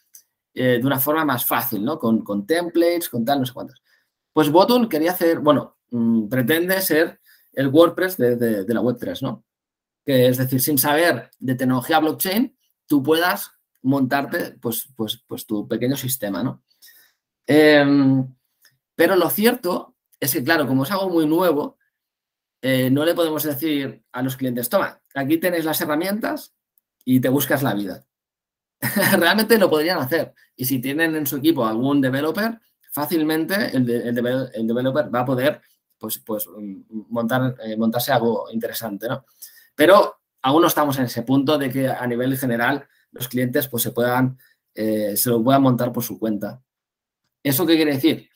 de 0.55 0.81
una 0.85 1.01
forma 1.01 1.25
más 1.25 1.45
fácil, 1.45 1.85
¿no? 1.85 1.99
Con, 1.99 2.47
templates, 2.47 3.09
con 3.09 3.25
tal, 3.25 3.40
no 3.40 3.47
sé 3.47 3.53
cuántos. 3.53 3.83
Pues 4.33 4.51
Botun 4.51 4.88
quería 4.88 5.11
hacer, 5.11 5.40
bueno, 5.40 5.75
mm, 5.90 6.29
pretende 6.29 6.81
ser 6.81 7.20
el 7.53 7.68
WordPress 7.68 8.16
de, 8.16 8.64
la 8.68 8.81
Web3, 8.81 9.22
¿no? 9.22 9.44
Que 10.05 10.29
es 10.29 10.37
decir, 10.37 10.61
sin 10.61 10.79
saber 10.79 11.31
de 11.38 11.55
tecnología 11.55 11.99
blockchain, 11.99 12.57
tú 12.87 13.03
puedas 13.03 13.53
montarte 13.83 14.57
pues, 14.61 14.88
pues, 14.96 15.22
pues 15.27 15.46
tu 15.46 15.66
pequeño 15.66 15.96
sistema, 15.96 16.42
¿no? 16.42 16.62
Em, 17.46 18.35
pero 18.94 19.16
lo 19.16 19.31
cierto 19.31 19.96
es 20.18 20.33
que, 20.33 20.42
claro, 20.42 20.66
como 20.66 20.85
es 20.85 20.90
algo 20.90 21.09
muy 21.11 21.27
nuevo, 21.27 21.79
eh, 22.62 22.90
no 22.90 23.05
le 23.05 23.14
podemos 23.14 23.42
decir 23.42 24.03
a 24.12 24.22
los 24.22 24.37
clientes, 24.37 24.68
toma, 24.68 25.01
aquí 25.14 25.38
tenéis 25.38 25.64
las 25.64 25.81
herramientas 25.81 26.55
y 27.05 27.20
te 27.20 27.29
buscas 27.29 27.62
la 27.62 27.75
vida. 27.75 28.05
Realmente 29.18 29.59
lo 29.59 29.70
podrían 29.70 29.99
hacer. 29.99 30.35
Y 30.57 30.64
si 30.64 30.81
tienen 30.81 31.14
en 31.16 31.27
su 31.27 31.37
equipo 31.37 31.64
algún 31.64 32.01
developer, 32.01 32.59
fácilmente 32.92 33.77
el, 33.77 33.85
developer 33.85 35.14
va 35.14 35.20
a 35.20 35.25
poder 35.25 35.61
pues, 35.98 36.18
pues, 36.18 36.48
montar, 37.09 37.54
eh, 37.62 37.76
montarse 37.76 38.12
algo 38.12 38.46
interesante. 38.52 39.09
¿no? 39.09 39.24
Pero 39.74 40.20
aún 40.42 40.62
no 40.62 40.68
estamos 40.68 40.98
en 40.98 41.04
ese 41.04 41.22
punto 41.22 41.59
de 41.59 41.70
que 41.70 41.88
a 41.88 42.06
nivel 42.06 42.37
general 42.37 42.87
los 43.12 43.28
clientes 43.28 43.68
pues, 43.68 43.82
se, 43.82 43.92
puedan, 43.92 44.38
eh, 44.75 45.16
se 45.16 45.31
lo 45.31 45.42
puedan 45.42 45.62
montar 45.62 45.92
por 45.92 46.02
su 46.02 46.18
cuenta. 46.18 46.62
¿Eso 47.42 47.66
qué 47.66 47.77
quiere 47.77 47.94
decir? 47.94 48.29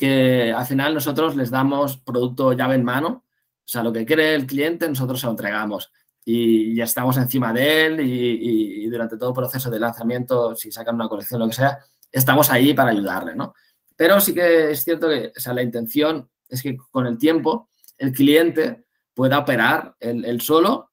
que 0.00 0.50
al 0.50 0.64
final 0.64 0.94
nosotros 0.94 1.36
les 1.36 1.50
damos 1.50 1.98
producto 1.98 2.54
llave 2.54 2.74
en 2.74 2.84
mano, 2.84 3.26
o 3.26 3.68
sea, 3.68 3.82
lo 3.82 3.92
que 3.92 4.06
quiere 4.06 4.34
el 4.34 4.46
cliente 4.46 4.88
nosotros 4.88 5.20
se 5.20 5.26
lo 5.26 5.32
entregamos 5.32 5.92
y 6.24 6.74
ya 6.74 6.84
estamos 6.84 7.18
encima 7.18 7.52
de 7.52 7.84
él 7.84 8.00
y, 8.00 8.88
durante 8.88 9.18
todo 9.18 9.28
el 9.28 9.34
proceso 9.34 9.70
de 9.70 9.78
lanzamiento, 9.78 10.56
si 10.56 10.72
sacan 10.72 10.94
una 10.94 11.06
colección, 11.06 11.38
lo 11.38 11.46
que 11.48 11.52
sea, 11.52 11.80
estamos 12.10 12.50
ahí 12.50 12.72
para 12.72 12.92
ayudarle, 12.92 13.34
¿no? 13.34 13.52
Pero 13.94 14.18
sí 14.22 14.32
que 14.32 14.70
es 14.70 14.82
cierto 14.82 15.06
que 15.06 15.32
o 15.36 15.40
sea, 15.40 15.52
la 15.52 15.62
intención 15.62 16.30
es 16.50 16.62
que 16.62 16.76
con 16.90 17.06
el 17.06 17.18
tiempo 17.18 17.68
el 17.98 18.12
cliente 18.12 18.84
pueda 19.14 19.38
operar 19.38 19.96
él, 20.00 20.40
solo 20.40 20.90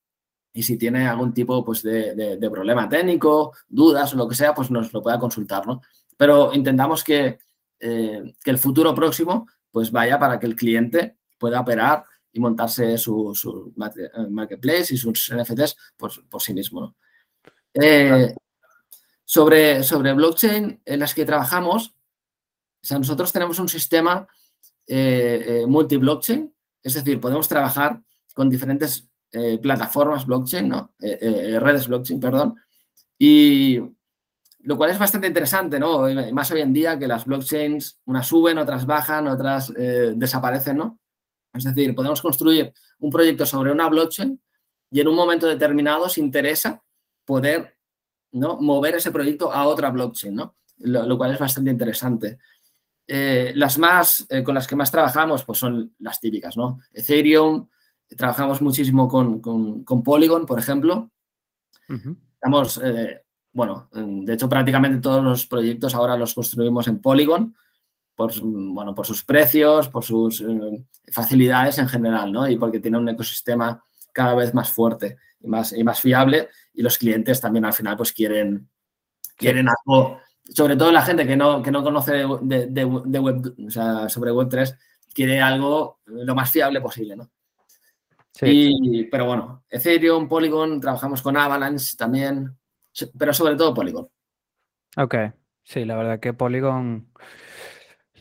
y 0.53 0.63
si 0.63 0.77
tiene 0.77 1.07
algún 1.07 1.33
tipo 1.33 1.63
pues, 1.63 1.83
de, 1.83 2.15
de, 2.15 2.49
problema 2.49 2.89
técnico, 2.89 3.53
dudas 3.67 4.13
o 4.13 4.17
lo 4.17 4.27
que 4.27 4.35
sea, 4.35 4.53
pues 4.53 4.71
nos 4.71 4.91
lo 4.91 5.01
pueda 5.01 5.19
consultar, 5.19 5.67
¿no? 5.67 5.81
Pero 6.17 6.53
intentamos 6.53 7.03
que 7.03 7.39
eh, 7.79 8.33
que 8.43 8.49
el 8.49 8.57
futuro 8.57 8.95
próximo 8.95 9.47
pues 9.69 9.91
vaya 9.91 10.17
para 10.17 10.39
que 10.39 10.47
el 10.47 10.55
cliente 10.55 11.17
pueda 11.37 11.59
operar 11.59 12.03
y 12.31 12.39
montarse 12.39 12.97
su, 12.97 13.71
eh, 13.77 14.09
marketplace 14.31 14.95
y 14.95 14.97
sus 14.97 15.31
NFTs 15.31 15.77
por, 15.95 16.11
sí 16.41 16.53
mismo. 16.53 16.95
Eh, 17.73 18.33
Sobre, 19.29 19.83
sobre 19.83 20.13
blockchain 20.13 20.81
en 20.85 20.99
las 20.99 21.13
que 21.13 21.25
trabajamos, 21.25 21.93
nosotros 22.89 23.33
tenemos 23.33 23.59
un 23.59 23.67
sistema 23.67 24.25
eh, 24.87 25.65
multi-blockchain, 25.67 26.53
es 26.81 26.93
decir, 26.93 27.19
podemos 27.19 27.47
trabajar 27.47 28.01
con 28.33 28.49
diferentes 28.49 29.09
plataformas 29.61 30.25
blockchain, 30.25 30.69
¿no? 30.69 30.93
redes 30.99 31.87
blockchain, 31.87 32.19
perdón, 32.19 32.55
y 33.19 33.77
lo 34.61 34.77
cual 34.77 34.91
es 34.91 34.97
bastante 34.97 35.27
interesante, 35.27 35.79
¿no? 35.79 36.03
Más 36.31 36.49
hoy 36.51 36.61
en 36.61 36.71
día 36.71 36.97
que 36.97 37.07
las 37.07 37.25
blockchains, 37.25 37.99
unas 38.05 38.25
suben, 38.25 38.57
otras 38.57 38.85
bajan, 38.85 39.27
otras 39.27 39.71
desaparecen, 40.15 40.77
¿no? 40.77 40.99
Es 41.53 41.63
decir, 41.63 41.93
podemos 41.93 42.21
construir 42.21 42.73
un 42.99 43.11
proyecto 43.11 43.45
sobre 43.45 43.71
una 43.71 43.89
blockchain 43.89 44.39
y 44.91 45.01
en 45.01 45.07
un 45.07 45.15
momento 45.15 45.47
determinado 45.47 46.07
se 46.09 46.21
interesa 46.21 46.81
poder 47.25 47.77
¿no? 48.31 48.57
mover 48.57 48.95
ese 48.95 49.11
proyecto 49.11 49.51
a 49.51 49.67
otra 49.67 49.89
blockchain, 49.89 50.35
¿no? 50.35 50.55
lo, 50.77 51.17
cual 51.17 51.33
es 51.33 51.39
bastante 51.39 51.71
interesante. 51.71 52.37
Eh, 53.09 53.53
las 53.55 53.77
más 53.77 54.25
eh, 54.29 54.43
con 54.43 54.53
las 54.53 54.67
que 54.67 54.75
más 54.75 54.91
trabajamos 54.91 55.45
pues 55.45 55.59
son 55.59 55.93
las 55.99 56.19
típicas, 56.19 56.57
¿no? 56.57 56.79
Ethereum, 56.91 57.67
trabajamos 58.17 58.61
muchísimo 58.61 59.07
con, 59.07 60.03
Polygon, 60.03 60.45
por 60.45 60.59
ejemplo. 60.59 61.09
Estamos, 62.33 62.81
eh, 62.83 63.23
bueno, 63.53 63.89
de 63.93 64.33
hecho 64.33 64.49
prácticamente 64.49 64.99
todos 64.99 65.23
los 65.23 65.45
proyectos 65.45 65.95
ahora 65.95 66.17
los 66.17 66.33
construimos 66.33 66.87
en 66.89 66.99
Polygon 66.99 67.55
por, 68.13 68.33
bueno, 68.41 68.93
por 68.93 69.05
sus 69.05 69.23
precios, 69.23 69.87
por 69.87 70.03
sus 70.03 70.43
facilidades 71.11 71.77
en 71.77 71.87
general, 71.87 72.31
¿no? 72.31 72.47
Y 72.49 72.57
porque 72.57 72.81
tiene 72.81 72.97
un 72.97 73.07
ecosistema 73.07 73.81
cada 74.11 74.35
vez 74.35 74.53
más 74.53 74.69
fuerte 74.69 75.17
y 75.39 75.47
más, 75.47 75.71
y 75.71 75.83
más 75.83 76.01
fiable 76.01 76.49
y 76.73 76.81
los 76.81 76.97
clientes 76.97 77.39
también 77.39 77.65
al 77.65 77.73
final 77.73 77.95
pues 77.95 78.11
quieren, 78.11 78.69
quieren 79.35 79.67
algo, 79.69 80.19
sobre 80.53 80.75
todo 80.75 80.91
la 80.91 81.01
gente 81.01 81.25
que 81.25 81.35
no, 81.35 81.61
que 81.61 81.71
no 81.71 81.83
conoce 81.83 82.25
de, 82.41 82.85
web, 82.85 83.55
o 83.67 83.71
sea, 83.71 84.09
sobre 84.09 84.31
Web3, 84.31 84.77
quiere 85.13 85.41
algo 85.41 85.99
lo 86.05 86.35
más 86.35 86.51
fiable 86.51 86.81
posible, 86.81 87.15
¿no? 87.15 87.29
Sí. 88.33 89.07
pero 89.09 89.25
bueno, 89.25 89.63
Ethereum, 89.67 90.27
Polygon, 90.27 90.79
trabajamos 90.79 91.23
con 91.23 91.35
Avalanche 91.37 91.97
también, 91.97 92.55
pero 93.17 93.33
sobre 93.33 93.55
todo 93.55 93.73
Polygon. 93.73 94.07
Ok, 94.95 95.15
sí, 95.63 95.85
la 95.85 95.95
verdad 95.95 96.19
que 96.19 96.33
Polygon 96.33 97.07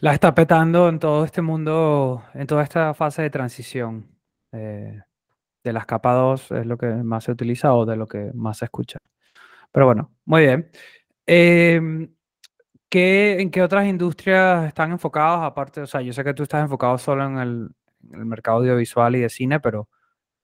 la 0.00 0.14
está 0.14 0.34
petando 0.34 0.88
en 0.88 0.98
todo 0.98 1.24
este 1.24 1.42
mundo, 1.42 2.24
en 2.32 2.46
toda 2.46 2.62
esta 2.62 2.94
fase 2.94 3.22
de 3.22 3.30
transición. 3.30 4.08
Eh, 4.52 5.00
de 5.66 5.72
las 5.72 5.84
capa 5.84 6.12
2 6.12 6.52
es 6.52 6.66
lo 6.66 6.78
que 6.78 6.86
más 6.86 7.24
se 7.24 7.32
utiliza 7.32 7.74
o 7.74 7.84
de 7.84 7.96
lo 7.96 8.06
que 8.06 8.30
más 8.34 8.58
se 8.58 8.66
escucha. 8.66 8.98
Pero 9.72 9.86
bueno, 9.86 10.12
muy 10.24 10.42
bien. 10.42 10.70
Em, 12.90 13.40
¿En 13.40 13.50
qué 13.50 13.62
otras 13.62 13.86
industrias 13.86 14.66
están 14.66 14.92
enfocados? 14.92 15.44
Aparte, 15.44 15.82
o 15.82 15.86
sea, 15.86 16.00
yo 16.00 16.12
sé 16.12 16.24
que 16.24 16.34
tú 16.34 16.42
estás 16.42 16.62
enfocado 16.62 16.96
solo 16.98 17.24
en 17.26 17.38
el, 17.38 17.70
mercado 18.26 18.58
audiovisual 18.58 19.16
y 19.16 19.20
de 19.20 19.28
cine, 19.28 19.60
pero 19.60 19.88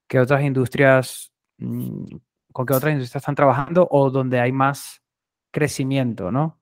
¿qué 0.08 0.18
otras 0.18 0.42
industrias, 0.42 1.32
mm, 1.58 2.16
con 2.52 2.66
qué 2.66 2.74
otras 2.74 2.92
industrias 2.92 3.22
están 3.22 3.36
trabajando 3.36 3.86
o 3.90 4.10
donde 4.10 4.40
hay 4.40 4.52
más 4.52 5.00
crecimiento, 5.52 6.32
¿no? 6.32 6.60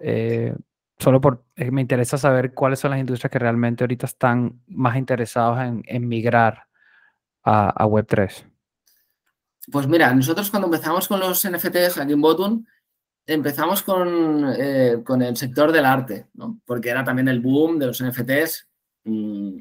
Eh, 0.00 0.54
solo 0.98 1.20
por, 1.20 1.44
eh, 1.56 1.70
me 1.70 1.82
interesa 1.82 2.16
saber 2.16 2.54
cuáles 2.54 2.78
son 2.80 2.92
las 2.92 3.00
industrias 3.00 3.30
que 3.30 3.38
realmente 3.38 3.84
ahorita 3.84 4.06
están 4.06 4.62
más 4.66 4.96
interesados 4.96 5.60
en, 5.60 5.82
en 5.86 6.08
migrar 6.08 6.64
a, 7.44 7.86
Web3? 7.86 8.46
Pues 9.70 9.86
mira, 9.86 10.12
nosotros 10.14 10.50
cuando 10.50 10.66
empezamos 10.66 11.06
con 11.08 11.20
los 11.20 11.48
NFTs 11.48 11.98
aquí 11.98 12.12
en 12.12 12.20
Botun, 12.20 12.66
empezamos 13.26 13.84
eh, 14.58 15.02
con, 15.04 15.22
el 15.22 15.36
sector 15.36 15.72
del 15.72 15.84
arte, 15.84 16.26
¿no? 16.34 16.60
porque 16.64 16.90
era 16.90 17.04
también 17.04 17.28
el 17.28 17.40
boom 17.40 17.78
de 17.78 17.86
los 17.86 18.02
NFTs, 18.02 18.68
mm, 19.04 19.58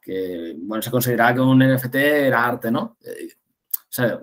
que 0.00 0.54
bueno, 0.58 0.82
se 0.82 0.90
consideraba 0.90 1.34
que 1.34 1.40
un 1.40 1.58
NFT 1.58 1.94
era 1.94 2.44
arte, 2.44 2.70
¿no? 2.70 2.98
Eh, 3.04 3.28
o 3.72 3.96
sea, 3.96 4.18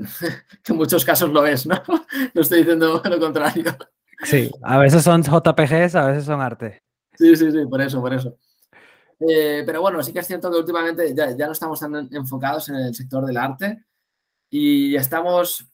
que 0.64 0.72
en 0.74 0.78
muchos 0.78 1.04
casos 1.04 1.30
lo 1.32 1.46
es, 1.46 1.66
¿no? 1.66 1.82
No 2.34 2.42
estoy 2.42 2.60
diciendo 2.60 3.02
lo 3.04 3.20
contrario. 3.20 3.76
Sí, 4.24 4.52
a 4.62 4.78
veces 4.78 5.04
son 5.04 5.24
JPGs, 5.24 5.96
a 5.96 6.08
veces 6.08 6.26
son 6.26 6.42
arte. 6.42 6.84
Sí, 7.18 7.36
sí, 7.36 7.52
sí, 7.52 7.66
por 7.66 7.82
eso, 7.82 8.02
por 8.02 8.14
eso. 8.14 8.38
Eh, 9.20 9.64
pero 9.66 9.82
bueno, 9.82 10.02
sí 10.02 10.12
que 10.12 10.20
es 10.20 10.28
cierto 10.28 10.52
que 10.52 10.58
últimamente 10.58 11.14
ya, 11.16 11.46
no 11.46 11.52
estamos 11.52 11.80
tan 11.80 12.10
enfocados 12.12 12.70
en 12.70 12.76
el 12.76 12.96
sector 12.96 13.26
del 13.26 13.38
arte 13.38 13.86
y 14.50 14.96
estamos, 14.96 15.71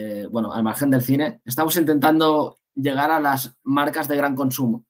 eh, 0.00 0.28
bueno, 0.30 0.52
al 0.52 0.62
margen 0.62 0.90
del 0.90 1.02
cine, 1.02 1.40
estamos 1.44 1.76
intentando 1.76 2.60
llegar 2.74 3.10
a 3.10 3.18
las 3.18 3.56
marcas 3.64 4.06
de 4.06 4.16
gran 4.16 4.36
consumo. 4.36 4.84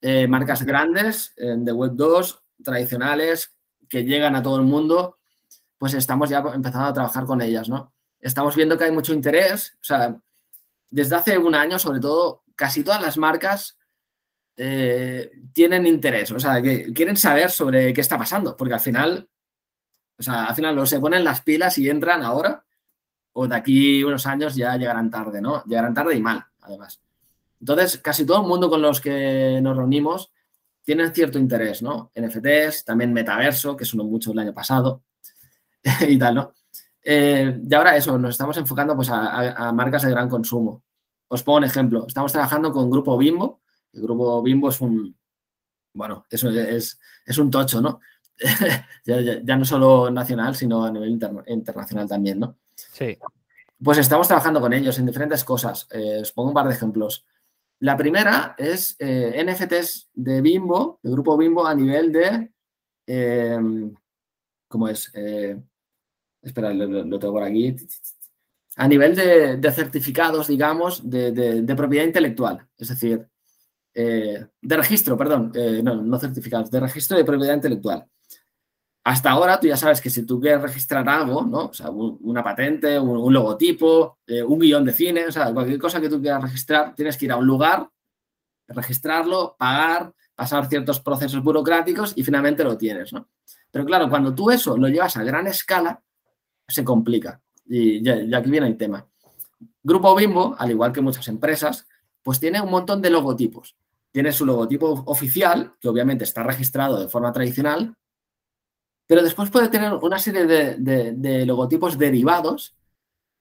Eh, 0.00 0.26
marcas 0.26 0.62
grandes 0.62 1.34
de 1.36 1.72
Web 1.72 1.92
2, 1.94 2.42
tradicionales, 2.64 3.54
que 3.86 4.04
llegan 4.04 4.34
a 4.36 4.42
todo 4.42 4.56
el 4.56 4.62
mundo, 4.62 5.18
pues 5.76 5.92
estamos 5.92 6.30
ya 6.30 6.38
empezando 6.54 6.88
a 6.88 6.92
trabajar 6.92 7.24
con 7.26 7.42
ellas, 7.42 7.68
¿no? 7.68 7.92
Estamos 8.18 8.56
viendo 8.56 8.78
que 8.78 8.84
hay 8.84 8.92
mucho 8.92 9.12
interés, 9.12 9.74
o 9.74 9.84
sea, 9.84 10.18
desde 10.88 11.16
hace 11.16 11.36
un 11.36 11.54
año, 11.54 11.78
sobre 11.78 12.00
todo, 12.00 12.44
casi 12.54 12.82
todas 12.82 13.02
las 13.02 13.18
marcas 13.18 13.78
eh, 14.56 15.30
tienen 15.52 15.86
interés, 15.86 16.30
o 16.32 16.40
sea, 16.40 16.62
que 16.62 16.92
quieren 16.92 17.16
saber 17.16 17.50
sobre 17.50 17.92
qué 17.92 18.00
está 18.00 18.16
pasando, 18.16 18.56
porque 18.56 18.74
al 18.74 18.80
final, 18.80 19.28
o 20.18 20.22
sea, 20.22 20.44
al 20.44 20.54
final 20.54 20.86
se 20.86 21.00
ponen 21.00 21.24
las 21.24 21.42
pilas 21.42 21.78
y 21.78 21.88
entran 21.88 22.22
ahora, 22.22 22.64
de 23.46 23.56
aquí 23.56 24.04
unos 24.04 24.26
años 24.26 24.54
ya 24.54 24.76
llegarán 24.76 25.10
tarde, 25.10 25.40
¿no? 25.40 25.64
Llegarán 25.64 25.94
tarde 25.94 26.16
y 26.16 26.20
mal, 26.20 26.44
además. 26.60 27.00
Entonces, 27.60 27.98
casi 27.98 28.24
todo 28.24 28.42
el 28.42 28.48
mundo 28.48 28.70
con 28.70 28.80
los 28.80 29.00
que 29.00 29.60
nos 29.62 29.76
reunimos 29.76 30.32
tienen 30.82 31.12
cierto 31.12 31.38
interés, 31.38 31.82
¿no? 31.82 32.10
NFTs, 32.14 32.84
también 32.84 33.12
metaverso, 33.12 33.76
que 33.76 33.84
sonó 33.84 34.04
mucho 34.04 34.32
el 34.32 34.38
año 34.38 34.54
pasado 34.54 35.02
y 36.08 36.18
tal, 36.18 36.34
¿no? 36.34 36.54
Eh, 37.02 37.60
y 37.68 37.74
ahora 37.74 37.96
eso, 37.96 38.18
nos 38.18 38.30
estamos 38.30 38.56
enfocando 38.56 38.94
pues, 38.96 39.08
a, 39.10 39.72
marcas 39.72 40.02
de 40.02 40.10
gran 40.10 40.28
consumo. 40.28 40.82
Os 41.28 41.42
pongo 41.42 41.58
un 41.58 41.64
ejemplo. 41.64 42.06
Estamos 42.06 42.32
trabajando 42.32 42.72
con 42.72 42.90
Grupo 42.90 43.16
Bimbo, 43.16 43.60
el 43.92 44.02
grupo 44.02 44.42
Bimbo 44.42 44.68
es 44.68 44.80
un, 44.80 45.16
bueno, 45.94 46.26
eso 46.30 46.50
es, 46.50 46.98
es 47.24 47.38
un 47.38 47.50
tocho, 47.50 47.80
¿no? 47.80 48.00
ya, 49.04 49.56
no 49.56 49.64
solo 49.64 50.10
nacional, 50.10 50.54
sino 50.56 50.84
a 50.84 50.90
nivel 50.90 51.18
internacional 51.46 52.08
también, 52.08 52.40
¿no? 52.40 52.56
Sí. 52.92 53.18
Pues 53.82 53.96
estamos 53.96 54.28
trabajando 54.28 54.60
con 54.60 54.72
ellos 54.74 54.98
en 54.98 55.06
diferentes 55.06 55.42
cosas. 55.42 55.88
Eh, 55.90 56.18
os 56.20 56.32
pongo 56.32 56.48
un 56.48 56.54
par 56.54 56.68
de 56.68 56.74
ejemplos. 56.74 57.24
La 57.78 57.96
primera 57.96 58.54
es 58.58 58.94
eh, 58.98 59.42
NFTs 59.42 60.10
de 60.12 60.42
Bimbo, 60.42 61.00
del 61.02 61.12
grupo 61.12 61.36
Bimbo, 61.36 61.66
a 61.66 61.74
nivel 61.74 62.12
de. 62.12 62.52
Em, 63.06 63.94
¿Cómo 64.68 64.86
es? 64.86 65.10
Eh, 65.14 65.58
espera, 66.42 66.74
lo, 66.74 67.18
tengo 67.18 67.32
por 67.32 67.42
aquí. 67.42 67.74
A 68.76 68.86
nivel 68.86 69.16
de, 69.16 69.72
certificados, 69.72 70.48
digamos, 70.48 71.08
de, 71.08 71.64
propiedad 71.74 72.04
intelectual. 72.04 72.68
Es 72.76 72.88
decir, 72.88 73.26
de 73.94 74.76
registro, 74.76 75.16
perdón, 75.16 75.52
no, 75.82 75.96
no 75.96 76.18
certificados, 76.20 76.70
de 76.70 76.80
registro 76.80 77.16
de 77.16 77.24
propiedad 77.24 77.54
intelectual. 77.54 78.06
Hasta 79.02 79.30
ahora 79.30 79.58
tú 79.58 79.66
ya 79.66 79.76
sabes 79.76 80.00
que 80.00 80.10
si 80.10 80.26
tú 80.26 80.38
quieres 80.38 80.60
registrar 80.60 81.08
algo, 81.08 81.42
¿no? 81.42 81.66
O 81.66 81.72
sea, 81.72 81.90
una 81.90 82.42
patente, 82.42 82.98
un, 82.98 83.32
logotipo, 83.32 84.18
eh, 84.26 84.42
un 84.42 84.58
guion 84.58 84.84
de 84.84 84.92
cine, 84.92 85.26
o 85.26 85.32
sea, 85.32 85.52
cualquier 85.52 85.78
cosa 85.78 86.00
que 86.00 86.08
tú 86.08 86.20
quieras 86.20 86.42
registrar, 86.42 86.94
tienes 86.94 87.16
que 87.16 87.24
ir 87.24 87.32
a 87.32 87.36
un 87.36 87.46
lugar, 87.46 87.88
registrarlo, 88.68 89.56
pagar, 89.58 90.12
pasar 90.34 90.68
ciertos 90.68 91.00
procesos 91.00 91.42
burocráticos 91.42 92.12
y 92.14 92.22
finalmente 92.22 92.62
lo 92.62 92.76
tienes, 92.76 93.12
¿no? 93.12 93.28
Pero 93.70 93.86
claro, 93.86 94.10
cuando 94.10 94.34
tú 94.34 94.50
eso 94.50 94.76
lo 94.76 94.88
llevas 94.88 95.16
a 95.16 95.24
gran 95.24 95.46
escala, 95.46 96.02
se 96.68 96.84
complica. 96.84 97.40
Y 97.66 98.02
ya, 98.02 98.22
ya 98.22 98.38
aquí 98.38 98.50
viene 98.50 98.66
el 98.66 98.76
tema. 98.76 99.06
Grupo 99.82 100.14
Bimbo, 100.14 100.54
al 100.58 100.70
igual 100.70 100.92
que 100.92 101.00
muchas 101.00 101.26
empresas, 101.28 101.86
pues 102.22 102.38
tiene 102.38 102.60
un 102.60 102.70
montón 102.70 103.00
de 103.00 103.10
logotipos. 103.10 103.76
Tiene 104.12 104.32
su 104.32 104.44
logotipo 104.44 105.04
oficial, 105.06 105.74
que 105.80 105.88
obviamente 105.88 106.24
está 106.24 106.42
registrado 106.42 107.00
de 107.00 107.08
forma 107.08 107.32
tradicional, 107.32 107.94
pero 109.10 109.24
después 109.24 109.50
puede 109.50 109.68
tener 109.68 109.92
una 109.94 110.20
serie 110.20 110.46
de, 110.46 111.44
logotipos 111.44 111.98
derivados, 111.98 112.76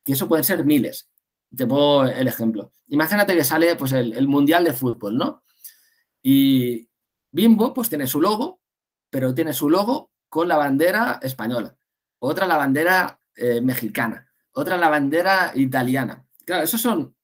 que 0.04 0.14
eso 0.14 0.28
pueden 0.28 0.44
ser 0.44 0.66
miles. 0.66 1.12
Te 1.56 1.68
pongo 1.68 2.06
el 2.06 2.28
ejemplo. 2.28 2.72
Imagínate 2.88 3.36
que 3.36 3.44
sale 3.44 3.76
pues, 3.76 3.92
el, 3.92 4.28
Mundial 4.28 4.64
de 4.64 4.74
Fútbol, 4.74 5.16
¿no? 5.16 5.44
Y 6.24 6.90
Bimbo 7.30 7.72
pues 7.72 7.88
tiene 7.88 8.08
su 8.08 8.20
logo, 8.20 8.62
pero 9.12 9.36
tiene 9.36 9.54
su 9.54 9.70
logo 9.70 10.10
con 10.28 10.48
la 10.48 10.58
bandera 10.58 11.20
española, 11.22 11.78
otra 12.18 12.48
la 12.48 12.58
bandera 12.58 13.22
eh, 13.36 13.62
mexicana, 13.62 14.28
otra 14.54 14.76
la 14.76 14.90
bandera 14.90 15.52
italiana. 15.54 16.26
Claro, 16.46 16.64
esos 16.64 16.82
son 16.82 17.16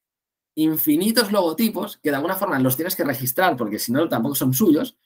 infinitos 0.53 1.31
logotipos 1.31 1.97
que 1.97 2.11
de 2.11 2.17
alguna 2.17 2.35
forma 2.35 2.59
los 2.59 2.75
tienes 2.75 2.95
que 2.95 3.05
registrar 3.05 3.57
porque 3.57 3.79
si 3.79 3.91
no 3.91 4.07
tampoco 4.07 4.35
son 4.35 4.53
suyos. 4.53 4.99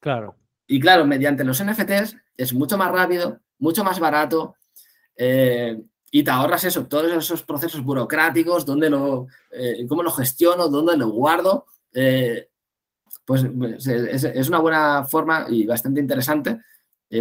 Claro. 0.00 0.41
Y 0.72 0.80
claro, 0.80 1.04
mediante 1.04 1.44
los 1.44 1.62
NFTs 1.62 2.16
es 2.34 2.54
mucho 2.54 2.78
más 2.78 2.90
rápido, 2.90 3.38
mucho 3.58 3.84
más 3.84 4.00
barato. 4.00 4.56
Eh, 5.14 5.78
y 6.10 6.22
te 6.22 6.30
ahorras 6.30 6.64
eso, 6.64 6.86
todos 6.86 7.12
esos 7.12 7.42
procesos 7.42 7.82
burocráticos, 7.84 8.64
dónde 8.64 8.88
lo, 8.88 9.26
eh, 9.50 9.84
cómo 9.86 10.02
lo 10.02 10.10
gestiono, 10.10 10.68
dónde 10.68 10.96
lo 10.96 11.10
guardo. 11.10 11.66
Eh, 11.92 12.48
pues, 13.26 13.44
pues 13.58 13.86
es, 13.86 14.48
una 14.48 14.60
buena 14.60 15.04
forma 15.04 15.44
y 15.50 15.66
bastante 15.66 16.00
interesante 16.00 16.58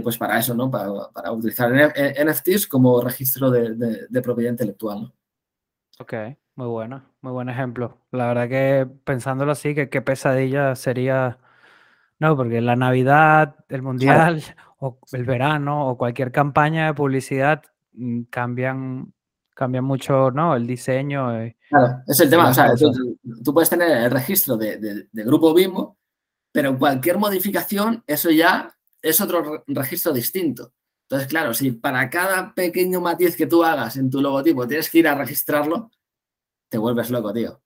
pues 0.02 0.18
para 0.18 0.40
eso, 0.40 0.54
¿no? 0.56 0.72
Para, 0.72 1.34
utilizar 1.34 1.70
NFTs 1.74 2.68
como 2.68 3.02
registro 3.02 3.52
de, 3.52 4.22
propiedad 4.24 4.52
intelectual. 4.52 5.02
¿no? 5.02 5.14
Ok, 6.00 6.14
muy 6.56 6.68
bueno, 6.68 7.04
muy 7.20 7.34
buen 7.34 7.50
ejemplo. 7.50 7.98
La 8.12 8.28
verdad 8.28 8.48
que 8.48 8.88
pensándolo 9.04 9.52
así, 9.52 9.76
que 9.76 9.90
qué 9.90 10.02
pesadilla 10.02 10.74
sería, 10.76 11.40
no, 12.22 12.38
porque 12.38 12.62
la 12.62 12.78
Navidad, 12.78 13.56
el 13.68 13.82
Mundial 13.82 14.42
o 14.80 14.98
el 15.12 15.26
verano 15.26 15.90
o 15.90 15.98
cualquier 15.98 16.32
campaña 16.32 16.86
de 16.86 16.94
publicidad 16.94 17.64
Mm, 17.94 18.24
cambian, 18.30 19.14
cambian 19.54 19.84
mucho 19.84 20.32
¿no? 20.32 20.56
el 20.56 20.66
diseño. 20.66 21.40
Eh, 21.42 21.58
claro, 21.70 22.02
es 22.08 22.20
el 22.20 22.30
tema. 22.30 22.50
O 22.50 22.54
sea, 22.54 22.74
tú, 22.76 23.54
puedes 23.54 23.70
tener 23.70 23.90
el 23.90 24.12
registro 24.12 24.58
de, 24.58 25.08
grupo 25.12 25.54
Bimbo, 25.54 25.98
pero 26.52 26.78
cualquier 26.78 27.18
modificación, 27.18 28.04
eso 28.08 28.30
ya 28.30 28.74
es 29.02 29.20
otro 29.20 29.64
registro 29.68 30.14
distinto. 30.14 30.74
Entonces, 31.04 31.28
claro, 31.28 31.54
si 31.54 31.72
para 31.72 32.10
cada 32.10 32.54
pequeño 32.54 33.02
matiz 33.02 33.36
que 33.36 33.48
tú 33.48 33.64
hagas 33.64 33.98
en 33.98 34.10
tu 34.10 34.22
logotipo 34.22 34.66
tienes 34.66 34.90
que 34.90 35.00
ir 35.00 35.08
a 35.10 35.16
registrarlo, 35.16 35.92
te 36.70 36.78
vuelves 36.78 37.10
loco, 37.10 37.34
tío. 37.34 37.62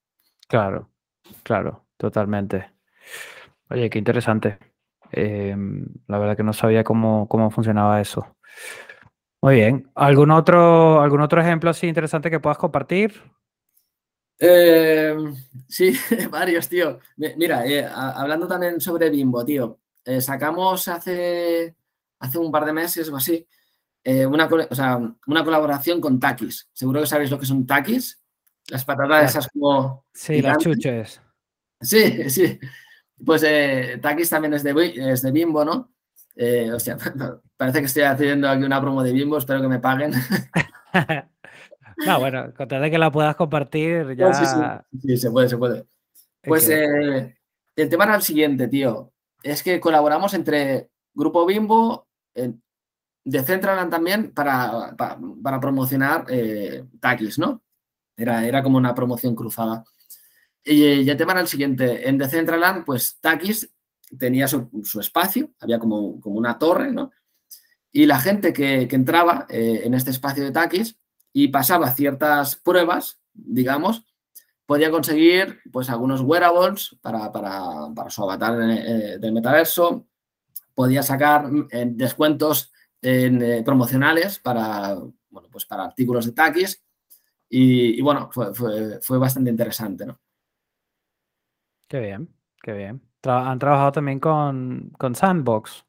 Claro, 0.48 0.90
claro, 1.44 1.86
totalmente. 1.96 2.72
Oye, 3.70 3.90
qué 3.90 3.98
interesante. 3.98 4.58
Em, 5.12 5.86
la 6.06 6.18
verdad 6.18 6.36
que 6.36 6.42
no 6.42 6.52
sabía 6.52 6.84
cómo, 6.84 7.28
cómo 7.28 7.50
funcionaba 7.50 8.00
eso. 8.00 8.36
Muy 9.42 9.56
bien. 9.56 9.90
¿Algún 9.94 10.30
otro, 10.30 11.00
algún 11.00 11.20
otro 11.20 11.40
ejemplo 11.40 11.70
así 11.70 11.86
interesante 11.86 12.30
que 12.30 12.40
puedas 12.40 12.58
compartir? 12.58 13.22
Eh, 14.38 15.14
sí, 15.68 15.92
varios, 16.30 16.68
tío. 16.68 17.00
Mira, 17.16 17.66
eh, 17.66 17.86
hablando 17.88 18.46
también 18.46 18.80
sobre 18.80 19.10
Bimbo, 19.10 19.44
tío. 19.44 19.78
Eh, 20.04 20.20
sacamos 20.20 20.86
hace, 20.88 21.74
hace 22.20 22.38
un 22.38 22.52
par 22.52 22.64
de 22.64 22.72
meses 22.72 23.08
o 23.08 23.16
así 23.16 23.46
una, 24.04 24.48
una 25.26 25.44
colaboración 25.44 26.00
con 26.00 26.20
Takis. 26.20 26.68
Seguro 26.72 27.00
que 27.00 27.06
sabéis 27.06 27.30
lo 27.30 27.40
que 27.40 27.46
son 27.46 27.66
Takis. 27.66 28.22
Las 28.68 28.84
patatas 28.84 29.30
esas 29.30 29.48
como... 29.48 30.04
Sí, 30.12 30.40
las 30.40 30.58
chuches. 30.58 31.20
Sí, 31.80 32.30
sí. 32.30 32.58
Pues 33.24 33.44
Takis 34.02 34.30
también 34.30 34.54
es 34.54 34.62
de, 34.62 35.12
es 35.12 35.22
de 35.22 35.32
Bimbo, 35.32 35.64
¿no? 35.64 35.90
Eh, 36.36 36.70
hostia, 36.70 36.98
parece 37.56 37.80
que 37.80 37.86
estoy 37.86 38.02
haciendo 38.02 38.48
aquí 38.48 38.62
una 38.62 38.80
promo 38.80 39.02
de 39.02 39.12
Bimbo, 39.12 39.38
espero 39.38 39.62
que 39.62 39.68
me 39.68 39.78
paguen. 39.78 40.12
no, 42.06 42.20
bueno, 42.20 42.52
con 42.54 42.68
de 42.68 42.90
que 42.90 42.98
la 42.98 43.10
puedas 43.10 43.34
compartir 43.36 44.14
ya... 44.16 44.32
sí, 44.34 45.16
se 45.16 45.30
puede, 45.30 45.48
se 45.48 45.56
puede. 45.56 45.86
Pues 46.42 46.68
eh, 46.68 47.36
el 47.74 47.88
tema 47.88 48.04
era 48.04 48.16
el 48.16 48.22
siguiente, 48.22 48.68
tío. 48.68 49.12
Es 49.42 49.62
que 49.62 49.80
colaboramos 49.80 50.34
entre 50.34 50.90
Grupo 51.14 51.46
Bimbo, 51.46 52.06
eh, 52.34 52.52
de 53.24 53.42
Centraland 53.42 53.90
también, 53.90 54.32
para, 54.32 54.94
para, 54.96 55.60
promocionar 55.60 56.26
eh, 56.28 56.84
Takis, 57.00 57.38
¿no? 57.38 57.62
Era, 58.16 58.46
era 58.46 58.62
como 58.62 58.78
una 58.78 58.94
promoción 58.94 59.34
cruzada. 59.34 59.84
Y, 60.66 61.08
el 61.08 61.16
tema 61.16 61.32
era 61.32 61.40
el 61.40 61.46
siguiente. 61.46 62.08
En 62.08 62.18
Decentraland, 62.18 62.84
pues 62.84 63.18
Takis 63.20 63.70
tenía 64.18 64.48
su, 64.48 64.68
espacio, 65.00 65.50
había 65.60 65.78
como, 65.78 66.20
como, 66.20 66.36
una 66.36 66.58
torre, 66.58 66.92
¿no? 66.92 67.12
Y 67.92 68.06
la 68.06 68.18
gente 68.18 68.52
que, 68.52 68.82
entraba 68.90 69.46
eh, 69.48 69.82
en 69.84 69.94
este 69.94 70.10
espacio 70.10 70.44
de 70.44 70.50
taquis 70.50 70.98
y 71.32 71.48
pasaba 71.48 71.92
ciertas 71.92 72.56
pruebas, 72.56 73.20
digamos, 73.32 74.04
podía 74.66 74.90
conseguir 74.90 75.60
pues 75.72 75.88
algunos 75.88 76.20
wearables 76.20 76.96
para, 77.00 77.30
para, 77.30 78.10
su 78.10 78.24
avatar 78.24 78.58
eh, 78.60 79.18
del 79.20 79.32
metaverso, 79.32 80.08
podía 80.74 81.02
sacar 81.02 81.48
eh, 81.70 81.86
descuentos 81.90 82.72
promocionales 83.64 84.40
para, 84.40 84.96
bueno, 85.30 85.48
pues 85.48 85.64
para 85.64 85.84
artículos 85.84 86.26
de 86.26 86.32
taquis 86.32 86.82
y, 87.48 88.00
bueno, 88.00 88.30
fue, 88.32 88.52
fue, 88.52 89.00
fue 89.00 89.18
bastante 89.18 89.50
interesante, 89.50 90.04
¿no? 90.04 90.18
Qué 91.88 92.00
bien, 92.00 92.28
qué 92.62 92.72
bien 92.72 93.06
han 93.28 93.58
trabajado 93.58 93.92
también 93.92 94.20
con, 94.20 94.92
Sandbox. 95.14 95.84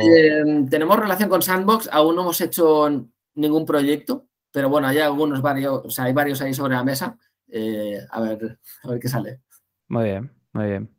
Em, 0.00 0.68
tenemos 0.68 0.98
relación 0.98 1.28
con 1.28 1.42
Sandbox, 1.42 1.88
aún 1.92 2.16
no 2.16 2.22
hemos 2.22 2.40
hecho 2.40 3.08
ningún 3.34 3.64
proyecto, 3.64 4.26
pero 4.50 4.68
bueno, 4.68 4.88
hay 4.88 4.98
algunos 4.98 5.40
varios, 5.40 5.82
o 5.84 5.90
sea, 5.90 6.04
hay 6.04 6.12
varios 6.12 6.40
ahí 6.42 6.54
sobre 6.54 6.74
la 6.74 6.84
mesa. 6.84 7.16
Eh, 7.48 7.98
a 8.10 8.20
ver, 8.20 8.58
a 8.82 8.88
ver 8.88 8.98
qué 8.98 9.08
sale. 9.08 9.40
Muy 9.88 10.04
bien, 10.04 10.32
muy 10.52 10.66
bien. 10.66 10.90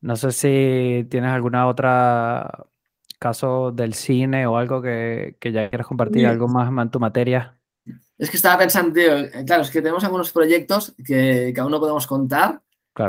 No 0.00 0.14
sé 0.16 0.30
si 0.30 1.06
tienes 1.10 1.30
alguna 1.30 1.66
otra 1.66 2.66
caso 3.18 3.72
del 3.72 3.94
cine 3.94 4.46
o 4.46 4.56
algo 4.56 4.80
que, 4.80 5.36
ya 5.42 5.68
quieras 5.68 5.88
compartir, 5.88 6.24
algo 6.26 6.46
más 6.46 6.70
en 6.70 6.90
tu 6.90 7.00
materia. 7.00 7.58
Es 8.16 8.30
que 8.30 8.36
estaba 8.36 8.58
pensando, 8.58 8.92
tío, 8.92 9.44
claro, 9.44 9.62
es 9.62 9.70
que 9.70 9.80
tenemos 9.80 10.04
algunos 10.04 10.30
proyectos 10.30 10.94
que, 11.04 11.52
que 11.52 11.60
aún 11.60 11.72
no 11.72 11.80
podemos 11.80 12.06
contar, 12.06 12.60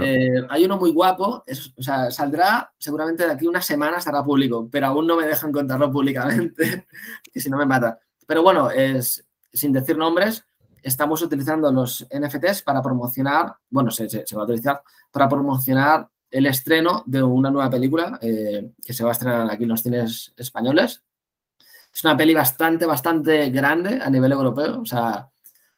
eh, 0.01 0.45
hay 0.49 0.65
uno 0.65 0.77
muy 0.77 0.91
guapo, 0.91 1.43
o 1.77 1.83
sea, 1.83 2.11
saldrá 2.11 2.71
seguramente 2.77 3.25
de 3.25 3.31
aquí 3.31 3.47
una 3.47 3.61
semana, 3.61 3.97
estará 3.97 4.23
público, 4.23 4.67
pero 4.71 4.87
aún 4.87 5.07
no 5.07 5.15
me 5.15 5.25
dejan 5.25 5.51
contarlo 5.51 5.91
públicamente, 5.91 6.87
que 7.33 7.39
si 7.39 7.49
no 7.49 7.57
me 7.57 7.65
mata. 7.65 7.99
Pero 8.27 8.43
bueno, 8.43 8.69
es, 8.69 9.25
sin 9.51 9.73
decir 9.73 9.97
nombres, 9.97 10.45
estamos 10.83 11.21
utilizando 11.21 11.71
los 11.71 12.07
NFTs 12.11 12.61
para 12.61 12.81
promocionar, 12.81 13.55
bueno, 13.69 13.91
se, 13.91 14.05
va 14.35 14.41
a 14.41 14.45
utilizar 14.45 14.81
para 15.11 15.27
promocionar 15.27 16.07
el 16.29 16.45
estreno 16.45 17.03
de 17.07 17.23
una 17.23 17.49
nueva 17.49 17.69
película 17.69 18.19
eh, 18.21 18.71
que 18.83 18.93
se 18.93 19.03
va 19.03 19.09
a 19.09 19.13
estrenar 19.13 19.49
aquí 19.49 19.63
en 19.63 19.69
los 19.69 19.81
cines 19.81 20.33
españoles. 20.37 21.03
Es 21.91 22.03
una 22.03 22.15
peli 22.15 22.35
bastante, 22.35 22.85
bastante 22.85 23.49
grande 23.49 23.99
a 23.99 24.09
nivel 24.09 24.31
europeo, 24.31 24.81
o 24.81 24.85
sea, 24.85 25.27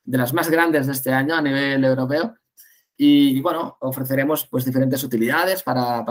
de 0.03 0.17
las 0.17 0.33
más 0.33 0.49
grandes 0.49 0.87
de 0.87 0.93
este 0.93 1.13
año 1.13 1.35
a 1.35 1.41
nivel 1.41 1.83
europeo 1.85 2.35
y, 3.03 3.41
bueno, 3.41 3.77
ofreceremos 3.79 4.45
pues 4.45 4.63
diferentes 4.63 5.03
utilidades 5.03 5.63
para, 5.63 6.05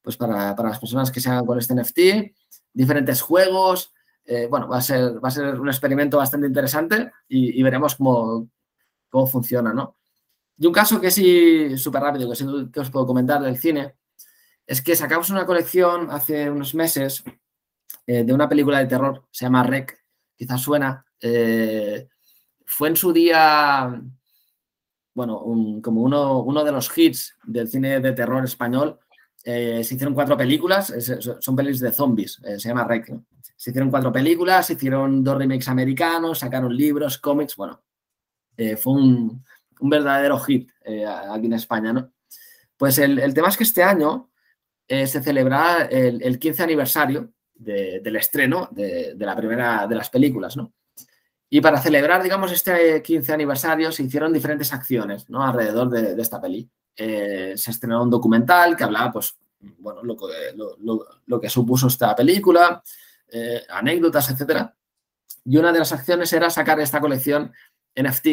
pues 0.00 0.16
para, 0.16 0.54
las 0.56 0.78
personas 0.78 1.10
que 1.10 1.18
se 1.18 1.30
hagan 1.30 1.44
con 1.44 1.58
este 1.58 1.74
NFT, 1.74 2.32
diferentes 2.72 3.20
juegos. 3.20 3.92
Eh, 4.24 4.46
bueno, 4.48 4.68
va 4.68 4.78
a, 4.78 4.80
ser, 4.80 5.16
va 5.16 5.26
a 5.26 5.32
ser 5.32 5.58
un 5.58 5.66
experimento 5.66 6.18
bastante 6.18 6.46
interesante 6.46 7.10
y, 7.26 7.60
veremos 7.60 7.96
cómo, 7.96 8.48
cómo 9.08 9.26
funciona, 9.26 9.72
¿no? 9.72 9.96
Y 10.58 10.68
un 10.68 10.72
caso 10.72 11.00
que 11.00 11.10
sí, 11.10 11.76
súper 11.76 12.02
rápido, 12.02 12.30
que 12.30 12.36
sí 12.36 12.44
os 12.44 12.90
puedo 12.90 13.06
comentar 13.06 13.42
del 13.42 13.58
cine, 13.58 13.96
es 14.64 14.80
que 14.80 14.94
sacamos 14.94 15.28
una 15.30 15.44
colección 15.44 16.08
hace 16.12 16.48
unos 16.48 16.72
meses 16.76 17.24
eh, 18.06 18.22
de 18.22 18.32
una 18.32 18.48
película 18.48 18.78
de 18.78 18.86
terror, 18.86 19.24
se 19.32 19.46
llama 19.46 19.64
Rec, 19.64 20.04
quizás 20.36 20.60
suena. 20.60 21.04
Eh, 21.20 22.06
fue 22.64 22.90
en 22.90 22.96
su 22.96 23.12
día 23.12 24.00
bueno, 25.18 25.42
como 25.82 26.02
uno, 26.02 26.64
de 26.64 26.70
los 26.70 26.96
hits 26.96 27.36
del 27.42 27.66
cine 27.66 27.98
de 27.98 28.12
terror 28.12 28.44
español. 28.44 29.00
Eh, 29.42 29.82
se 29.82 29.96
hicieron 29.96 30.14
cuatro 30.14 30.36
películas, 30.36 30.94
son 31.40 31.56
pelis 31.56 31.80
de 31.80 31.92
zombies, 31.92 32.40
eh, 32.44 32.60
se 32.60 32.68
llama 32.68 32.84
Rec. 32.84 33.12
Se 33.56 33.70
hicieron 33.70 33.90
cuatro 33.90 34.12
películas, 34.12 34.66
se 34.68 34.74
hicieron 34.74 35.24
dos 35.24 35.36
remakes 35.36 35.66
americanos, 35.66 36.38
sacaron 36.38 36.72
libros, 36.76 37.18
cómics, 37.18 37.56
bueno, 37.56 37.82
eh, 38.56 38.76
fue 38.76 38.92
un, 38.92 39.44
verdadero 39.80 40.38
hit 40.38 40.70
aquí 40.84 41.46
en 41.46 41.54
España, 41.54 41.92
¿no? 41.92 42.12
Pues 42.76 42.98
el, 42.98 43.34
tema 43.34 43.48
es 43.48 43.56
que 43.56 43.64
este 43.64 43.82
año 43.82 44.30
se 44.88 45.20
celebra 45.20 45.86
el, 45.90 46.38
15 46.38 46.62
aniversario 46.62 47.32
del 47.54 48.14
estreno 48.14 48.68
de, 48.70 49.14
de, 49.16 49.26
la 49.26 49.34
primera 49.34 49.88
de 49.88 49.96
las 49.96 50.10
películas, 50.10 50.56
¿no? 50.56 50.72
Y 51.50 51.60
para 51.60 51.80
celebrar, 51.80 52.22
digamos, 52.22 52.52
este 52.52 53.02
15 53.02 53.32
aniversario 53.32 53.90
se 53.90 54.02
hicieron 54.02 54.32
diferentes 54.32 54.72
acciones 54.72 55.28
¿no? 55.30 55.42
alrededor 55.42 55.88
de, 55.88 56.20
esta 56.20 56.40
peli. 56.40 56.68
Eh, 56.94 57.54
se 57.56 57.70
estrenó 57.70 58.02
un 58.02 58.10
documental 58.10 58.76
que 58.76 58.84
hablaba, 58.84 59.12
pues, 59.12 59.38
bueno, 59.78 60.02
lo, 60.02 60.16
lo, 60.80 61.06
lo 61.26 61.40
que 61.40 61.48
supuso 61.48 61.86
esta 61.86 62.14
película, 62.14 62.82
eh, 63.30 63.62
anécdotas, 63.70 64.30
etc. 64.30 64.68
Y 65.46 65.56
una 65.56 65.72
de 65.72 65.78
las 65.78 65.92
acciones 65.92 66.32
era 66.32 66.50
sacar 66.50 66.78
esta 66.80 67.00
colección 67.00 67.50
NFT 67.96 68.26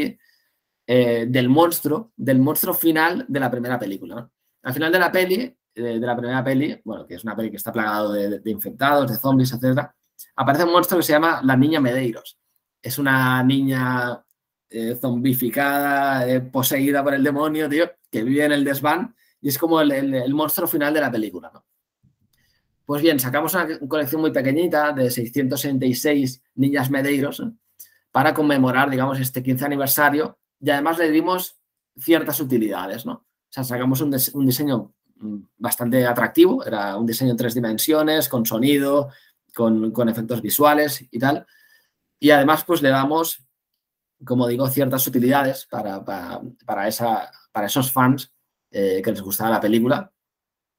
eh, 0.87 1.25
del 1.29 1.47
monstruo, 1.47 2.11
del 2.17 2.39
monstruo 2.39 2.73
final 2.73 3.25
de 3.29 3.39
la 3.39 3.49
primera 3.49 3.79
película. 3.79 4.29
Al 4.63 4.73
final 4.73 4.91
de 4.91 4.99
la 4.99 5.11
peli, 5.11 5.57
de 5.73 5.99
la 5.99 6.17
primera 6.17 6.43
peli, 6.43 6.81
bueno, 6.83 7.05
que 7.05 7.15
es 7.15 7.23
una 7.23 7.35
peli 7.35 7.49
que 7.49 7.57
está 7.57 7.71
plagado 7.71 8.11
de, 8.11 8.39
de 8.39 8.51
infectados, 8.51 9.09
de 9.09 9.17
zombies, 9.17 9.53
etc., 9.53 9.87
aparece 10.35 10.65
un 10.65 10.71
monstruo 10.73 10.99
que 10.99 11.05
se 11.05 11.13
llama 11.13 11.41
la 11.43 11.55
Niña 11.55 11.79
Medeiros 11.79 12.37
es 12.85 12.99
una 12.99 13.41
niña 13.41 14.23
eh, 14.69 14.95
zombificada, 15.01 16.29
eh, 16.29 16.39
poseída 16.39 17.03
por 17.03 17.15
el 17.15 17.23
demonio, 17.23 17.67
tío, 17.67 17.89
que 18.11 18.23
vive 18.23 18.45
en 18.45 18.51
el 18.51 18.63
desván 18.63 19.15
y 19.41 19.49
es 19.49 19.57
como 19.57 19.81
el, 19.81 20.33
monstruo 20.35 20.67
final 20.67 20.93
de 20.93 21.01
la 21.01 21.11
película, 21.11 21.49
¿no? 21.51 21.65
Pues 22.85 23.01
bien, 23.01 23.19
sacamos 23.19 23.55
una 23.55 23.79
colección 23.87 24.21
muy 24.21 24.31
pequeñita 24.31 24.93
de 24.93 25.09
666 25.09 26.43
niñas 26.53 26.91
Medeiros 26.91 27.41
para 28.11 28.35
conmemorar, 28.35 28.91
digamos, 28.91 29.19
este 29.19 29.41
15 29.41 29.65
aniversario 29.65 30.37
y 30.59 30.69
además 30.69 30.99
le 30.99 31.09
dimos 31.09 31.57
ciertas 31.97 32.39
utilidades, 32.39 33.03
¿no? 33.03 33.13
O 33.13 33.49
sea, 33.49 33.63
sacamos 33.63 33.99
un, 34.01 34.15
un 34.33 34.45
diseño 34.45 34.93
mm, 35.15 35.37
bastante 35.57 36.05
atractivo, 36.05 36.63
era 36.63 36.95
un 36.97 37.07
diseño 37.07 37.31
en 37.31 37.37
tres 37.37 37.55
dimensiones, 37.55 38.29
con 38.29 38.45
sonido, 38.45 39.09
con, 39.55 39.89
con 39.89 40.07
efectos 40.07 40.43
visuales 40.43 41.03
y 41.09 41.17
tal. 41.17 41.47
Y 42.19 42.29
además, 42.31 42.63
pues 42.65 42.81
le 42.81 42.89
damos, 42.89 43.45
como 44.25 44.47
digo, 44.47 44.67
ciertas 44.67 45.05
utilidades 45.07 45.65
para, 45.65 46.03
para, 46.03 46.41
para, 46.65 46.87
esa, 46.87 47.31
para 47.51 47.67
esos 47.67 47.91
fans 47.91 48.33
eh, 48.71 49.01
que 49.03 49.11
les 49.11 49.21
gustaba 49.21 49.51
la 49.51 49.61
película, 49.61 50.11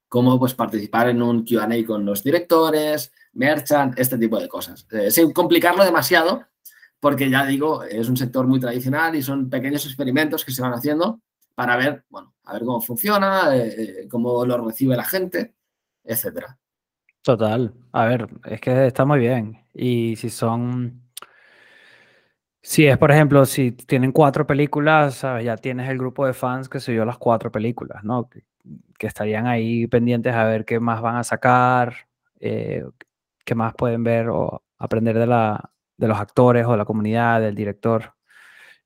como 0.09 0.39
pues 0.39 0.55
participar 0.55 1.09
en 1.09 1.23
un 1.23 1.45
QA 1.45 1.69
con 1.87 2.05
los 2.05 2.23
directores, 2.23 3.13
merchant, 3.33 3.99
este 3.99 4.19
tipo 4.19 4.39
de 4.39 4.49
cosas. 4.49 4.87
Eh, 4.91 5.11
sin 5.11 5.33
complicarlo 5.33 5.85
demasiado, 5.85 6.45
porque 7.01 7.31
ya 7.31 7.47
digo, 7.47 7.85
es 7.85 8.09
un 8.09 8.17
sector 8.17 8.47
muy 8.47 8.61
tradicional 8.61 9.15
y 9.15 9.23
son 9.23 9.49
pequeños 9.49 9.85
experimentos 9.87 10.45
que 10.45 10.53
se 10.53 10.63
van 10.63 10.75
haciendo 10.75 11.21
para 11.55 11.77
ver, 11.77 12.05
bueno, 12.11 12.35
a 12.45 12.53
ver 12.53 12.65
cómo 12.65 12.81
funciona, 12.81 13.57
eh, 13.57 14.07
cómo 14.11 14.45
lo 14.45 14.59
recibe 14.59 14.97
la 14.97 15.05
gente, 15.05 15.55
etcétera. 16.05 16.59
Total. 17.23 17.73
A 17.93 18.05
ver, 18.05 18.29
es 18.45 18.61
que 18.61 18.87
está 18.87 19.05
muy 19.05 19.19
bien. 19.19 19.59
Y 19.75 20.17
si 20.17 20.31
son 20.31 21.03
si 22.77 22.87
es, 22.87 22.99
por 22.99 23.11
ejemplo, 23.11 23.47
si 23.47 23.73
tienen 23.73 24.13
cuatro 24.13 24.47
películas, 24.47 25.23
ya 25.23 25.57
tienes 25.57 25.89
el 25.89 25.97
grupo 25.97 26.27
de 26.27 26.35
fans 26.35 26.69
que 26.69 26.79
subió 26.79 27.07
las 27.07 27.17
cuatro 27.17 27.51
películas, 27.51 28.05
¿no? 28.05 28.29
Que, 28.29 28.43
estarían 29.07 29.47
ahí 29.47 29.87
pendientes 29.87 30.35
a 30.35 30.45
ver 30.45 30.67
qué 30.67 30.79
más 30.79 31.01
van 31.01 31.17
a 31.17 31.25
sacar, 31.25 32.07
eh, 32.39 32.85
qué 33.47 33.55
más 33.55 33.73
pueden 33.75 34.05
ver 34.05 34.29
o 34.29 34.63
aprender 34.77 35.19
de, 35.19 35.27
la, 35.27 35.71
de 35.97 36.07
los 36.07 36.19
actores 36.19 36.67
o 36.67 36.73
de 36.73 36.77
la 36.77 36.85
comunidad, 36.85 37.41
del 37.41 37.55
director. 37.55 38.13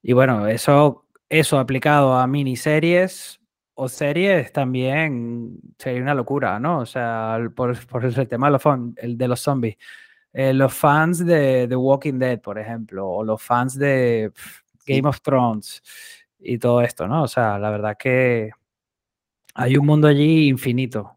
Y 0.03 0.13
bueno, 0.13 0.47
eso, 0.47 1.07
eso 1.29 1.59
aplicado 1.59 2.15
a 2.15 2.29
miniseries 2.29 3.41
o 3.75 3.89
series 3.89 4.53
también 4.53 5.59
sería 5.79 6.01
una 6.01 6.15
locura, 6.15 6.61
¿no? 6.61 6.79
O 6.79 6.87
sea, 6.87 7.41
por, 7.57 7.77
por 7.87 8.05
el 8.05 8.29
tema 8.29 8.47
de 8.47 8.53
los, 8.53 8.63
el 8.99 9.19
de 9.19 9.27
los 9.27 9.41
zombies. 9.41 9.79
Eh, 10.33 10.53
los 10.53 10.73
fans 10.73 11.25
de 11.25 11.67
The 11.69 11.77
Walking 11.77 12.19
Dead, 12.19 12.41
por 12.41 12.59
ejemplo, 12.59 13.09
o 13.09 13.25
los 13.25 13.43
fans 13.43 13.77
de 13.77 14.33
Game 14.87 15.09
of 15.09 15.21
Thrones 15.21 15.83
y 16.39 16.59
todo 16.59 16.81
esto, 16.83 17.07
¿no? 17.07 17.25
O 17.25 17.29
sea, 17.29 17.59
la 17.59 17.71
verdad 17.71 17.97
que 17.99 18.51
hay 19.55 19.77
un 19.77 19.87
mundo 19.87 20.09
allí 20.09 20.49
infinito. 20.49 21.17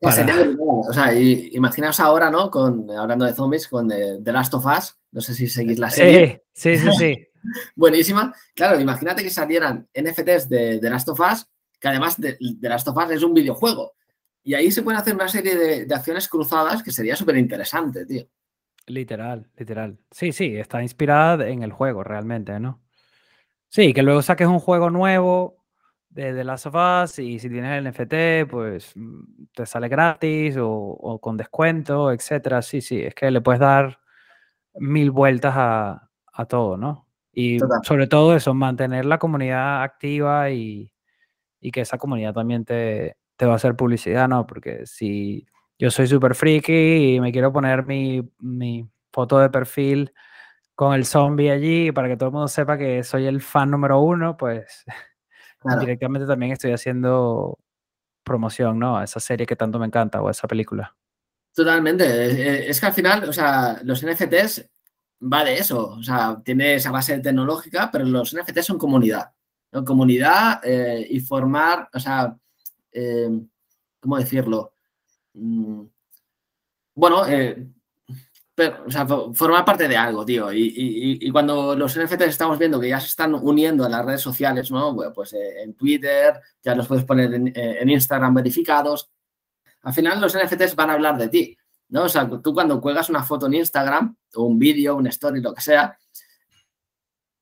O 0.00 0.92
sea, 0.92 1.14
imaginaos 1.14 1.98
ahora, 2.00 2.30
¿no? 2.30 2.50
Con, 2.50 2.90
hablando 2.90 3.24
de 3.24 3.32
zombies, 3.32 3.66
con 3.66 3.88
The, 3.88 4.32
Last 4.32 4.54
of 4.54 4.66
Us. 4.66 4.96
No 5.10 5.20
sé 5.20 5.34
si 5.34 5.48
seguís 5.48 5.78
la 5.78 5.90
serie. 5.90 6.44
Sí, 6.52 6.76
sí, 6.76 6.88
sí. 6.98 7.26
Buenísima. 7.74 8.32
Claro, 8.54 8.78
imagínate 8.78 9.22
que 9.22 9.30
salieran 9.30 9.88
NFTs 9.94 10.48
de 10.48 10.78
The 10.80 10.90
Last 10.90 11.08
of 11.08 11.20
Us, 11.20 11.46
que 11.80 11.88
además 11.88 12.20
de, 12.20 12.38
The 12.60 12.68
Last 12.68 12.86
of 12.88 12.96
Us 12.96 13.10
es 13.10 13.22
un 13.22 13.34
videojuego. 13.34 13.92
Y 14.44 14.54
ahí 14.54 14.70
se 14.70 14.82
pueden 14.82 15.00
hacer 15.00 15.14
una 15.14 15.28
serie 15.28 15.56
de, 15.56 15.86
de 15.86 15.94
acciones 15.94 16.28
cruzadas 16.28 16.82
que 16.82 16.92
sería 16.92 17.16
súper 17.16 17.36
interesante, 17.36 18.06
tío. 18.06 18.28
Literal, 18.86 19.48
literal. 19.56 19.98
Sí, 20.10 20.32
sí, 20.32 20.56
está 20.56 20.82
inspirada 20.82 21.48
en 21.48 21.62
el 21.62 21.72
juego 21.72 22.04
realmente, 22.04 22.58
¿no? 22.60 22.80
Sí, 23.68 23.92
que 23.92 24.02
luego 24.02 24.22
saques 24.22 24.46
un 24.46 24.60
juego 24.60 24.90
nuevo 24.90 25.64
de 26.08 26.32
The 26.32 26.44
Last 26.44 26.66
of 26.66 26.76
Us 26.76 27.18
y 27.18 27.38
si 27.40 27.50
tienes 27.50 27.72
el 27.72 27.84
NFT, 27.84 28.48
pues 28.48 28.92
mm, 28.94 29.46
te 29.54 29.66
sale 29.66 29.88
gratis 29.88 30.56
o, 30.60 31.18
con 31.20 31.36
descuento, 31.36 32.12
etcétera. 32.12 32.62
Sí, 32.62 32.80
sí, 32.80 33.02
es 33.02 33.14
que 33.14 33.30
le 33.30 33.40
puedes 33.40 33.60
dar 33.60 33.98
mil 34.74 35.10
vueltas 35.10 35.54
a, 35.56 36.02
todo, 36.48 36.76
¿no? 36.76 37.08
Y 37.32 37.58
sobre 37.82 38.06
todo 38.06 38.36
eso, 38.36 38.54
mantener 38.54 39.04
la 39.06 39.18
comunidad 39.18 39.82
activa 39.82 40.50
y, 40.50 40.92
que 41.72 41.80
esa 41.80 41.98
comunidad 41.98 42.32
también 42.32 42.64
te, 42.64 43.16
te 43.36 43.46
va 43.46 43.54
a 43.54 43.56
hacer 43.56 43.74
publicidad, 43.74 44.28
¿no? 44.28 44.46
Porque 44.46 44.86
si 44.86 45.46
yo 45.78 45.90
soy 45.90 46.06
súper 46.06 46.34
friki 46.34 47.14
y 47.16 47.20
me 47.20 47.32
quiero 47.32 47.52
poner 47.52 47.84
mi, 47.86 48.88
foto 49.12 49.38
de 49.38 49.48
perfil 49.48 50.12
con 50.74 50.92
el 50.92 51.06
zombie 51.06 51.50
allí 51.50 51.90
para 51.90 52.08
que 52.08 52.16
todo 52.16 52.28
el 52.28 52.32
mundo 52.34 52.48
sepa 52.48 52.76
que 52.76 53.02
soy 53.02 53.26
el 53.26 53.40
fan 53.40 53.70
número 53.70 54.00
uno, 54.00 54.36
pues 54.36 54.84
directamente 55.80 56.26
también 56.26 56.52
estoy 56.52 56.72
haciendo 56.72 57.58
promoción, 58.22 58.78
¿no? 58.78 58.98
A 58.98 59.04
esa 59.04 59.20
serie 59.20 59.46
que 59.46 59.56
tanto 59.56 59.78
me 59.78 59.86
encanta 59.86 60.20
o 60.20 60.28
a 60.28 60.32
esa 60.32 60.46
película. 60.46 60.94
Totalmente. 61.54 62.68
Es 62.68 62.78
que 62.78 62.86
al 62.86 62.92
final, 62.92 63.28
o 63.28 63.32
sea, 63.32 63.80
los 63.84 64.04
NFTs 64.04 64.68
va 65.22 65.44
de 65.44 65.54
eso. 65.54 65.92
O 65.92 66.02
sea, 66.02 66.40
tiene 66.44 66.74
esa 66.74 66.90
base 66.90 67.18
tecnológica, 67.20 67.90
pero 67.90 68.04
los 68.04 68.34
NFTs 68.34 68.66
son 68.66 68.78
comunidad. 68.78 69.32
Comunidad 69.84 70.60
eh, 70.64 71.06
y 71.08 71.20
formar, 71.20 71.88
o 71.92 71.98
sea, 71.98 72.36
eh, 72.92 73.30
¿cómo 74.00 74.18
decirlo? 74.18 74.75
Mm, 75.36 75.86
bueno, 76.94 77.26
eh, 77.28 77.68
formar 79.34 79.64
parte 79.66 79.86
de 79.86 79.96
algo, 79.96 80.24
tío. 80.24 80.50
Y, 80.52 81.30
cuando 81.30 81.76
los 81.76 81.94
NFTs 81.96 82.28
estamos 82.28 82.58
viendo 82.58 82.80
que 82.80 82.88
ya 82.88 83.00
se 83.00 83.08
están 83.08 83.34
uniendo 83.34 83.84
a 83.84 83.88
las 83.88 84.04
redes 84.04 84.22
sociales, 84.22 84.70
¿no? 84.70 84.94
Bueno, 84.94 85.12
pues 85.12 85.34
eh, 85.34 85.62
en 85.62 85.74
Twitter, 85.74 86.40
ya 86.62 86.74
los 86.74 86.86
puedes 86.86 87.04
poner 87.04 87.34
eh, 87.34 87.78
en, 87.80 87.90
Instagram 87.90 88.34
verificados. 88.34 89.10
Al 89.82 89.92
final 89.92 90.20
los 90.20 90.34
NFTs 90.34 90.74
van 90.74 90.90
a 90.90 90.94
hablar 90.94 91.18
de 91.18 91.28
ti, 91.28 91.58
¿no? 91.90 92.04
O 92.04 92.08
sea, 92.08 92.28
tú 92.42 92.54
cuando 92.54 92.80
cuelgas 92.80 93.10
una 93.10 93.22
foto 93.22 93.46
en 93.46 93.54
Instagram, 93.54 94.16
o 94.34 94.44
un 94.44 94.58
vídeo, 94.58 94.96
un 94.96 95.06
story, 95.08 95.42
lo 95.42 95.54
que 95.54 95.60
sea, 95.60 95.98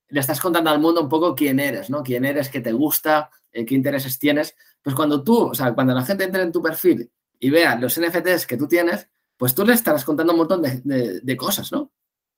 le 0.08 0.20
estás 0.20 0.40
contando 0.40 0.70
al 0.70 0.80
mundo 0.80 1.02
un 1.02 1.08
poco 1.08 1.34
quién 1.34 1.60
eres, 1.60 1.90
¿no? 1.90 2.02
Quién 2.02 2.24
eres, 2.24 2.48
qué 2.48 2.60
te 2.60 2.72
gusta, 2.72 3.30
qué 3.52 3.66
intereses 3.74 4.18
tienes. 4.18 4.56
Pues 4.82 4.96
cuando 4.96 5.22
tú, 5.22 5.50
o 5.50 5.54
sea, 5.54 5.72
cuando 5.74 5.94
la 5.94 6.04
gente 6.04 6.24
entra 6.24 6.42
en 6.42 6.52
tu 6.52 6.60
perfil 6.60 7.10
y 7.38 7.50
vean 7.50 7.80
los 7.80 7.98
NFTs 8.00 8.46
que 8.46 8.56
tú 8.56 8.66
tienes, 8.66 9.08
pues 9.36 9.54
tú 9.54 9.64
le 9.64 9.74
estarás 9.74 10.04
contando 10.04 10.32
un 10.32 10.38
montón 10.38 10.62
de, 10.62 11.36
cosas, 11.36 11.70
¿no? 11.72 11.92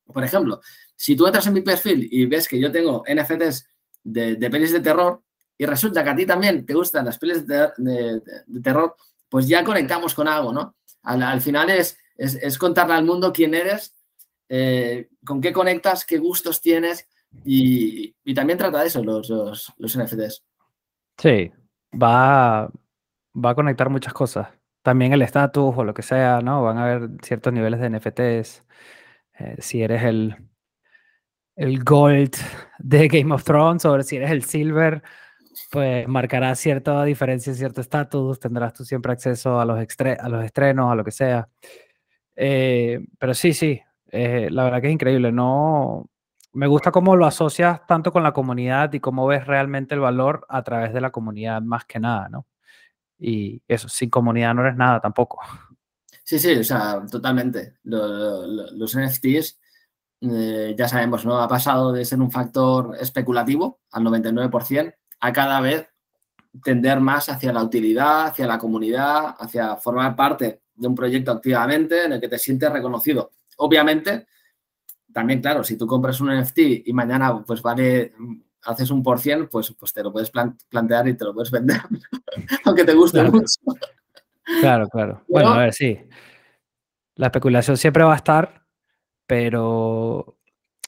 Por 0.04 0.24
ejemplo, 0.24 0.60
si 0.94 1.16
tú 1.16 1.26
entras 1.26 1.46
en 1.46 1.54
mi 1.54 1.60
perfil 1.60 2.08
y 2.10 2.26
ves 2.26 2.48
que 2.48 2.58
yo 2.58 2.70
tengo 2.70 3.04
NFTs 3.06 3.68
de, 4.04 4.36
de 4.36 4.50
pelis 4.50 4.72
de 4.72 4.80
terror 4.80 5.22
y 5.58 5.66
resulta 5.66 6.04
que 6.04 6.10
a 6.10 6.16
ti 6.16 6.26
también 6.26 6.64
te 6.64 6.74
gustan 6.74 7.04
las 7.04 7.18
pelis 7.18 7.46
de, 7.46 8.22
terror, 8.62 8.96
pues 9.28 9.48
ya 9.48 9.64
conectamos 9.64 10.14
con 10.14 10.28
algo, 10.28 10.52
¿no? 10.52 10.76
Al, 11.02 11.40
final 11.40 11.70
es, 11.70 11.98
es, 12.16 12.58
contarle 12.58 12.94
al 12.94 13.04
mundo 13.04 13.32
quién 13.32 13.54
eres, 13.54 13.94
eh, 14.48 15.08
con 15.24 15.40
qué 15.40 15.52
conectas, 15.52 16.04
qué 16.04 16.18
gustos 16.18 16.60
tienes 16.60 17.08
y, 17.44 18.14
también 18.34 18.58
trata 18.58 18.80
de 18.80 18.88
eso 18.88 19.04
los, 19.04 19.28
los, 19.28 19.72
los 19.76 19.98
NFTs. 19.98 20.42
Sí, 21.18 21.52
va, 21.92 22.70
va 23.34 23.50
a 23.50 23.54
conectar 23.54 23.88
muchas 23.88 24.12
cosas 24.12 24.48
también 24.86 25.12
el 25.12 25.22
estatus 25.22 25.74
o 25.76 25.82
lo 25.82 25.92
que 25.92 26.02
sea, 26.02 26.40
¿no? 26.40 26.62
Van 26.62 26.78
a 26.78 26.84
haber 26.84 27.10
ciertos 27.20 27.52
niveles 27.52 27.80
de 27.80 27.90
NFTs. 27.90 28.62
Eh, 29.40 29.56
si 29.58 29.82
eres 29.82 30.04
el, 30.04 30.36
el 31.56 31.82
gold 31.82 32.36
de 32.78 33.08
Game 33.08 33.34
of 33.34 33.42
Thrones 33.42 33.84
o 33.84 34.00
si 34.04 34.16
eres 34.16 34.30
el 34.30 34.44
silver, 34.44 35.02
pues 35.72 36.06
marcará 36.06 36.54
cierta 36.54 37.02
diferencia, 37.02 37.52
cierto 37.52 37.80
estatus, 37.80 38.38
tendrás 38.38 38.74
tú 38.74 38.84
siempre 38.84 39.10
acceso 39.10 39.58
a 39.58 39.64
los, 39.64 39.76
a 39.76 40.28
los 40.28 40.44
estrenos, 40.44 40.92
a 40.92 40.94
lo 40.94 41.02
que 41.02 41.10
sea. 41.10 41.48
Eh, 42.36 43.00
pero 43.18 43.34
sí, 43.34 43.54
sí, 43.54 43.80
eh, 44.12 44.48
la 44.52 44.62
verdad 44.62 44.80
que 44.82 44.86
es 44.86 44.92
increíble. 44.92 45.32
No, 45.32 46.08
me 46.52 46.68
gusta 46.68 46.92
cómo 46.92 47.16
lo 47.16 47.26
asocias 47.26 47.84
tanto 47.88 48.12
con 48.12 48.22
la 48.22 48.32
comunidad 48.32 48.92
y 48.92 49.00
cómo 49.00 49.26
ves 49.26 49.48
realmente 49.48 49.96
el 49.96 50.00
valor 50.00 50.46
a 50.48 50.62
través 50.62 50.92
de 50.94 51.00
la 51.00 51.10
comunidad 51.10 51.60
más 51.60 51.84
que 51.86 51.98
nada, 51.98 52.28
¿no? 52.28 52.46
Y 53.18 53.62
eso, 53.66 53.88
sin 53.88 54.10
comunidad 54.10 54.54
no 54.54 54.62
eres 54.62 54.76
nada 54.76 55.00
tampoco. 55.00 55.40
Sí, 56.24 56.38
sí, 56.38 56.54
o 56.54 56.64
sea, 56.64 57.04
totalmente. 57.10 57.78
Los, 57.84 58.96
NFTs, 58.96 59.60
eh, 60.22 60.74
ya 60.76 60.88
sabemos, 60.88 61.24
¿no? 61.24 61.40
Ha 61.40 61.48
pasado 61.48 61.92
de 61.92 62.04
ser 62.04 62.20
un 62.20 62.30
factor 62.30 62.96
especulativo 63.00 63.80
al 63.92 64.04
99% 64.04 64.94
a 65.20 65.32
cada 65.32 65.60
vez 65.60 65.88
tender 66.62 67.00
más 67.00 67.28
hacia 67.28 67.52
la 67.52 67.62
utilidad, 67.62 68.26
hacia 68.26 68.46
la 68.46 68.58
comunidad, 68.58 69.34
hacia 69.38 69.76
formar 69.76 70.16
parte 70.16 70.62
de 70.74 70.88
un 70.88 70.94
proyecto 70.94 71.32
activamente 71.32 72.04
en 72.04 72.12
el 72.12 72.20
que 72.20 72.28
te 72.28 72.38
sientes 72.38 72.72
reconocido. 72.72 73.30
Obviamente, 73.58 74.26
también, 75.12 75.40
claro, 75.40 75.64
si 75.64 75.78
tú 75.78 75.86
compras 75.86 76.20
un 76.20 76.36
NFT 76.36 76.58
y 76.86 76.92
mañana 76.92 77.42
pues 77.44 77.62
vale 77.62 78.12
haces 78.66 78.90
un 78.90 79.02
por 79.02 79.18
cien, 79.18 79.48
pues, 79.48 79.72
pues 79.78 79.92
te 79.92 80.02
lo 80.02 80.12
puedes 80.12 80.30
plantear 80.30 81.08
y 81.08 81.14
te 81.14 81.24
lo 81.24 81.32
puedes 81.32 81.50
vender, 81.50 81.80
aunque 82.64 82.84
te 82.84 82.94
guste 82.94 83.22
mucho. 83.22 83.60
Claro, 84.60 84.88
claro. 84.88 85.22
Bueno, 85.28 85.52
a 85.52 85.58
ver, 85.58 85.72
sí. 85.72 85.98
La 87.14 87.26
especulación 87.26 87.76
siempre 87.76 88.04
va 88.04 88.12
a 88.12 88.16
estar, 88.16 88.62
pero 89.26 90.36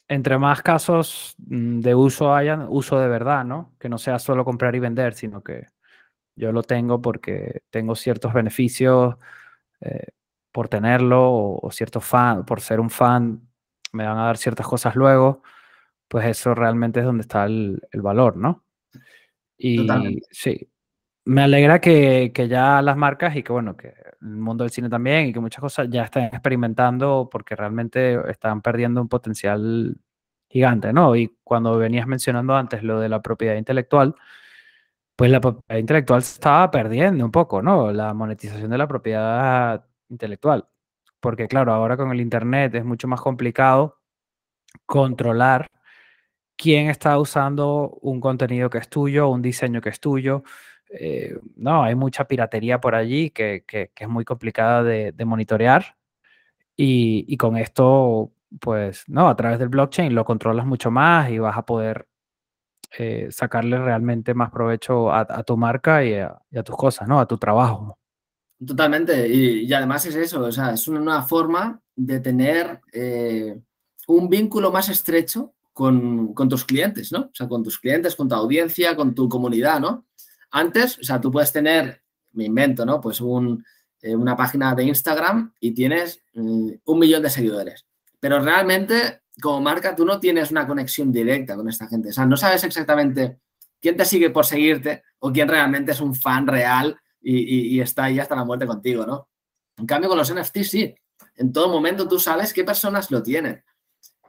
entre 0.07 0.37
más 0.37 0.61
casos 0.61 1.35
mm, 1.37 1.79
de 1.79 1.95
uso 1.95 2.33
hayan, 2.33 2.67
uso 2.69 2.99
de 2.99 3.07
verdad, 3.07 3.45
¿no? 3.45 3.73
Que 3.79 3.89
no 3.89 3.97
sea 3.97 4.19
solo 4.19 4.45
comprar 4.45 4.75
y 4.75 4.79
vender, 4.79 5.13
sino 5.13 5.41
que 5.41 5.67
yo 6.35 6.51
lo 6.51 6.63
tengo 6.63 7.01
porque 7.01 7.61
tengo 7.69 7.95
ciertos 7.95 8.33
beneficios 8.33 9.15
eh, 9.81 10.07
por 10.51 10.67
tenerlo 10.67 11.29
o, 11.31 11.67
o 11.67 11.71
cierto 11.71 12.01
fan, 12.01 12.45
por 12.45 12.61
ser 12.61 12.79
un 12.79 12.89
fan, 12.89 13.41
me 13.91 14.05
van 14.05 14.17
a 14.17 14.25
dar 14.25 14.37
ciertas 14.37 14.67
cosas 14.67 14.95
luego 14.95 15.41
pues 16.09 16.25
eso 16.25 16.53
realmente 16.55 16.99
es 16.99 17.05
donde 17.05 17.21
está 17.21 17.45
el, 17.45 17.81
valor, 17.93 18.35
¿no? 18.35 18.65
Y 19.57 19.87
sí, 20.31 20.69
me 21.25 21.43
alegra 21.43 21.79
que, 21.79 22.31
que, 22.33 22.47
ya 22.47 22.81
las 22.81 22.97
marcas 22.97 23.35
y 23.35 23.43
que 23.43 23.53
bueno, 23.53 23.77
que 23.77 23.93
el 24.21 24.27
mundo 24.37 24.63
del 24.63 24.71
cine 24.71 24.89
también 24.89 25.27
y 25.27 25.33
que 25.33 25.39
muchas 25.39 25.61
cosas 25.61 25.87
ya 25.89 26.03
están 26.03 26.23
experimentando 26.23 27.29
porque 27.31 27.55
realmente 27.55 28.19
están 28.29 28.61
perdiendo 28.61 29.01
un 29.01 29.07
potencial 29.07 29.95
gigante, 30.49 30.91
¿no? 30.91 31.15
Y 31.15 31.37
cuando 31.43 31.77
venías 31.77 32.07
mencionando 32.07 32.55
antes 32.55 32.83
lo 32.83 32.99
de 32.99 33.09
la 33.09 33.21
propiedad 33.21 33.55
intelectual, 33.55 34.15
pues 35.15 35.31
la 35.31 35.41
propiedad 35.41 35.79
intelectual 35.79 36.23
se 36.23 36.33
estaba 36.33 36.71
perdiendo 36.71 37.23
un 37.25 37.31
poco, 37.31 37.61
¿no? 37.61 37.91
La 37.91 38.13
monetización 38.13 38.71
de 38.71 38.77
la 38.77 38.87
propiedad 38.87 39.85
intelectual. 40.09 40.67
Porque 41.19 41.47
claro, 41.47 41.73
ahora 41.73 41.97
con 41.97 42.11
el 42.11 42.21
Internet 42.21 42.75
es 42.75 42.85
mucho 42.85 43.07
más 43.07 43.21
complicado 43.21 43.99
controlar 44.85 45.69
quién 46.59 46.89
está 46.89 47.17
usando 47.17 47.97
un 48.01 48.19
contenido 48.19 48.69
que 48.69 48.79
es 48.79 48.89
tuyo, 48.89 49.29
un 49.29 49.41
diseño 49.41 49.79
que 49.79 49.89
es 49.89 49.99
tuyo. 50.01 50.43
Eh, 50.89 51.39
no, 51.55 51.83
hay 51.83 51.95
mucha 51.95 52.25
piratería 52.27 52.81
por 52.81 52.95
allí 52.95 53.29
que, 53.29 53.63
es 53.95 54.09
muy 54.09 54.25
complicada 54.25 54.83
de, 54.83 55.25
monitorear. 55.25 55.95
Y, 56.75 57.37
con 57.37 57.55
esto, 57.55 58.31
pues, 58.59 59.05
no, 59.07 59.29
a 59.29 59.35
través 59.37 59.59
del 59.59 59.69
blockchain 59.69 60.13
lo 60.13 60.25
controlas 60.25 60.65
mucho 60.65 60.91
más 60.91 61.29
y 61.29 61.39
vas 61.39 61.57
a 61.57 61.65
poder 61.65 62.07
eh, 62.97 63.27
sacarle 63.31 63.77
realmente 63.77 64.33
más 64.33 64.51
provecho 64.51 65.13
a, 65.13 65.43
tu 65.43 65.55
marca 65.55 66.03
y 66.03 66.15
a, 66.15 66.63
tus 66.65 66.75
cosas, 66.75 67.07
¿no? 67.07 67.21
A 67.21 67.27
tu 67.27 67.37
trabajo. 67.37 67.97
Totalmente. 68.65 69.29
Y, 69.29 69.71
además 69.73 70.05
es 70.05 70.15
eso, 70.15 70.41
o 70.41 70.51
sea, 70.51 70.73
es 70.73 70.87
una 70.89 70.99
nueva 70.99 71.23
forma 71.23 71.79
de 71.95 72.19
tener 72.19 72.81
eh, 72.91 73.57
un 74.07 74.27
vínculo 74.27 74.71
más 74.71 74.89
estrecho 74.89 75.53
con, 75.79 76.49
tus 76.49 76.65
clientes, 76.65 77.09
¿no? 77.13 77.19
O 77.19 77.31
sea, 77.33 77.47
con 77.47 77.63
tus 77.63 77.79
clientes, 77.79 78.13
con 78.13 78.27
tu 78.27 78.35
audiencia, 78.35 78.97
con 78.97 79.15
tu 79.15 79.29
comunidad, 79.29 79.79
¿no? 79.79 80.07
Antes, 80.51 80.99
o 80.99 81.03
sea, 81.03 81.21
tú 81.21 81.31
puedes 81.31 81.53
tener, 81.53 82.03
me 82.33 82.43
invento, 82.43 82.85
¿no? 82.85 82.99
Pues 82.99 83.21
eh, 84.01 84.13
una 84.13 84.35
página 84.35 84.75
de 84.75 84.83
Instagram 84.83 85.53
y 85.61 85.71
tienes 85.71 86.21
mm, 86.33 86.69
un 86.83 86.99
millón 86.99 87.23
de 87.23 87.29
seguidores. 87.29 87.85
Pero 88.19 88.41
realmente, 88.41 89.21
como 89.41 89.61
marca, 89.61 89.95
tú 89.95 90.03
no 90.03 90.19
tienes 90.19 90.51
una 90.51 90.67
conexión 90.67 91.13
directa 91.13 91.55
con 91.55 91.69
esta 91.69 91.87
gente. 91.87 92.09
O 92.09 92.11
sea, 92.11 92.25
no 92.25 92.35
sabes 92.35 92.61
exactamente 92.65 93.39
quién 93.79 93.95
te 93.95 94.03
sigue 94.03 94.31
por 94.31 94.45
seguirte 94.45 95.03
o 95.19 95.31
quién 95.31 95.47
realmente 95.47 95.93
es 95.93 96.01
un 96.01 96.13
fan 96.13 96.45
real 96.45 96.99
y, 97.21 97.79
está 97.79 98.05
ahí 98.05 98.19
hasta 98.19 98.35
la 98.35 98.43
muerte 98.43 98.67
contigo, 98.67 99.05
¿no? 99.05 99.29
En 99.77 99.85
cambio, 99.85 100.09
con 100.09 100.17
los 100.17 100.33
NFTs 100.33 100.69
sí. 100.69 100.93
En 101.37 101.53
todo 101.53 101.69
momento 101.69 102.05
tú 102.05 102.19
sabes 102.19 102.51
qué 102.51 102.65
personas 102.65 103.09
lo 103.11 103.23
tienen. 103.23 103.63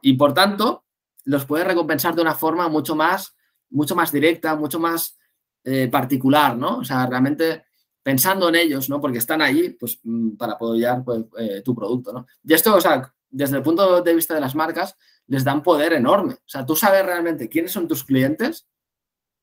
Y 0.01 0.13
por 0.13 0.33
tanto, 0.33 0.85
los 1.31 1.45
puedes 1.45 1.67
recompensar 1.67 2.15
de 2.15 2.23
una 2.23 2.35
forma 2.35 2.69
mucho 2.69 2.97
más, 2.97 3.37
mucho 3.71 3.95
más 3.95 4.11
directa, 4.11 4.57
mucho 4.57 4.81
más 4.81 5.17
eh, 5.63 5.87
particular, 5.87 6.57
¿no? 6.57 6.79
O 6.79 6.85
sea, 6.85 7.07
realmente 7.07 7.65
pensando 8.03 8.49
en 8.49 8.57
ellos, 8.57 8.89
¿no? 8.89 9.01
Porque 9.01 9.19
están 9.19 9.41
ahí, 9.41 9.71
pues, 9.71 10.01
mm, 10.03 10.31
para 10.37 10.55
apoyar 10.55 11.05
pues, 11.05 11.25
eh, 11.39 11.63
tu 11.65 11.73
producto, 11.73 12.13
¿no? 12.13 12.27
Y 12.43 12.53
esto, 12.53 12.75
o 12.75 12.81
sea, 12.81 13.15
desde 13.29 13.59
el 13.59 13.63
punto 13.63 14.03
de 14.03 14.15
vista 14.15 14.35
de 14.35 14.41
las 14.41 14.57
marcas, 14.57 14.97
les 15.29 15.45
da 15.45 15.55
un 15.55 15.63
poder 15.63 15.93
enorme. 15.93 16.35
O 16.35 16.49
sea, 16.49 16.67
tú 16.67 16.75
sabes 16.75 17.07
realmente 17.07 17.49
quiénes 17.49 17.71
son 17.71 17.87
tus 17.87 18.03
clientes 18.03 18.67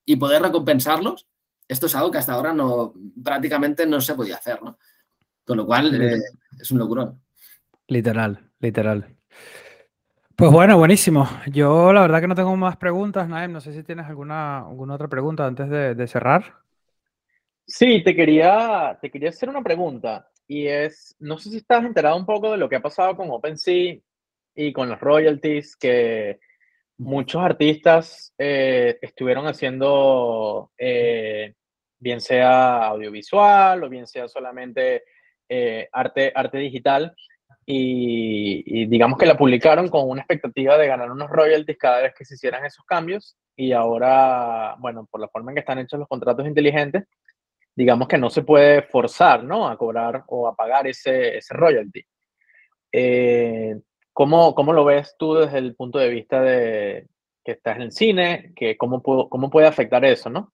y 0.04 0.18
poder 0.18 0.42
recompensarlos. 0.42 1.26
Esto 1.70 1.86
es 1.86 1.96
algo 1.96 2.12
que 2.12 2.18
hasta 2.18 2.34
ahora 2.34 2.54
no, 2.54 2.94
prácticamente 3.24 3.86
no 3.86 4.02
se 4.02 4.14
podía 4.14 4.36
hacer, 4.36 4.62
¿no? 4.62 4.78
Con 5.46 5.56
lo 5.56 5.66
cual, 5.66 6.02
eh, 6.02 6.20
es 6.60 6.70
un 6.72 6.80
locurón. 6.80 7.22
Literal, 7.88 8.52
literal. 8.60 9.16
Pues 10.38 10.52
bueno, 10.52 10.78
buenísimo. 10.78 11.28
Yo 11.48 11.92
la 11.92 12.02
verdad 12.02 12.22
que 12.22 12.28
no 12.28 12.36
tengo 12.36 12.56
más 12.56 12.78
preguntas, 12.78 13.28
Naem. 13.28 13.52
No 13.52 13.60
sé 13.60 13.74
si 13.74 13.82
tienes 13.82 14.06
alguna, 14.06 14.60
alguna 14.60 14.94
otra 14.94 15.08
pregunta 15.08 15.48
antes 15.48 15.68
de, 15.68 16.08
cerrar. 16.08 16.54
Sí, 17.66 18.04
te 18.04 18.16
quería, 18.16 19.00
te 19.02 19.10
quería 19.10 19.30
hacer 19.30 19.50
una 19.50 19.64
pregunta 19.64 20.30
y 20.48 20.68
es, 20.68 21.16
no 21.18 21.40
sé 21.40 21.50
si 21.50 21.58
estás 21.58 21.84
enterado 21.84 22.16
un 22.16 22.28
poco 22.28 22.52
de 22.52 22.58
lo 22.60 22.70
que 22.70 22.76
ha 22.76 22.82
pasado 22.82 23.18
con 23.18 23.32
OpenSea 23.32 23.96
y 24.54 24.74
con 24.74 24.90
los 24.90 25.00
royalties, 25.00 25.76
que 25.76 26.40
muchos 27.00 27.42
artistas 27.42 28.32
eh, 28.38 29.00
estuvieron 29.02 29.48
haciendo, 29.48 30.70
eh, 30.78 31.56
bien 31.98 32.22
sea 32.22 32.86
audiovisual 32.86 33.84
o 33.84 33.90
bien 33.90 34.06
sea 34.06 34.28
solamente 34.28 35.04
eh, 35.50 35.90
arte, 35.92 36.32
arte 36.36 36.60
digital, 36.60 37.16
y, 37.70 38.86
digamos 38.86 39.20
que 39.20 39.26
la 39.26 39.38
publicaron 39.38 39.90
con 39.90 40.10
una 40.10 40.22
expectativa 40.22 40.78
de 40.78 40.88
ganar 40.88 41.12
unos 41.12 41.30
royalties 41.30 41.78
cada 41.78 42.02
vez 42.02 42.14
que 42.18 42.24
se 42.24 42.36
hicieran 42.36 42.66
esos 42.66 42.86
cambios 42.86 43.36
y 43.58 43.74
ahora, 43.74 44.76
bueno, 44.80 45.06
por 45.12 45.20
la 45.20 45.28
forma 45.28 45.52
en 45.52 45.56
que 45.56 45.60
están 45.60 45.80
hechos 45.80 46.00
los 46.00 46.08
contratos 46.08 46.48
inteligentes, 46.48 47.04
digamos 47.76 48.08
que 48.08 48.18
no 48.18 48.30
se 48.30 48.44
puede 48.44 48.84
forzar, 48.84 49.44
¿no? 49.44 49.68
A 49.68 49.78
cobrar 49.78 50.24
o 50.28 50.48
a 50.48 50.56
pagar 50.56 50.88
ese, 50.88 51.38
ese 51.38 51.54
royalty. 51.54 52.06
Eh, 52.94 53.78
¿cómo, 54.14 54.56
¿cómo, 54.56 54.72
lo 54.72 54.86
ves 54.86 55.16
tú 55.20 55.34
desde 55.34 55.58
el 55.58 55.76
punto 55.76 56.00
de 56.00 56.10
vista 56.10 56.42
de 56.42 57.08
que 57.44 57.52
estás 57.52 57.76
en 57.76 57.82
el 57.82 57.92
cine? 57.92 58.54
Que 58.56 58.78
cómo, 58.78 59.04
puedo, 59.04 59.28
¿Cómo 59.28 59.50
puede 59.50 59.68
afectar 59.68 60.06
eso, 60.06 60.30
no? 60.30 60.54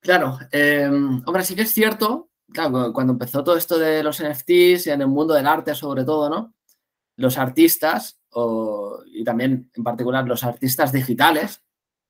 Claro, 0.00 0.38
eh, 0.52 0.88
hombre, 0.88 1.42
sí 1.42 1.54
que 1.54 1.62
es 1.62 1.70
cierto 1.70 2.30
claro, 2.52 2.92
cuando 2.92 3.12
empezó 3.12 3.42
todo 3.42 3.56
esto 3.56 3.78
de 3.78 4.02
los 4.02 4.22
NFTs 4.22 4.86
y 4.86 4.90
en 4.90 5.00
el 5.00 5.08
mundo 5.08 5.34
del 5.34 5.46
arte 5.46 5.74
sobre 5.74 6.04
todo, 6.04 6.28
¿no? 6.28 6.54
Los 7.16 7.38
artistas, 7.38 8.18
y 9.06 9.24
también 9.24 9.70
en 9.72 9.84
particular 9.84 10.26
los 10.26 10.44
artistas 10.44 10.92
digitales, 10.92 11.62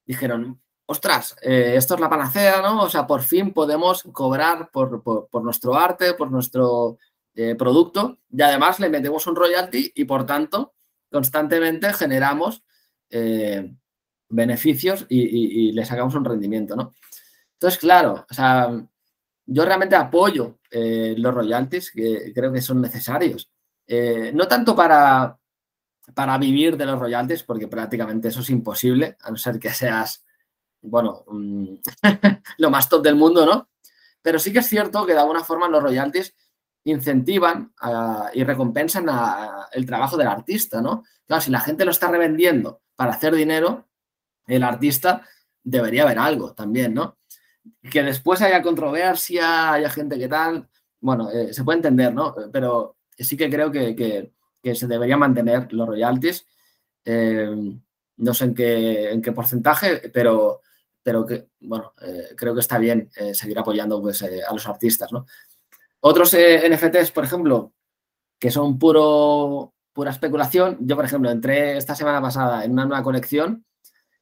dijeron, 0.07 0.61
ostras, 0.87 1.37
eh, 1.43 1.74
esto 1.76 1.95
es 1.95 2.01
la 2.01 2.09
panacea, 2.09 2.61
¿no? 2.62 2.82
O 2.82 2.91
sea, 2.91 3.07
por 3.07 3.22
fin 3.22 3.53
podemos 3.53 4.03
cobrar 4.12 4.70
por, 4.70 5.03
nuestro 5.43 5.74
arte, 5.74 6.14
por 6.14 6.30
nuestro 6.30 6.99
eh, 7.35 7.55
producto 7.55 8.18
y 8.30 8.43
además 8.43 8.80
le 8.80 8.89
metemos 8.89 9.26
un 9.26 9.37
royalty 9.37 9.93
y 9.95 10.05
por 10.05 10.24
tanto 10.24 10.74
constantemente 11.11 11.93
generamos 11.93 12.62
eh, 13.11 13.74
beneficios 14.28 15.07
y, 15.09 15.68
y, 15.68 15.72
le 15.72 15.85
sacamos 15.85 16.14
un 16.14 16.24
rendimiento, 16.24 16.74
¿no? 16.74 16.93
Entonces, 17.53 17.78
claro, 17.78 18.26
o 18.28 18.35
sea, 18.35 18.85
yo 19.47 19.64
realmente 19.64 19.97
apoyo 19.97 20.59
eh, 20.70 21.14
los 21.18 21.34
royalties, 21.34 21.90
que 21.90 22.32
creo 22.34 22.53
que 22.53 22.62
son 22.62 22.80
necesarios. 22.80 23.51
Eh, 23.86 24.32
no 24.34 24.49
tanto 24.49 24.74
para, 24.74 25.38
para 26.14 26.38
vivir 26.38 26.76
de 26.76 26.86
los 26.86 26.99
royalties, 26.99 27.42
porque 27.42 27.68
prácticamente 27.68 28.28
eso 28.28 28.40
es 28.40 28.51
imposible, 28.51 29.16
a 29.20 29.30
no 29.30 29.36
ser 29.36 29.59
que 29.59 29.70
seas, 29.70 30.24
bueno, 30.80 31.24
mm, 31.28 31.74
lo 32.59 32.70
más 32.70 32.88
top 32.88 33.03
del 33.03 33.16
mundo, 33.16 33.45
¿no? 33.45 33.68
Pero 34.22 34.38
sí 34.38 34.53
que 34.53 34.61
es 34.61 34.66
cierto 34.66 35.05
que 35.05 35.12
de 35.12 35.20
alguna 35.20 35.45
forma 35.45 35.68
los 35.68 35.82
royalties 35.82 36.34
incentivan 36.84 37.72
y 38.34 38.45
recompensan 38.45 39.07
el 39.72 39.86
trabajo 39.86 40.16
del 40.16 40.28
artista, 40.28 40.82
¿no? 40.82 41.05
Claro, 41.26 41.42
si 41.42 41.51
la 41.51 41.61
gente 41.61 41.84
lo 41.84 41.90
está 41.90 42.09
revendiendo 42.09 42.82
para 42.95 43.12
hacer 43.12 43.34
dinero, 43.34 43.88
el 44.47 44.62
artista 44.62 45.26
debería 45.62 46.05
ver 46.05 46.18
algo 46.18 46.53
también, 46.53 46.95
¿no? 46.95 47.16
Que 47.91 48.03
después 48.03 48.43
haya 48.43 48.62
controversia, 48.62 49.73
haya 49.73 49.91
gente 49.91 50.19
que 50.19 50.29
tal, 50.29 50.69
bueno, 51.05 51.31
eh, 51.31 51.53
se 51.53 51.65
puede 51.65 51.79
entender, 51.79 52.15
¿no? 52.15 52.35
Pero 52.51 52.97
sí 53.19 53.37
que 53.37 53.51
creo 53.51 53.71
que, 53.71 54.33
se 54.75 54.87
debería 54.87 55.19
mantener 55.19 55.71
los 55.73 55.87
royalties. 55.87 56.47
Eh, 57.05 57.79
no 58.17 58.33
sé 58.33 58.45
en 58.47 58.55
qué, 58.55 59.11
en 59.11 59.21
qué 59.21 59.33
porcentaje, 59.33 60.09
pero, 60.09 60.62
pero 61.03 61.27
que, 61.27 61.49
bueno, 61.61 61.93
eh, 62.01 62.31
creo 62.35 62.55
que 62.55 62.61
está 62.61 62.79
bien 62.79 63.11
seguir 63.35 63.59
apoyando 63.59 64.01
pues, 64.01 64.23
a 64.23 64.53
los 64.53 64.67
artistas, 64.67 65.12
¿no? 65.12 65.27
Otros 66.01 66.35
NFTs, 66.35 67.11
por 67.11 67.25
ejemplo, 67.25 67.75
que 68.39 68.51
son 68.51 68.79
puro, 68.79 69.75
pura 69.93 70.11
especulación. 70.11 70.79
Yo, 70.81 70.97
por 70.97 71.05
ejemplo, 71.05 71.31
entré 71.31 71.77
esta 71.77 71.95
semana 71.95 72.23
pasada 72.23 72.65
en 72.65 72.73
una 72.73 72.87
nueva 72.87 73.03
colección 73.03 73.65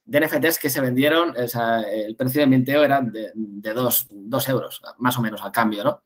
de 0.05 0.19
NFTs 0.19 0.59
que 0.59 0.69
se 0.69 0.81
vendieron, 0.81 1.33
el 1.37 2.15
precio 2.15 2.41
de 2.41 2.47
minteo 2.47 2.83
era 2.83 3.01
de, 3.01 3.31
de 3.33 3.73
2 3.73 4.49
euros, 4.49 4.81
más 4.97 5.17
o 5.17 5.21
menos 5.21 5.41
al 5.41 5.51
cambio, 5.51 5.83
¿no? 5.83 6.03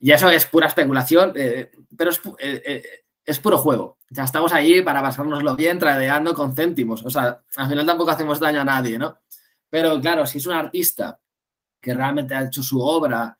Y 0.00 0.12
eso 0.12 0.30
es 0.30 0.46
pura 0.46 0.68
especulación, 0.68 1.32
eh, 1.34 1.70
pero 1.96 2.10
eh, 2.38 2.62
eh, 2.64 2.82
es, 3.24 3.38
puro 3.40 3.58
juego. 3.58 3.98
Ya 4.10 4.24
estamos 4.24 4.52
ahí 4.52 4.80
para 4.82 5.02
pasárnoslo 5.02 5.56
bien, 5.56 5.78
tradeando 5.78 6.34
con 6.34 6.54
céntimos. 6.54 7.04
O 7.04 7.10
sea, 7.10 7.42
al 7.56 7.68
final 7.68 7.86
tampoco 7.86 8.10
hacemos 8.10 8.38
daño 8.38 8.60
a 8.60 8.64
nadie, 8.64 8.98
¿no? 8.98 9.18
Pero 9.68 10.00
claro, 10.00 10.24
si 10.24 10.38
es 10.38 10.46
un 10.46 10.54
artista 10.54 11.20
que 11.80 11.94
realmente 11.94 12.34
ha 12.34 12.44
hecho 12.44 12.62
su 12.62 12.80
obra, 12.80 13.36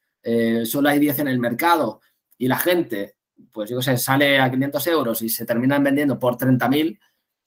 solo 0.67 0.89
hay 0.91 0.99
10 0.99 1.21
en 1.21 1.29
el 1.29 1.39
mercado 1.39 2.01
y 2.37 2.49
la 2.49 2.59
gente, 2.59 3.17
pues 3.51 3.71
yo 3.71 3.81
sé, 3.81 3.97
sale 3.97 4.39
a 4.39 4.51
500 4.51 4.87
euros 4.89 5.23
y 5.23 5.31
se 5.31 5.47
terminan 5.47 5.83
vendiendo 5.83 6.19
por 6.19 6.37
30.000 6.37 6.99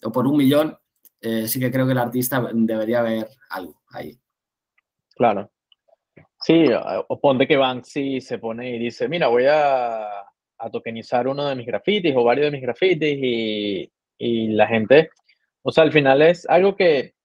o 0.03 0.11
por 0.11 0.25
un 0.25 0.37
millón, 0.37 0.75
eh, 1.21 1.47
sí 1.47 1.59
que 1.59 1.71
creo 1.71 1.85
que 1.85 1.91
el 1.91 1.99
artista 1.99 2.49
debería 2.53 3.01
ver 3.01 3.27
algo 3.49 3.81
ahí. 3.89 4.17
Claro. 5.15 5.51
Sí, 6.41 6.65
o 7.07 7.19
ponte 7.19 7.47
que 7.47 7.57
Banksy 7.57 8.19
se 8.21 8.39
pone 8.39 8.75
y 8.75 8.79
dice, 8.79 9.07
mira, 9.07 9.27
voy 9.27 9.45
a, 9.47 10.07
tokenizar 10.71 11.27
uno 11.27 11.47
de 11.47 11.55
mis 11.55 11.65
grafitis 11.65 12.15
o 12.15 12.23
varios 12.23 12.45
de 12.45 12.51
mis 12.51 12.61
grafitis 12.61 13.17
y, 13.19 13.91
la 14.49 14.67
gente 14.67 15.09
O 15.63 15.71
sea, 15.71 15.83
al 15.83 15.91
final 15.91 16.21
es 16.21 16.47
algo 16.47 16.75
que 16.75 17.15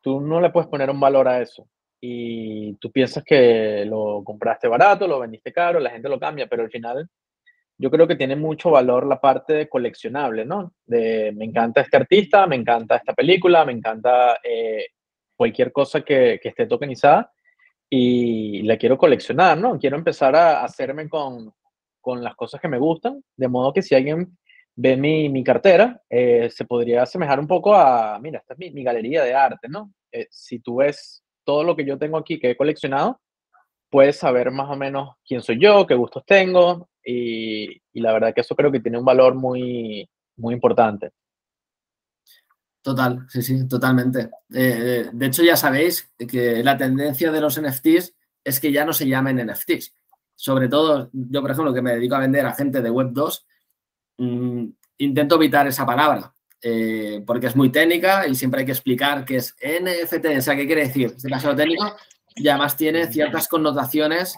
tú 0.00 0.20
no 0.20 0.40
le 0.40 0.50
puedes 0.50 0.68
poner 0.68 0.90
un 0.90 1.00
valor 1.00 1.28
a 1.28 1.40
eso. 1.40 1.68
Y 2.00 2.74
tú 2.76 2.90
piensas 2.90 3.24
que 3.24 3.84
lo 3.86 4.22
compraste 4.24 4.66
barato, 4.68 5.06
lo 5.06 5.20
vendiste 5.20 5.52
caro, 5.52 5.78
la 5.80 5.90
gente 5.90 6.08
lo 6.08 6.18
cambia, 6.18 6.48
pero 6.48 6.62
al 6.62 6.70
final 6.70 7.08
yo 7.80 7.90
creo 7.90 8.06
que 8.06 8.16
tiene 8.16 8.36
mucho 8.36 8.70
valor 8.70 9.06
la 9.06 9.18
parte 9.18 9.54
de 9.54 9.68
coleccionable, 9.68 10.44
¿no? 10.44 10.74
De 10.84 11.32
me 11.34 11.46
encanta 11.46 11.80
este 11.80 11.96
artista, 11.96 12.46
me 12.46 12.56
encanta 12.56 12.96
esta 12.96 13.14
película, 13.14 13.64
me 13.64 13.72
encanta 13.72 14.38
eh, 14.44 14.88
cualquier 15.34 15.72
cosa 15.72 16.02
que, 16.02 16.38
que, 16.42 16.50
esté 16.50 16.66
tokenizada 16.66 17.32
y 17.88 18.62
la 18.64 18.76
quiero 18.76 18.98
coleccionar, 18.98 19.56
¿no? 19.56 19.78
Quiero 19.78 19.96
empezar 19.96 20.36
a 20.36 20.62
hacerme 20.62 21.08
con, 21.08 21.54
con 22.02 22.22
las 22.22 22.36
cosas 22.36 22.60
que 22.60 22.68
me 22.68 22.76
gustan, 22.76 23.24
de 23.34 23.48
modo 23.48 23.72
que 23.72 23.80
si 23.80 23.94
alguien 23.94 24.36
ve 24.76 24.98
mi, 24.98 25.30
mi 25.30 25.42
cartera, 25.42 26.02
eh, 26.10 26.50
se 26.50 26.66
podría 26.66 27.04
asemejar 27.04 27.40
un 27.40 27.46
poco 27.46 27.74
a, 27.74 28.18
mira, 28.20 28.40
esta 28.40 28.52
es 28.52 28.58
mi, 28.58 28.70
mi 28.72 28.84
galería 28.84 29.24
de 29.24 29.32
arte, 29.32 29.68
¿no? 29.70 29.90
Eh, 30.12 30.26
si 30.30 30.58
tú 30.60 30.76
ves 30.76 31.24
todo 31.44 31.64
lo 31.64 31.74
que 31.74 31.86
yo 31.86 31.96
tengo 31.96 32.18
aquí 32.18 32.38
que 32.38 32.50
he 32.50 32.56
coleccionado, 32.58 33.18
puedes 33.88 34.16
saber 34.16 34.50
más 34.50 34.68
o 34.68 34.76
menos 34.76 35.14
quién 35.26 35.40
soy 35.40 35.58
yo, 35.58 35.86
qué 35.86 35.94
gustos 35.94 36.24
tengo, 36.26 36.89
y, 37.04 37.80
la 37.94 38.12
verdad 38.12 38.34
que 38.34 38.40
eso 38.40 38.54
creo 38.54 38.70
que 38.70 38.80
tiene 38.80 38.98
un 38.98 39.04
valor 39.04 39.34
muy, 39.34 40.08
muy 40.36 40.54
importante. 40.54 41.10
Total, 42.82 43.26
sí, 43.28 43.42
sí, 43.42 43.68
totalmente. 43.68 44.30
Eh, 44.54 45.10
de 45.12 45.26
hecho, 45.26 45.42
ya 45.42 45.56
sabéis 45.56 46.12
que 46.16 46.62
la 46.64 46.78
tendencia 46.78 47.30
de 47.30 47.40
los 47.40 47.60
NFTs 47.60 48.14
es 48.42 48.60
que 48.60 48.72
ya 48.72 48.84
no 48.84 48.92
se 48.92 49.06
llamen 49.06 49.46
NFTs. 49.46 49.94
Sobre 50.34 50.68
todo, 50.68 51.10
yo, 51.12 51.42
por 51.42 51.50
ejemplo, 51.50 51.74
que 51.74 51.82
me 51.82 51.92
dedico 51.92 52.14
a 52.14 52.20
vender 52.20 52.46
a 52.46 52.54
gente 52.54 52.80
de 52.80 52.90
Web 52.90 53.10
2, 53.12 53.46
mmm, 54.18 54.66
intento 54.98 55.36
evitar 55.36 55.66
esa 55.66 55.84
palabra, 55.84 56.32
eh, 56.62 57.22
porque 57.26 57.48
es 57.48 57.56
muy 57.56 57.70
técnica 57.70 58.26
y 58.26 58.34
siempre 58.34 58.60
hay 58.60 58.66
que 58.66 58.72
explicar 58.72 59.24
qué 59.24 59.36
es 59.36 59.54
NFT, 59.60 60.38
o 60.38 60.40
sea, 60.40 60.56
qué 60.56 60.66
quiere 60.66 60.86
decir, 60.86 61.12
es 61.16 61.22
demasiado 61.22 61.56
técnico 61.56 61.94
y 62.34 62.48
además 62.48 62.76
tiene 62.76 63.06
ciertas 63.10 63.48
connotaciones 63.48 64.36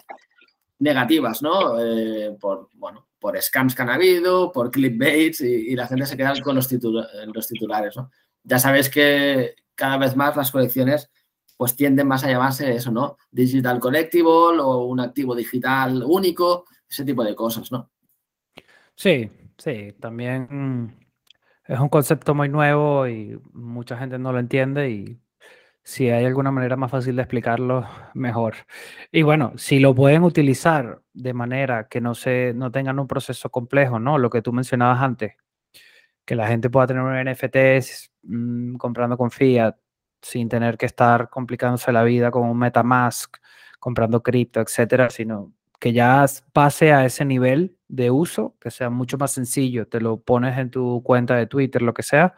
negativas, 0.83 1.41
¿no? 1.41 1.79
Eh, 1.79 2.35
por, 2.39 2.69
bueno, 2.75 3.07
por 3.19 3.41
scams 3.41 3.73
que 3.73 3.81
han 3.81 3.89
habido, 3.89 4.51
por 4.51 4.69
clickbaits 4.69 5.41
y, 5.41 5.75
la 5.75 5.87
gente 5.87 6.05
se 6.05 6.17
queda 6.17 6.33
con 6.41 6.55
los, 6.55 6.67
titula 6.67 7.07
los 7.33 7.47
titulares, 7.47 7.95
¿no? 7.95 8.11
Ya 8.43 8.59
sabéis 8.59 8.89
que 8.89 9.55
cada 9.75 9.97
vez 9.97 10.15
más 10.15 10.35
las 10.35 10.51
colecciones 10.51 11.09
pues 11.55 11.75
tienden 11.75 12.07
más 12.07 12.23
a 12.25 12.29
llamarse 12.29 12.75
eso, 12.75 12.91
¿no? 12.91 13.17
Digital 13.31 13.79
Collectible 13.79 14.59
o 14.59 14.85
un 14.85 14.99
activo 14.99 15.33
digital 15.33 16.03
único, 16.05 16.65
ese 16.89 17.05
tipo 17.05 17.23
de 17.23 17.35
cosas, 17.35 17.71
¿no? 17.71 17.89
Sí, 18.95 19.31
sí, 19.57 19.93
también 19.99 20.97
es 21.65 21.79
un 21.79 21.89
concepto 21.89 22.35
muy 22.35 22.49
nuevo 22.49 23.07
y 23.07 23.39
mucha 23.53 23.97
gente 23.97 24.19
no 24.19 24.33
lo 24.33 24.39
entiende 24.39 24.89
y 24.89 25.22
si 25.83 26.09
hay 26.09 26.25
alguna 26.25 26.51
manera 26.51 26.77
más 26.77 26.91
fácil 26.91 27.15
de 27.15 27.23
explicarlo, 27.23 27.85
mejor. 28.13 28.55
Y 29.11 29.21
bueno, 29.23 29.53
si 29.57 29.79
lo 29.79 29.93
pueden 29.93 30.23
utilizar 30.23 31.01
de 31.13 31.33
manera 31.33 31.87
que 31.89 32.01
no, 32.01 32.15
se, 32.15 32.53
no 32.55 32.71
tengan 32.71 32.99
un 32.99 33.07
proceso 33.07 33.49
complejo, 33.49 33.99
¿no? 33.99 34.17
Lo 34.17 34.29
que 34.29 34.41
tú 34.41 34.53
mencionabas 34.53 35.01
antes, 35.01 35.33
que 36.25 36.35
la 36.35 36.47
gente 36.47 36.69
pueda 36.69 36.87
tener 36.87 37.03
un 37.03 37.15
NFT 37.15 37.57
mmm, 38.23 38.75
comprando 38.77 39.17
con 39.17 39.31
fiat 39.31 39.75
sin 40.21 40.49
tener 40.49 40.77
que 40.77 40.85
estar 40.85 41.29
complicándose 41.29 41.91
la 41.91 42.03
vida 42.03 42.31
con 42.31 42.43
un 42.49 42.57
MetaMask, 42.57 43.37
comprando 43.79 44.23
cripto, 44.23 44.61
etcétera, 44.61 45.09
sino 45.09 45.51
que 45.79 45.91
ya 45.91 46.25
pase 46.53 46.93
a 46.93 47.05
ese 47.05 47.25
nivel 47.25 47.77
de 47.89 48.09
uso, 48.09 48.55
que 48.61 48.71
sea 48.71 48.89
mucho 48.89 49.17
más 49.17 49.31
sencillo, 49.31 49.87
te 49.87 49.99
lo 49.99 50.21
pones 50.21 50.57
en 50.57 50.71
tu 50.71 51.03
cuenta 51.03 51.35
de 51.35 51.47
Twitter, 51.47 51.81
lo 51.81 51.93
que 51.93 52.03
sea, 52.03 52.35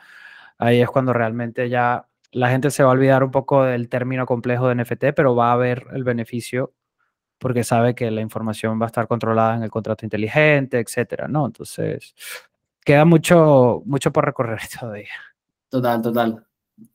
ahí 0.58 0.82
es 0.82 0.90
cuando 0.90 1.14
realmente 1.14 1.70
ya 1.70 2.08
la 2.36 2.50
gente 2.50 2.70
se 2.70 2.84
va 2.84 2.90
a 2.90 2.92
olvidar 2.92 3.24
un 3.24 3.32
poco 3.32 3.64
del 3.64 3.88
término 3.88 4.26
complejo 4.26 4.68
de 4.68 4.76
NFT, 4.76 5.14
pero 5.16 5.36
va 5.36 5.54
a 5.54 5.56
ver 5.56 5.88
el 5.94 6.04
beneficio 6.04 6.74
porque 7.38 7.64
sabe 7.64 7.96
que 7.96 8.12
la 8.12 8.20
información 8.20 8.80
va 8.80 8.86
a 8.86 8.88
estar 8.88 9.08
controlada 9.08 9.56
en 9.56 9.64
el 9.64 9.72
contrato 9.72 10.06
inteligente, 10.06 10.80
etcétera, 10.80 11.30
¿no? 11.30 11.46
Entonces, 11.46 12.14
queda 12.84 13.06
mucho, 13.06 13.84
mucho 13.86 14.12
por 14.12 14.26
recorrer 14.26 14.60
todavía. 14.80 15.08
Total, 15.70 16.02
total. 16.02 16.46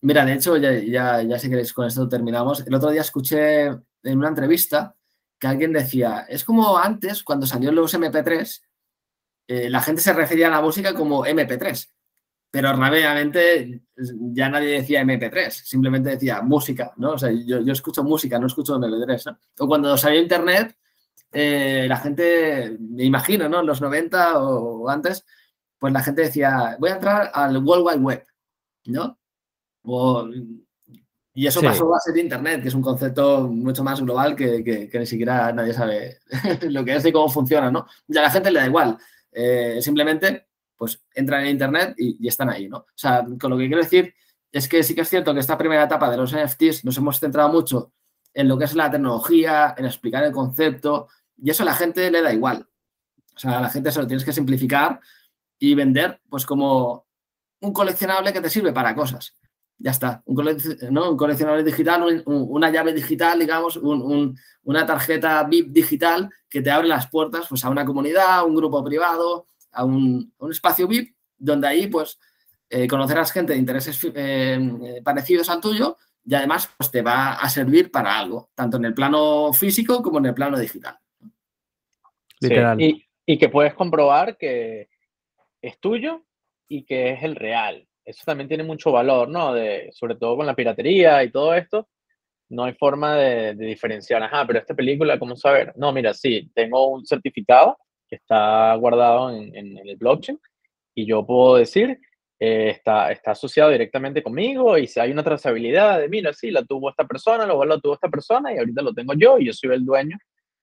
Mira, 0.03 0.27
de 0.27 0.35
hecho, 0.35 0.59
ya, 0.59 0.73
ya, 0.75 1.23
ya 1.23 1.39
si 1.39 1.49
queréis 1.49 1.73
con 1.73 1.87
esto 1.87 2.07
terminamos. 2.07 2.67
El 2.67 2.75
otro 2.75 2.91
día 2.91 3.01
escuché 3.01 3.69
en 3.69 4.19
una 4.19 4.29
entrevista 4.29 4.95
que 5.39 5.47
alguien 5.47 5.73
decía, 5.73 6.27
es 6.29 6.45
como 6.45 6.77
antes, 6.77 7.23
cuando 7.23 7.47
salió 7.47 7.73
los 7.73 7.95
MP3, 7.95 8.61
eh, 9.49 9.71
la 9.71 9.81
gente 9.81 10.03
se 10.03 10.13
refería 10.13 10.49
a 10.49 10.51
la 10.51 10.61
música 10.61 10.93
como 10.93 11.25
MP3, 11.25 11.89
pero 12.51 12.73
rápidamente 12.73 13.83
ya 14.33 14.49
nadie 14.49 14.81
decía 14.81 15.03
MP3, 15.03 15.51
simplemente 15.51 16.11
decía 16.11 16.43
música, 16.43 16.93
¿no? 16.97 17.13
O 17.13 17.19
sea, 17.19 17.31
yo, 17.31 17.61
yo 17.61 17.73
escucho 17.73 18.03
música, 18.03 18.39
no 18.39 18.49
escucho 18.49 18.77
MP3, 18.77 19.27
¿no? 19.27 19.39
O 19.59 19.69
cuando 19.69 19.97
salió 19.97 20.21
Internet, 20.21 20.77
eh, 21.33 21.87
la 21.89 21.97
gente, 21.99 22.77
me 22.81 23.05
imagino, 23.05 23.49
¿no? 23.49 23.61
En 23.61 23.67
los 23.67 23.81
90 23.81 24.41
o, 24.41 24.83
o 24.83 24.89
antes, 24.89 25.25
pues 25.79 25.93
la 25.93 26.03
gente 26.03 26.23
decía, 26.23 26.77
voy 26.81 26.91
a 26.91 26.95
entrar 26.95 27.31
al 27.33 27.57
World 27.59 27.87
Wide 27.87 27.99
Web, 27.99 28.27
¿no? 28.87 29.19
O, 29.83 30.29
y 31.33 31.47
eso 31.47 31.61
sí. 31.61 31.67
pasó 31.67 31.95
a 31.95 32.01
ser 32.01 32.19
Internet, 32.19 32.63
que 32.63 32.69
es 32.69 32.75
un 32.75 32.83
concepto 32.83 33.49
mucho 33.49 33.85
más 33.85 34.01
global 34.01 34.35
que, 34.35 34.65
que, 34.65 34.89
que, 34.89 34.99
ni 34.99 35.07
siquiera 35.07 35.53
nadie 35.53 35.73
sabe 35.73 36.19
lo 36.69 36.85
que 36.85 36.97
es 36.97 37.07
y 37.07 37.13
cómo 37.13 37.29
funciona, 37.29 37.71
¿no? 37.71 37.87
Y 38.09 38.19
a 38.19 38.23
la 38.23 38.31
gente 38.31 38.51
le 38.51 38.59
da 38.59 38.67
igual. 38.67 38.99
Eh, 39.31 39.79
simplemente, 39.81 40.49
pues, 40.81 41.05
entran 41.15 41.43
en 41.43 41.49
Internet 41.49 41.95
y, 41.99 42.27
están 42.27 42.49
ahí, 42.49 42.67
¿no? 42.67 42.79
O 42.79 42.87
sea, 42.95 43.23
con 43.39 43.51
lo 43.51 43.59
que 43.59 43.67
quiero 43.67 43.83
decir 43.83 44.15
es 44.51 44.67
que 44.67 44.83
sí 44.83 44.95
que 44.95 45.03
es 45.03 45.11
cierto 45.11 45.35
que 45.35 45.41
esta 45.41 45.59
primera 45.59 45.85
etapa 45.85 46.11
de 46.11 46.17
los 46.17 46.35
NFTs 46.35 46.87
nos 46.87 46.97
hemos 46.97 47.21
centrado 47.21 47.51
mucho 47.51 47.93
en 48.33 48.49
lo 48.49 48.57
que 48.57 48.65
es 48.65 48.75
la 48.75 48.91
tecnología, 48.91 49.75
en 49.77 49.85
explicar 49.85 50.25
el 50.25 50.33
concepto, 50.33 51.09
y 51.37 51.51
eso 51.51 51.65
a 51.65 51.67
la 51.67 51.75
gente 51.75 52.11
le 52.11 52.23
da 52.23 52.33
igual. 52.33 52.67
O 53.37 53.39
sea, 53.39 53.59
a 53.59 53.61
la 53.61 53.69
gente 53.69 53.93
se 53.93 54.01
lo 54.01 54.07
tienes 54.07 54.25
que 54.25 54.33
simplificar 54.33 55.01
y 55.59 55.75
vender, 55.75 56.23
pues, 56.31 56.47
como 56.47 57.07
un 57.61 57.75
coleccionable 57.75 58.33
que 58.33 58.41
te 58.41 58.49
sirve 58.49 58.73
para 58.73 58.95
cosas 58.95 59.37
ya 59.81 59.91
está. 59.91 60.23
Un, 60.27 60.59
¿no? 60.91 61.11
un 61.11 61.17
coleccionable 61.17 61.65
digital, 61.65 62.03
un, 62.03 62.23
un, 62.27 62.47
una 62.51 62.71
llave 62.71 62.93
digital, 62.93 63.39
digamos, 63.39 63.77
un, 63.79 64.39
una 64.63 64.87
tarjeta 64.87 65.43
VIP 65.45 65.69
digital 65.73 66.29
que 66.49 66.61
te 66.61 66.71
abre 66.71 66.87
las 66.87 67.09
puertas 67.09 67.47
pues, 67.49 67.65
a 67.65 67.71
una 67.71 67.85
comunidad, 67.85 68.39
a 68.39 68.45
un 68.45 68.55
grupo 68.55 68.85
privado, 68.85 69.47
a 69.73 69.85
un, 69.85 70.33
espacio 70.51 70.87
VIP, 70.89 71.15
donde 71.37 71.69
ahí 71.69 71.87
pues 71.87 72.19
eh, 72.69 72.87
conocerás 72.87 73.33
gente 73.33 73.53
de 73.53 73.59
intereses 73.59 73.99
eh, 74.15 75.01
parecidos 75.03 75.49
al 75.49 75.61
tuyo 75.61 75.97
y 76.25 76.35
además 76.35 76.71
pues, 76.77 76.91
te 76.91 77.03
va 77.03 77.35
a 77.35 77.49
servir 77.49 77.91
para 77.91 78.19
algo, 78.19 78.51
tanto 78.55 78.77
en 78.77 78.85
el 78.85 78.95
plano 78.95 79.53
físico 79.53 80.03
como 80.03 80.19
en 80.19 80.27
el 80.27 80.35
plano 80.35 80.59
digital. 80.59 80.99
Literal. 82.41 82.79
Sí, 82.79 83.07
y, 83.27 83.35
y 83.35 83.39
que 83.39 83.49
puedes 83.49 83.75
comprobar 83.75 84.37
que 84.37 84.89
es 85.63 85.79
tuyo 85.79 86.25
y 86.69 86.85
que 86.85 87.13
es 87.13 87.23
el 87.23 87.37
real 87.37 87.87
eso 88.11 88.23
también 88.25 88.49
tiene 88.49 88.65
mucho 88.65 88.93
valor, 88.93 89.29
¿no? 89.29 89.55
De, 89.55 89.91
sobre 89.93 90.17
todo 90.17 90.37
con 90.37 90.47
la 90.47 90.55
piratería 90.55 91.23
y 91.23 91.31
todo 91.31 91.55
esto, 91.55 91.89
no 92.49 92.65
hay 92.65 92.75
forma 92.75 93.17
de, 93.17 93.55
de, 93.55 93.67
diferenciar, 93.67 94.23
ajá, 94.23 94.47
pero 94.47 94.59
esta 94.59 94.75
película, 94.75 95.19
¿cómo 95.19 95.37
saber? 95.37 95.73
No, 95.77 95.93
mira, 95.93 96.13
sí, 96.15 96.51
tengo 96.55 96.89
un 96.89 97.07
certificado 97.07 97.79
que 98.11 98.17
está 98.17 98.75
guardado 98.75 99.31
en, 99.31 99.55
en, 99.57 99.79
en 99.79 99.89
el 99.89 99.97
blockchain 99.97 100.39
y 100.95 101.07
yo 101.07 101.25
puedo 101.25 101.57
decir, 101.57 101.99
eh, 102.39 102.71
está, 102.71 103.13
está 103.13 103.33
asociado 103.33 103.71
directamente 103.71 104.23
conmigo 104.23 104.77
y 104.79 104.87
si 104.87 104.99
hay 104.99 105.13
una 105.13 105.23
trazabilidad 105.23 106.01
de, 106.01 106.09
mira, 106.09 106.33
sí, 106.33 106.51
la 106.51 106.65
tuvo 106.65 106.91
esta 106.91 107.07
persona, 107.07 107.47
luego 107.47 107.65
la 107.67 107.79
tuvo 107.79 107.95
esta 107.95 108.09
persona 108.09 108.53
y 108.53 108.59
ahorita 108.59 108.83
lo 108.83 108.95
tengo 108.95 109.13
yo 109.15 109.39
y 109.39 109.47
yo 109.47 109.53
soy 109.53 109.75
el 109.75 109.85
dueño 109.85 110.19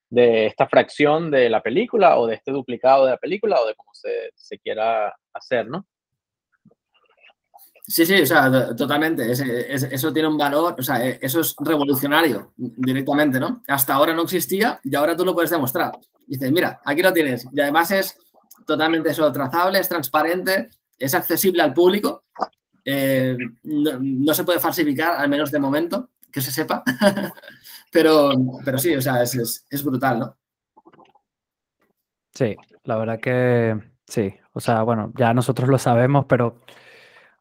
de 0.09 0.47
esta 0.47 0.67
fracción 0.67 1.29
de 1.29 1.49
la 1.49 1.61
película 1.61 2.17
o 2.17 2.27
de 2.27 2.35
este 2.35 2.51
duplicado 2.51 3.05
de 3.05 3.11
la 3.11 3.17
película 3.17 3.61
o 3.61 3.67
de 3.67 3.75
cómo 3.75 3.91
se, 3.93 4.31
se 4.35 4.57
quiera 4.57 5.15
hacer, 5.33 5.67
¿no? 5.67 5.85
Sí, 7.87 8.05
sí, 8.05 8.21
o 8.21 8.25
sea, 8.25 8.75
totalmente. 8.75 9.31
Es, 9.31 9.39
es, 9.39 9.83
eso 9.83 10.11
tiene 10.11 10.27
un 10.27 10.37
valor, 10.37 10.75
o 10.77 10.83
sea, 10.83 11.05
e, 11.05 11.19
eso 11.21 11.39
es 11.39 11.55
revolucionario 11.57 12.53
directamente, 12.57 13.39
¿no? 13.39 13.63
Hasta 13.67 13.93
ahora 13.93 14.13
no 14.13 14.23
existía 14.23 14.79
y 14.83 14.93
ahora 14.93 15.15
tú 15.15 15.23
lo 15.23 15.33
puedes 15.33 15.51
demostrar. 15.51 15.97
Dices, 16.25 16.51
mira, 16.51 16.81
aquí 16.83 17.01
lo 17.01 17.13
tienes. 17.13 17.47
Y 17.53 17.61
además 17.61 17.91
es 17.91 18.17
totalmente 18.65 19.11
eso, 19.11 19.31
trazable, 19.31 19.79
es 19.79 19.87
transparente, 19.87 20.69
es 20.99 21.13
accesible 21.13 21.63
al 21.63 21.73
público. 21.73 22.25
Eh, 22.83 23.37
no, 23.63 24.33
se 24.33 24.43
puede 24.43 24.59
falsificar, 24.59 25.15
al 25.17 25.29
menos 25.29 25.49
de 25.49 25.59
momento, 25.59 26.09
que 26.29 26.41
se 26.41 26.51
sepa. 26.51 26.83
pero, 27.91 28.31
pero 28.65 28.77
sí, 28.77 28.95
o 28.95 29.01
sea, 29.01 29.23
es 29.23 29.83
brutal, 29.83 30.19
¿no? 30.19 30.37
Sí, 32.37 32.55
la 32.83 32.97
verdad 32.97 33.19
que 33.19 33.75
sí. 34.05 34.31
O 34.53 34.59
sea, 34.59 34.83
bueno, 34.83 35.11
ya 35.17 35.33
nosotros 35.33 35.69
lo 35.69 35.79
sabemos, 35.79 36.25
pero 36.27 36.61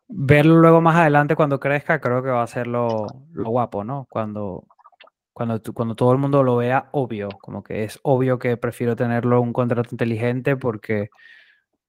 verlo 0.09 0.57
luego 0.57 0.81
más 0.81 0.97
adelante 0.97 1.37
cuando 1.37 1.61
crezca, 1.61 2.01
creo 2.01 2.23
que 2.23 2.31
va 2.31 2.43
a 2.43 2.47
ser 2.47 2.67
lo, 2.67 3.07
lo 3.33 3.51
guapo, 3.51 3.85
¿no? 3.85 4.07
Cuando, 4.11 4.65
cuando, 5.33 5.61
cuando 5.75 5.95
todo 5.95 6.13
el 6.13 6.19
mundo 6.19 6.43
lo 6.43 6.57
vea 6.57 6.89
obvio, 6.93 7.29
como 7.41 7.63
que 7.63 7.85
es 7.85 7.99
obvio 8.03 8.39
que 8.39 8.57
prefiero 8.57 8.97
tenerlo 8.97 9.41
un 9.41 9.53
contrato 9.53 9.91
inteligente 9.93 10.57
porque 10.57 11.11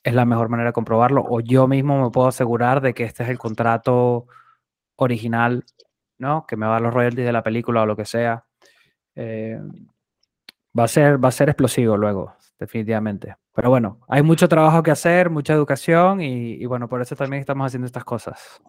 es 0.04 0.14
la 0.14 0.26
mejor 0.26 0.50
manera 0.50 0.70
de 0.70 0.74
comprobarlo, 0.74 1.24
o 1.28 1.42
yo 1.42 1.68
mismo 1.68 2.02
me 2.02 2.12
puedo 2.12 2.28
asegurar 2.28 2.82
de 2.82 2.94
que 2.94 3.04
este 3.04 3.24
es 3.24 3.30
el 3.30 3.38
contrato 3.38 4.28
original, 4.96 5.66
¿no? 6.18 6.46
Que 6.48 6.58
me 6.58 6.66
va 6.66 6.78
a 6.78 6.80
los 6.80 6.94
royalties 6.94 7.26
de 7.26 7.34
la 7.34 7.44
película 7.44 7.84
o 7.84 7.86
lo 7.86 7.96
que 7.96 8.06
sea. 8.06 8.46
Eh, 9.16 9.60
va, 10.78 10.86
a 10.86 10.88
ser, 10.88 11.24
va 11.24 11.30
a 11.30 11.32
ser 11.32 11.50
explosivo 11.50 11.98
luego, 11.98 12.36
definitivamente. 12.60 13.36
Pero 13.58 13.72
bueno, 13.72 14.00
hay 14.08 14.22
mucho 14.22 14.48
trabajo 14.48 14.84
que 14.84 14.92
hacer, 14.92 15.32
mucha 15.32 15.54
educación 15.54 16.22
y, 16.22 16.54
y 16.54 16.66
bueno, 16.68 16.88
por 16.88 17.02
eso 17.02 17.16
también 17.16 17.42
estamos 17.42 17.66
haciendo 17.66 17.88
estas 17.88 18.04
cosas. 18.04 18.62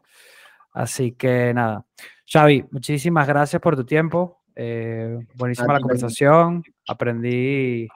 Así 0.72 1.12
que 1.12 1.52
nada. 1.52 1.84
Xavi, 2.26 2.64
muchísimas 2.70 3.28
gracias 3.28 3.60
por 3.60 3.76
tu 3.76 3.84
tiempo. 3.84 4.40
Eh, 4.56 5.18
buenísima 5.34 5.74
la 5.74 5.80
conversación. 5.80 6.62
Aprendí, 6.88 7.86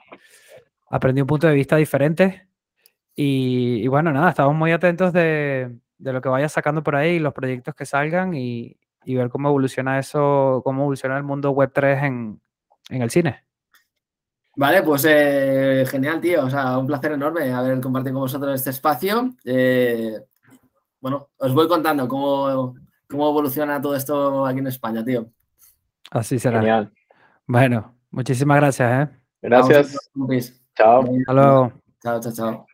aprendí 0.87 1.21
un 1.21 1.27
punto 1.27 1.47
de 1.47 1.55
vista 1.55 1.77
diferente. 1.77 2.47
Y, 3.15 3.87
bueno, 3.87 4.11
nada, 4.13 4.29
estamos 4.29 4.55
muy 4.55 4.71
atentos 4.71 5.11
de, 5.13 5.75
lo 5.97 6.21
que 6.21 6.29
vaya 6.29 6.47
sacando 6.47 6.83
por 6.83 6.95
ahí, 6.95 7.17
los 7.17 7.33
proyectos 7.33 7.73
que 7.73 7.87
salgan 7.87 8.35
y, 8.35 8.77
ver 9.05 9.29
cómo 9.29 9.49
evoluciona 9.49 9.97
eso, 9.97 10.61
cómo 10.63 10.83
evoluciona 10.83 11.17
el 11.17 11.23
mundo 11.23 11.49
web 11.49 11.71
3 11.73 12.03
en, 12.03 12.41
el 12.89 13.09
cine. 13.09 13.43
Vale, 14.55 14.83
pues 14.83 15.05
eh, 15.07 15.85
genial, 15.87 16.21
tío. 16.21 16.45
O 16.45 16.49
sea, 16.49 16.77
un 16.77 16.85
placer 16.85 17.13
enorme 17.13 17.51
haber 17.51 17.81
compartido 17.81 18.13
con 18.13 18.21
vosotros 18.23 18.53
este 18.55 18.69
espacio. 18.69 19.33
Eh, 19.43 20.19
bueno, 21.01 21.29
os 21.37 21.53
voy 21.53 21.67
contando 21.67 22.07
cómo, 22.07 22.75
cómo 23.09 23.29
evoluciona 23.29 23.81
todo 23.81 23.95
esto 23.95 24.45
aquí 24.45 24.59
en 24.59 24.67
España, 24.67 25.03
tío. 25.03 25.27
Así 26.11 26.37
será. 26.37 26.59
Genial. 26.59 26.91
Bueno, 27.47 27.95
muchísimas 28.11 28.57
gracias. 28.57 29.09
¿eh? 29.09 29.11
Gracias. 29.41 29.97
Chao. 30.75 31.01
Hasta 31.01 31.33
luego. 31.33 31.73
Chao, 32.01 32.19
chao, 32.19 32.33
chao. 32.33 32.65